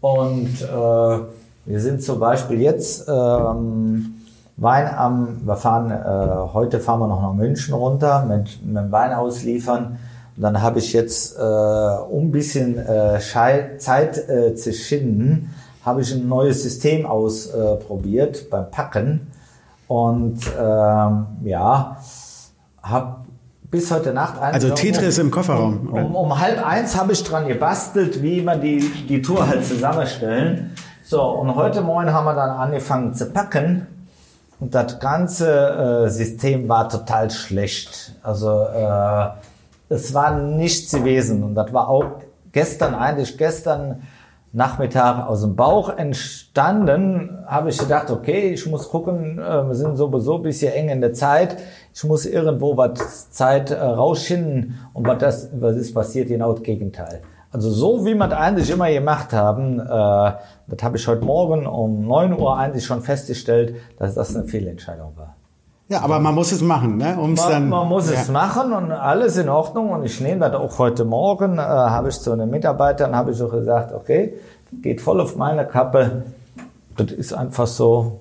Und 0.00 0.62
äh, 0.62 1.18
wir 1.64 1.80
sind 1.80 2.02
zum 2.02 2.18
Beispiel 2.18 2.60
jetzt 2.60 3.08
ähm, 3.08 4.14
Wein 4.56 4.92
am, 4.92 5.40
wir 5.44 5.56
fahren, 5.56 5.92
äh, 5.92 6.52
heute 6.52 6.80
fahren 6.80 7.00
wir 7.00 7.06
noch 7.06 7.22
nach 7.22 7.34
München 7.34 7.72
runter 7.72 8.24
mit, 8.28 8.66
mit 8.66 8.90
Wein 8.90 9.12
ausliefern. 9.12 9.98
Und 10.36 10.42
dann 10.42 10.60
habe 10.60 10.80
ich 10.80 10.92
jetzt, 10.92 11.38
äh, 11.38 11.40
um 11.40 12.24
ein 12.24 12.32
bisschen 12.32 12.78
äh, 12.78 13.20
Zeit 13.78 14.28
äh, 14.28 14.54
zu 14.56 14.72
schinden, 14.72 15.50
habe 15.84 16.02
ich 16.02 16.12
ein 16.12 16.28
neues 16.28 16.62
System 16.62 17.06
ausprobiert 17.06 18.50
beim 18.50 18.70
Packen. 18.70 19.32
Und 19.88 20.40
ähm, 20.58 21.26
ja, 21.44 21.96
habe 22.82 23.16
bis 23.70 23.90
heute 23.90 24.12
Nacht. 24.12 24.40
Also 24.40 24.70
Tetris 24.70 25.18
um, 25.18 25.26
im 25.26 25.30
Kofferraum. 25.30 25.88
Um, 25.88 26.04
um, 26.04 26.14
um, 26.14 26.40
halb 26.40 26.64
eins 26.64 26.96
habe 26.96 27.12
ich 27.12 27.24
dran 27.24 27.48
gebastelt, 27.48 28.22
wie 28.22 28.42
man 28.42 28.60
die, 28.60 28.80
die 29.08 29.20
Tour 29.20 29.46
halt 29.46 29.66
zusammenstellen. 29.66 30.74
So, 31.04 31.22
und 31.22 31.54
heute 31.56 31.82
Morgen 31.82 32.12
haben 32.12 32.24
wir 32.24 32.34
dann 32.34 32.50
angefangen 32.50 33.14
zu 33.14 33.26
packen. 33.26 33.86
Und 34.60 34.74
das 34.74 35.00
ganze 35.00 36.04
äh, 36.06 36.08
System 36.08 36.68
war 36.68 36.88
total 36.88 37.30
schlecht. 37.30 38.14
Also 38.22 38.62
äh, 38.62 39.28
es 39.88 40.14
war 40.14 40.38
nichts 40.38 40.92
gewesen. 40.92 41.42
Und 41.42 41.54
das 41.54 41.72
war 41.72 41.88
auch 41.88 42.04
gestern, 42.52 42.94
eigentlich 42.94 43.36
gestern 43.36 44.02
Nachmittag 44.54 45.26
aus 45.26 45.40
dem 45.40 45.56
Bauch 45.56 45.96
entstanden, 45.96 47.38
habe 47.46 47.70
ich 47.70 47.78
gedacht, 47.78 48.10
okay, 48.10 48.50
ich 48.50 48.66
muss 48.66 48.90
gucken, 48.90 49.38
äh, 49.38 49.66
wir 49.66 49.74
sind 49.74 49.96
sowieso 49.96 50.36
ein 50.36 50.42
bisschen 50.42 50.72
eng 50.74 50.90
in 50.90 51.00
der 51.00 51.14
Zeit, 51.14 51.56
ich 51.94 52.04
muss 52.04 52.26
irgendwo 52.26 52.76
was 52.76 53.30
Zeit 53.30 53.70
äh, 53.70 53.80
rausschinden 53.80 54.78
und 54.92 55.06
was, 55.06 55.18
das, 55.18 55.48
was 55.58 55.76
ist 55.76 55.94
passiert, 55.94 56.28
genau 56.28 56.52
das 56.52 56.62
Gegenteil. 56.62 57.22
Also 57.50 57.70
so 57.70 58.04
wie 58.04 58.12
es 58.12 58.20
eigentlich 58.32 58.70
immer 58.70 58.90
gemacht 58.90 59.32
haben, 59.32 59.80
äh, 59.80 59.84
das 59.84 60.82
habe 60.82 60.98
ich 60.98 61.08
heute 61.08 61.24
Morgen 61.24 61.66
um 61.66 62.06
neun 62.06 62.38
Uhr 62.38 62.56
eigentlich 62.56 62.84
schon 62.84 63.00
festgestellt, 63.00 63.76
dass 63.98 64.14
das 64.14 64.36
eine 64.36 64.44
Fehlentscheidung 64.44 65.16
war. 65.16 65.34
Ja, 65.92 66.00
aber 66.00 66.20
man 66.20 66.34
muss 66.34 66.50
es 66.52 66.62
machen, 66.62 66.96
ne? 66.96 67.18
Um's 67.20 67.42
man, 67.42 67.50
dann, 67.50 67.68
man 67.68 67.86
muss 67.86 68.10
ja. 68.10 68.18
es 68.18 68.30
machen 68.30 68.72
und 68.72 68.92
alles 68.92 69.36
in 69.36 69.50
Ordnung. 69.50 69.90
Und 69.90 70.06
ich 70.06 70.22
nehme 70.22 70.40
das 70.40 70.54
auch 70.54 70.78
heute 70.78 71.04
Morgen, 71.04 71.58
äh, 71.58 71.60
habe 71.60 72.08
ich 72.08 72.18
zu 72.18 72.32
einem 72.32 72.48
Mitarbeitern, 72.48 73.14
habe 73.14 73.32
ich 73.32 73.42
auch 73.42 73.50
gesagt, 73.50 73.92
okay, 73.92 74.32
geht 74.80 75.02
voll 75.02 75.20
auf 75.20 75.36
meine 75.36 75.66
Kappe. 75.66 76.22
Das 76.96 77.12
ist 77.12 77.34
einfach 77.34 77.66
so, 77.66 78.20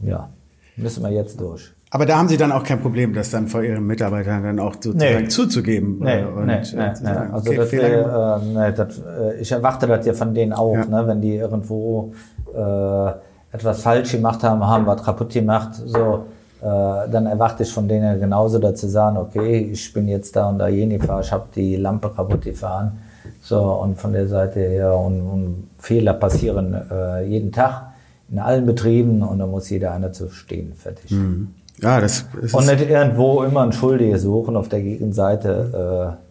ja, 0.00 0.28
müssen 0.76 1.02
wir 1.02 1.10
jetzt 1.10 1.40
durch. 1.40 1.72
Aber 1.90 2.06
da 2.06 2.16
haben 2.16 2.28
Sie 2.28 2.36
dann 2.36 2.52
auch 2.52 2.62
kein 2.62 2.80
Problem, 2.80 3.12
das 3.12 3.30
dann 3.30 3.48
vor 3.48 3.64
Ihren 3.64 3.84
Mitarbeitern 3.88 4.44
dann 4.44 4.60
auch 4.60 4.74
sozusagen 4.74 5.22
nee. 5.22 5.28
zuzugeben. 5.28 5.98
Nee, 5.98 6.22
und, 6.22 6.46
nee, 6.46 6.60
nee, 6.76 6.92
nee. 7.02 7.08
Also 7.08 7.50
okay, 7.50 7.56
das, 7.56 7.72
äh, 7.72 8.46
nee, 8.54 8.72
das, 8.72 8.98
äh, 9.00 9.40
ich 9.40 9.50
erwarte 9.50 9.88
das 9.88 10.06
ja 10.06 10.12
von 10.12 10.32
denen 10.32 10.52
auch, 10.52 10.74
ja. 10.74 10.84
ne, 10.84 11.04
wenn 11.08 11.20
die 11.20 11.34
irgendwo 11.34 12.12
äh, 12.54 13.10
etwas 13.50 13.82
falsch 13.82 14.12
gemacht 14.12 14.44
haben, 14.44 14.64
haben 14.64 14.86
was 14.86 15.02
kaputt 15.02 15.32
gemacht, 15.32 15.70
so, 15.74 15.98
äh, 15.98 16.29
dann 16.66 17.26
erwarte 17.26 17.62
ich 17.62 17.72
von 17.72 17.88
denen 17.88 18.20
genauso 18.20 18.58
dazu 18.58 18.86
sagen, 18.86 19.16
okay, 19.16 19.70
ich 19.72 19.92
bin 19.92 20.08
jetzt 20.08 20.36
da 20.36 20.48
und 20.48 20.58
da 20.58 20.68
Jennifer, 20.68 21.20
ich 21.20 21.32
habe 21.32 21.46
die 21.54 21.76
Lampe 21.76 22.10
kaputt 22.10 22.42
gefahren. 22.42 22.98
So, 23.42 23.60
und 23.60 23.98
von 23.98 24.12
der 24.12 24.28
Seite 24.28 24.60
her, 24.60 24.96
und, 24.96 25.20
und 25.20 25.70
Fehler 25.78 26.14
passieren 26.14 26.74
äh, 26.90 27.24
jeden 27.24 27.52
Tag 27.52 27.92
in 28.30 28.38
allen 28.38 28.66
Betrieben 28.66 29.22
und 29.22 29.38
da 29.38 29.46
muss 29.46 29.70
jeder 29.70 29.92
einer 29.92 30.12
zu 30.12 30.28
stehen, 30.28 30.74
fertig. 30.74 31.10
Mhm. 31.10 31.48
Ja, 31.80 32.00
das, 32.00 32.26
das 32.40 32.54
Und 32.54 32.66
nicht 32.66 32.88
irgendwo 32.88 33.42
immer 33.42 33.62
einen 33.62 33.72
Schuldige 33.72 34.18
suchen 34.18 34.56
auf 34.56 34.68
der 34.68 34.82
Gegenseite. 34.82 36.16
Äh. 36.18 36.29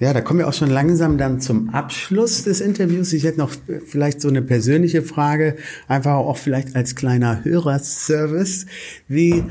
Ja, 0.00 0.12
da 0.12 0.20
kommen 0.20 0.40
wir 0.40 0.48
auch 0.48 0.54
schon 0.54 0.70
langsam 0.70 1.18
dann 1.18 1.40
zum 1.40 1.70
Abschluss 1.70 2.42
des 2.42 2.60
Interviews. 2.60 3.12
Ich 3.12 3.22
hätte 3.22 3.38
noch 3.38 3.52
vielleicht 3.86 4.20
so 4.20 4.28
eine 4.28 4.42
persönliche 4.42 5.02
Frage, 5.02 5.54
einfach 5.86 6.14
auch 6.14 6.36
vielleicht 6.36 6.74
als 6.74 6.96
kleiner 6.96 7.44
Hörerservice. 7.44 8.66
Wie 9.06 9.44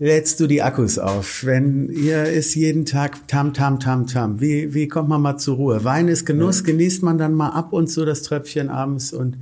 lädst 0.00 0.40
du 0.40 0.48
die 0.48 0.62
Akkus 0.62 0.98
auf? 0.98 1.44
Wenn 1.44 1.88
ihr 1.90 2.24
ist 2.24 2.56
jeden 2.56 2.86
Tag 2.86 3.28
tam, 3.28 3.54
tam, 3.54 3.78
tam, 3.78 4.08
tam. 4.08 4.40
Wie, 4.40 4.74
wie 4.74 4.88
kommt 4.88 5.08
man 5.08 5.22
mal 5.22 5.36
zur 5.36 5.56
Ruhe? 5.56 5.84
Wein 5.84 6.08
ist 6.08 6.26
Genuss, 6.26 6.60
ja. 6.60 6.66
genießt 6.66 7.04
man 7.04 7.16
dann 7.16 7.32
mal 7.32 7.50
ab 7.50 7.72
und 7.72 7.86
zu 7.86 8.04
das 8.04 8.22
Tröpfchen 8.22 8.70
abends 8.70 9.12
und 9.12 9.36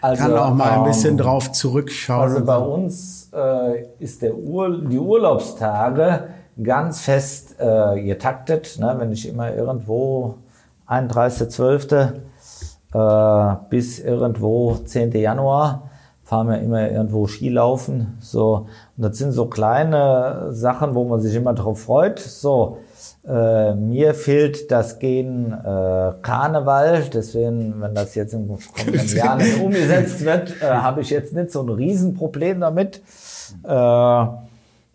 also, 0.00 0.22
kann 0.22 0.32
auch 0.32 0.54
mal 0.54 0.70
ein 0.70 0.84
bisschen 0.84 1.12
ähm, 1.12 1.18
drauf 1.18 1.52
zurückschauen. 1.52 2.22
Also 2.22 2.44
bei 2.44 2.56
uns 2.56 3.28
äh, 3.34 3.84
ist 3.98 4.22
der 4.22 4.34
Ur 4.34 4.86
die 4.88 4.98
Urlaubstage 4.98 6.28
ganz 6.62 7.00
fest 7.00 7.56
äh, 7.58 8.02
getaktet. 8.02 8.78
Ne? 8.78 8.94
Wenn 8.98 9.12
ich 9.12 9.28
immer 9.28 9.54
irgendwo 9.54 10.34
31.12. 10.88 12.12
Äh, 12.94 13.56
bis 13.68 13.98
irgendwo 13.98 14.74
10. 14.74 15.12
Januar 15.12 15.90
fahren 16.28 16.48
wir 16.48 16.60
immer 16.60 16.90
irgendwo 16.90 17.26
Skilaufen. 17.26 18.18
So, 18.20 18.66
und 18.96 19.02
das 19.02 19.16
sind 19.16 19.32
so 19.32 19.46
kleine 19.46 20.48
Sachen, 20.50 20.94
wo 20.94 21.04
man 21.04 21.20
sich 21.20 21.34
immer 21.34 21.54
drauf 21.54 21.82
freut. 21.82 22.18
So, 22.18 22.78
äh, 23.26 23.74
mir 23.74 24.14
fehlt 24.14 24.70
das 24.70 24.98
Gen 24.98 25.52
äh, 25.52 26.12
Karneval, 26.22 27.04
deswegen, 27.12 27.80
wenn 27.80 27.94
das 27.94 28.14
jetzt 28.14 28.34
im 28.34 28.46
kommenden 28.46 29.16
Jahr 29.16 29.36
nicht 29.36 29.58
umgesetzt 29.62 30.22
wird, 30.24 30.54
äh, 30.62 30.66
habe 30.66 31.00
ich 31.00 31.10
jetzt 31.10 31.32
nicht 31.32 31.50
so 31.50 31.62
ein 31.62 31.68
Riesenproblem 31.70 32.60
damit. 32.60 33.02
Äh, 33.64 34.26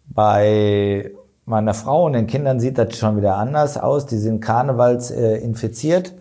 bei 0.05 1.11
meiner 1.45 1.73
Frau 1.73 2.05
und 2.05 2.13
den 2.13 2.27
Kindern 2.27 2.59
sieht 2.59 2.77
das 2.77 2.95
schon 2.97 3.17
wieder 3.17 3.37
anders 3.37 3.77
aus. 3.77 4.05
Die 4.05 4.17
sind 4.17 4.39
Karnevals 4.39 5.11
äh, 5.11 5.37
infiziert. 5.37 6.13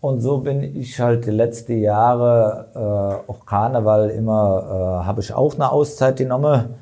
Und 0.00 0.20
so 0.20 0.38
bin 0.38 0.62
ich 0.62 0.98
halt 0.98 1.26
die 1.26 1.30
letzten 1.30 1.78
Jahre 1.78 2.68
äh, 2.74 3.30
auch 3.30 3.44
Karneval 3.44 4.08
immer, 4.10 5.02
äh, 5.02 5.06
habe 5.06 5.20
ich 5.20 5.34
auch 5.34 5.54
eine 5.54 5.70
Auszeit 5.70 6.16
genommen, 6.16 6.74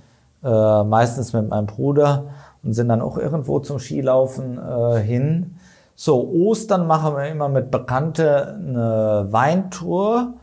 äh, 0.44 0.84
meistens 0.84 1.32
mit 1.32 1.48
meinem 1.48 1.66
Bruder 1.66 2.26
und 2.62 2.74
sind 2.74 2.88
dann 2.88 3.00
auch 3.00 3.18
irgendwo 3.18 3.58
zum 3.58 3.80
Skilaufen 3.80 4.58
äh, 4.58 5.00
hin. 5.00 5.56
So, 5.96 6.28
Ostern 6.28 6.86
machen 6.86 7.16
wir 7.16 7.26
immer 7.26 7.48
mit 7.48 7.72
Bekannte 7.72 8.54
eine 8.54 9.26
Weintour. 9.30 10.34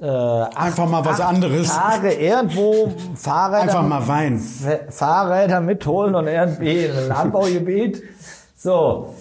Äh, 0.00 0.06
Einfach 0.06 0.88
mal 0.88 1.04
was 1.04 1.20
anderes. 1.20 1.74
Tage 1.74 2.12
irgendwo 2.12 2.92
Fahrräder, 3.14 3.62
Einfach 3.62 3.82
mal 3.82 4.06
Wein. 4.06 4.38
Fahrräder 4.90 5.60
mitholen 5.60 6.14
und 6.14 6.26
irgendwie 6.26 6.84
in 6.84 6.96
ein 6.96 7.12
Anbaugebiet. 7.12 8.02
So, 8.54 9.14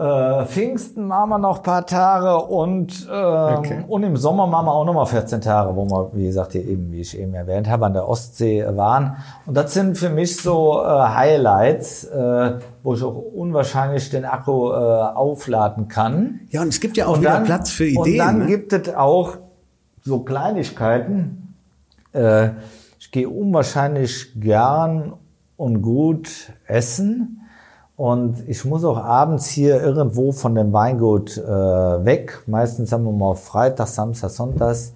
äh, 0.00 0.46
Pfingsten 0.46 1.06
machen 1.06 1.28
wir 1.28 1.38
noch 1.38 1.62
paar 1.62 1.86
Tage 1.86 2.46
und, 2.46 3.06
äh, 3.06 3.12
okay. 3.12 3.84
und 3.86 4.02
im 4.02 4.16
Sommer 4.16 4.46
machen 4.46 4.66
wir 4.66 4.72
auch 4.72 4.84
noch 4.86 4.94
mal 4.94 5.04
14 5.04 5.42
Tage, 5.42 5.76
wo 5.76 5.84
wir, 5.84 6.10
wie 6.14 6.24
gesagt, 6.24 6.52
hier 6.52 6.66
eben, 6.66 6.90
wie 6.90 7.02
ich 7.02 7.18
eben 7.18 7.34
erwähnt 7.34 7.68
habe, 7.68 7.84
an 7.84 7.92
der 7.92 8.08
Ostsee 8.08 8.64
waren. 8.66 9.18
Und 9.44 9.56
das 9.56 9.74
sind 9.74 9.98
für 9.98 10.08
mich 10.08 10.38
so 10.38 10.82
äh, 10.82 10.86
Highlights, 10.86 12.04
äh, 12.04 12.52
wo 12.82 12.94
ich 12.94 13.02
auch 13.04 13.14
unwahrscheinlich 13.14 14.08
den 14.08 14.24
Akku 14.24 14.70
äh, 14.70 14.74
aufladen 14.74 15.88
kann. 15.88 16.40
Ja, 16.48 16.62
und 16.62 16.68
es 16.68 16.80
gibt 16.80 16.96
ja 16.96 17.06
auch 17.06 17.14
und 17.14 17.20
wieder 17.20 17.32
dann, 17.32 17.44
Platz 17.44 17.70
für 17.70 17.84
Ideen. 17.84 17.98
Und 17.98 18.16
dann 18.16 18.38
ne? 18.38 18.46
gibt 18.46 18.72
es 18.72 18.94
auch 18.94 19.36
so 20.02 20.20
Kleinigkeiten. 20.20 21.54
Äh, 22.12 22.50
ich 22.98 23.10
gehe 23.10 23.28
unwahrscheinlich 23.28 24.40
gern 24.40 25.14
und 25.56 25.82
gut 25.82 26.52
essen. 26.66 27.40
Und 27.96 28.48
ich 28.48 28.64
muss 28.64 28.84
auch 28.84 28.96
abends 28.96 29.48
hier 29.48 29.82
irgendwo 29.82 30.32
von 30.32 30.54
dem 30.54 30.72
Weingut 30.72 31.36
äh, 31.36 31.42
weg. 32.04 32.42
Meistens 32.46 32.92
haben 32.92 33.04
wir 33.04 33.12
mal 33.12 33.34
Freitag, 33.34 33.88
Samstag, 33.88 34.30
Sonntags. 34.30 34.94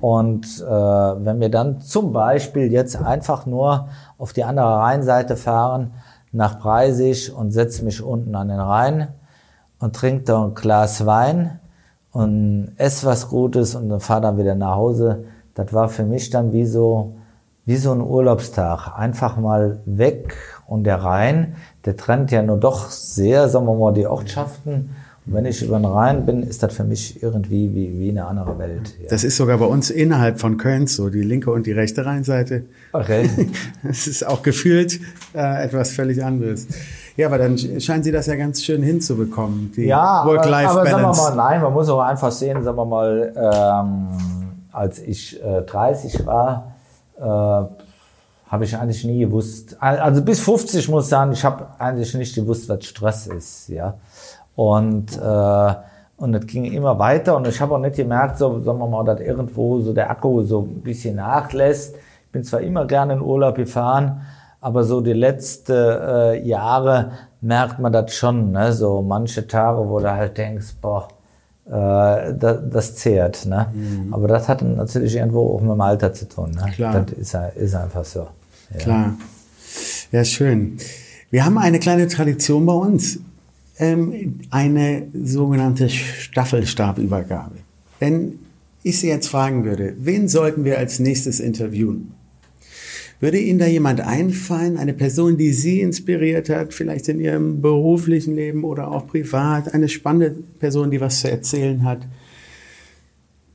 Und 0.00 0.44
äh, 0.60 0.70
wenn 0.70 1.40
wir 1.40 1.48
dann 1.48 1.80
zum 1.80 2.12
Beispiel 2.12 2.70
jetzt 2.70 2.96
einfach 2.96 3.46
nur 3.46 3.88
auf 4.18 4.32
die 4.32 4.44
andere 4.44 4.66
Rheinseite 4.66 5.36
fahren, 5.36 5.92
nach 6.30 6.58
Preisig 6.58 7.32
und 7.34 7.52
setze 7.52 7.84
mich 7.84 8.02
unten 8.02 8.34
an 8.34 8.48
den 8.48 8.60
Rhein 8.60 9.08
und 9.78 9.96
trinke 9.96 10.24
da 10.24 10.44
ein 10.44 10.54
Glas 10.54 11.06
Wein 11.06 11.58
und 12.12 12.72
esse 12.76 13.06
was 13.06 13.28
Gutes 13.28 13.74
und 13.74 13.88
dann 13.88 14.00
fahre 14.00 14.22
dann 14.22 14.38
wieder 14.38 14.54
nach 14.54 14.76
Hause. 14.76 15.24
Das 15.54 15.72
war 15.72 15.88
für 15.88 16.04
mich 16.04 16.30
dann 16.30 16.52
wie 16.52 16.66
so, 16.66 17.14
wie 17.64 17.76
so 17.76 17.92
ein 17.92 18.00
Urlaubstag. 18.00 18.96
Einfach 18.96 19.36
mal 19.36 19.80
weg 19.86 20.36
und 20.66 20.84
der 20.84 21.02
Rhein, 21.02 21.56
der 21.84 21.96
trennt 21.96 22.30
ja 22.30 22.42
nur 22.42 22.58
doch 22.58 22.90
sehr, 22.90 23.48
sagen 23.48 23.66
wir 23.66 23.74
mal, 23.74 23.92
die 23.92 24.06
Ortschaften. 24.06 24.90
Wenn 25.24 25.44
ich 25.44 25.62
über 25.62 25.78
den 25.78 25.84
Rhein 25.84 26.26
bin, 26.26 26.42
ist 26.42 26.64
das 26.64 26.74
für 26.74 26.82
mich 26.82 27.22
irgendwie 27.22 27.72
wie, 27.72 28.00
wie 28.00 28.10
eine 28.10 28.26
andere 28.26 28.58
Welt. 28.58 28.96
Ja. 29.00 29.08
Das 29.08 29.22
ist 29.22 29.36
sogar 29.36 29.58
bei 29.58 29.66
uns 29.66 29.88
innerhalb 29.88 30.40
von 30.40 30.56
Köln 30.56 30.88
so, 30.88 31.10
die 31.10 31.22
linke 31.22 31.52
und 31.52 31.66
die 31.66 31.72
rechte 31.72 32.04
Rheinseite. 32.04 32.64
Okay. 32.92 33.30
Es 33.88 34.06
ist 34.08 34.26
auch 34.26 34.42
gefühlt 34.42 34.98
äh, 35.32 35.64
etwas 35.64 35.92
völlig 35.92 36.24
anderes. 36.24 36.66
Ja, 37.16 37.28
aber 37.28 37.38
dann 37.38 37.56
scheinen 37.56 38.02
Sie 38.02 38.10
das 38.10 38.26
ja 38.26 38.34
ganz 38.34 38.64
schön 38.64 38.82
hinzubekommen, 38.82 39.70
die 39.76 39.84
ja, 39.84 40.24
Work-Life-Balance. 40.26 40.96
Aber 40.96 41.14
sagen 41.14 41.34
wir 41.36 41.36
mal, 41.36 41.50
nein, 41.50 41.62
man 41.62 41.72
muss 41.72 41.88
auch 41.88 42.00
einfach 42.00 42.32
sehen, 42.32 42.62
sagen 42.64 42.76
wir 42.76 42.84
mal, 42.84 43.32
ähm, 43.36 44.08
als 44.72 44.98
ich 44.98 45.40
äh, 45.44 45.62
30 45.62 46.26
war, 46.26 46.74
äh, 47.16 47.22
habe 47.22 48.64
ich 48.64 48.76
eigentlich 48.76 49.04
nie 49.04 49.20
gewusst. 49.20 49.76
Also 49.80 50.20
bis 50.22 50.40
50 50.40 50.88
muss 50.88 51.04
ich 51.04 51.10
sagen, 51.10 51.32
ich 51.32 51.44
habe 51.44 51.68
eigentlich 51.78 52.12
nicht 52.14 52.34
gewusst, 52.34 52.68
was 52.68 52.84
Stress 52.84 53.26
ist, 53.26 53.68
ja. 53.68 53.94
Und 54.54 55.16
äh, 55.16 55.74
und 56.22 56.34
es 56.34 56.46
ging 56.46 56.66
immer 56.66 57.00
weiter 57.00 57.36
und 57.36 57.48
ich 57.48 57.60
habe 57.60 57.74
auch 57.74 57.80
nicht 57.80 57.96
gemerkt, 57.96 58.38
so 58.38 58.60
sagen 58.60 58.78
wir 58.78 58.86
mal, 58.86 59.04
dass 59.04 59.18
irgendwo 59.18 59.80
so 59.80 59.92
der 59.92 60.08
Akku 60.08 60.44
so 60.44 60.60
ein 60.60 60.80
bisschen 60.80 61.16
nachlässt. 61.16 61.96
Ich 61.96 62.30
bin 62.30 62.44
zwar 62.44 62.60
immer 62.60 62.86
gerne 62.86 63.14
in 63.14 63.20
Urlaub 63.20 63.56
gefahren, 63.56 64.20
aber 64.60 64.84
so 64.84 65.00
die 65.00 65.14
letzten 65.14 65.72
äh, 65.72 66.40
Jahre 66.46 67.10
merkt 67.40 67.80
man 67.80 67.92
das 67.92 68.14
schon, 68.14 68.52
ne? 68.52 68.72
so 68.72 69.02
manche 69.02 69.48
Tage, 69.48 69.88
wo 69.88 69.98
du 69.98 70.12
halt 70.12 70.38
denkst, 70.38 70.76
boah, 70.80 71.08
äh, 71.66 72.32
das, 72.34 72.58
das 72.70 72.94
zehrt. 72.94 73.44
Ne? 73.46 73.66
Mhm. 73.72 74.14
Aber 74.14 74.28
das 74.28 74.48
hat 74.48 74.62
natürlich 74.62 75.16
irgendwo 75.16 75.56
auch 75.56 75.60
mit 75.60 75.72
dem 75.72 75.80
Alter 75.80 76.12
zu 76.12 76.28
tun. 76.28 76.52
Ne? 76.52 76.70
Klar. 76.72 77.04
Das 77.04 77.18
ist, 77.18 77.36
ist 77.56 77.74
einfach 77.74 78.04
so. 78.04 78.28
Ja. 78.70 78.78
Klar. 78.78 79.14
Ja, 80.12 80.24
schön. 80.24 80.76
Wir 81.30 81.44
haben 81.44 81.58
eine 81.58 81.80
kleine 81.80 82.06
Tradition 82.06 82.64
bei 82.64 82.74
uns. 82.74 83.18
Ähm, 83.78 84.40
eine 84.50 85.08
sogenannte 85.14 85.88
Staffelstabübergabe. 85.88 87.56
Wenn 87.98 88.38
ich 88.82 88.98
Sie 88.98 89.08
jetzt 89.08 89.28
fragen 89.28 89.64
würde, 89.64 89.94
wen 89.98 90.28
sollten 90.28 90.64
wir 90.64 90.78
als 90.78 90.98
nächstes 90.98 91.40
interviewen? 91.40 92.12
Würde 93.20 93.38
Ihnen 93.38 93.60
da 93.60 93.66
jemand 93.66 94.00
einfallen, 94.00 94.76
eine 94.76 94.92
Person, 94.92 95.36
die 95.36 95.52
Sie 95.52 95.80
inspiriert 95.80 96.48
hat, 96.48 96.74
vielleicht 96.74 97.08
in 97.08 97.20
Ihrem 97.20 97.62
beruflichen 97.62 98.34
Leben 98.34 98.64
oder 98.64 98.90
auch 98.90 99.06
privat, 99.06 99.72
eine 99.72 99.88
spannende 99.88 100.34
Person, 100.58 100.90
die 100.90 101.00
was 101.00 101.20
zu 101.20 101.30
erzählen 101.30 101.84
hat? 101.84 102.00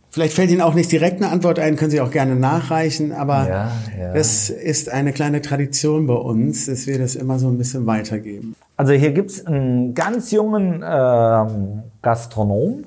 Vielleicht 0.09 0.33
fällt 0.33 0.49
Ihnen 0.49 0.61
auch 0.61 0.73
nicht 0.73 0.91
direkt 0.91 1.21
eine 1.21 1.31
Antwort 1.31 1.59
ein, 1.59 1.75
können 1.75 1.91
Sie 1.91 2.01
auch 2.01 2.11
gerne 2.11 2.35
nachreichen, 2.35 3.11
aber 3.11 3.47
ja, 3.47 3.71
ja. 3.99 4.13
das 4.13 4.49
ist 4.49 4.89
eine 4.89 5.13
kleine 5.13 5.41
Tradition 5.41 6.07
bei 6.07 6.15
uns, 6.15 6.65
dass 6.65 6.87
wir 6.87 6.97
das 6.97 7.15
immer 7.15 7.39
so 7.39 7.47
ein 7.47 7.57
bisschen 7.57 7.85
weitergeben. 7.85 8.55
Also 8.77 8.93
hier 8.93 9.11
gibt's 9.11 9.45
einen 9.45 9.93
ganz 9.93 10.31
jungen 10.31 10.83
ähm, 10.85 11.83
Gastronom, 12.01 12.85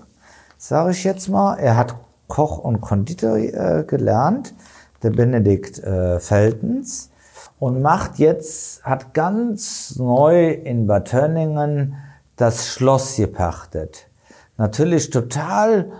sage 0.56 0.92
ich 0.92 1.04
jetzt 1.04 1.28
mal. 1.28 1.56
Er 1.56 1.76
hat 1.76 1.94
Koch 2.26 2.58
und 2.58 2.80
Konditor 2.80 3.36
äh, 3.36 3.84
gelernt 3.86 4.54
der 5.02 5.10
Benedikt 5.10 5.78
äh, 5.78 6.20
Feltens 6.20 7.10
und 7.58 7.82
macht 7.82 8.18
jetzt, 8.18 8.82
hat 8.84 9.14
ganz 9.14 9.96
neu 9.96 10.50
in 10.50 10.86
Bad 10.86 11.08
Tönningen 11.08 11.96
das 12.36 12.68
Schloss 12.68 13.16
gepachtet. 13.16 14.08
Natürlich 14.56 15.10
total, 15.10 15.90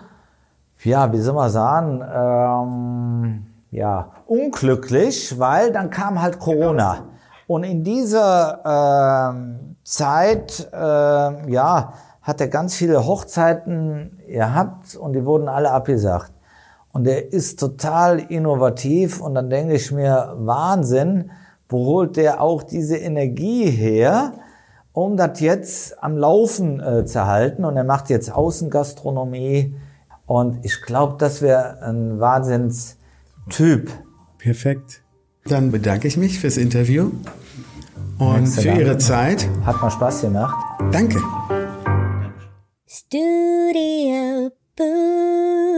ja, 0.85 1.13
wie 1.13 1.19
soll 1.19 1.35
man 1.35 1.51
sagen, 1.51 2.03
ähm, 2.03 3.47
ja, 3.71 4.13
unglücklich, 4.27 5.39
weil 5.39 5.73
dann 5.73 5.91
kam 5.91 6.21
halt 6.21 6.39
Corona. 6.39 7.05
Und 7.47 7.65
in 7.65 7.85
dieser 7.85 8.61
ähm, 8.65 9.77
Zeit, 9.85 10.69
äh, 10.73 11.51
ja, 11.51 11.93
hat 12.23 12.41
er 12.41 12.49
ganz 12.49 12.75
viele 12.75 13.07
Hochzeiten 13.07 14.21
gehabt 14.27 14.95
und 14.95 15.15
die 15.15 15.25
wurden 15.25 15.49
alle 15.49 15.71
abgesagt. 15.71 16.33
Und 16.93 17.05
der 17.05 17.33
ist 17.33 17.59
total 17.59 18.19
innovativ 18.19 19.21
und 19.21 19.35
dann 19.35 19.49
denke 19.49 19.75
ich 19.75 19.93
mir, 19.93 20.35
Wahnsinn, 20.37 21.31
wo 21.69 21.87
holt 21.87 22.17
der 22.17 22.41
auch 22.41 22.63
diese 22.63 22.97
Energie 22.97 23.71
her, 23.71 24.33
um 24.93 25.17
das 25.17 25.41
jetzt 25.41 26.03
am 26.03 26.17
Laufen 26.17 26.81
äh, 26.81 27.05
zu 27.05 27.27
halten? 27.27 27.65
Und 27.65 27.77
er 27.77 27.85
macht 27.85 28.11
jetzt 28.11 28.33
Außengastronomie 28.33 29.77
und 30.31 30.65
ich 30.65 30.81
glaube, 30.83 31.17
das 31.19 31.43
wäre 31.43 31.83
ein 31.83 32.21
Wahnsinnstyp. 32.21 33.91
Perfekt. 34.39 35.03
Dann 35.45 35.73
bedanke 35.73 36.07
ich 36.07 36.17
mich 36.17 36.39
fürs 36.39 36.57
Interview 36.57 37.11
und 38.17 38.47
für 38.47 38.69
Ihre 38.69 38.97
Zeit. 38.99 39.49
Hat 39.67 39.83
mal 39.83 39.91
Spaß 39.91 40.21
gemacht. 40.21 40.55
Danke. 40.93 41.19
Studio 42.87 44.53
Boo. 44.77 45.70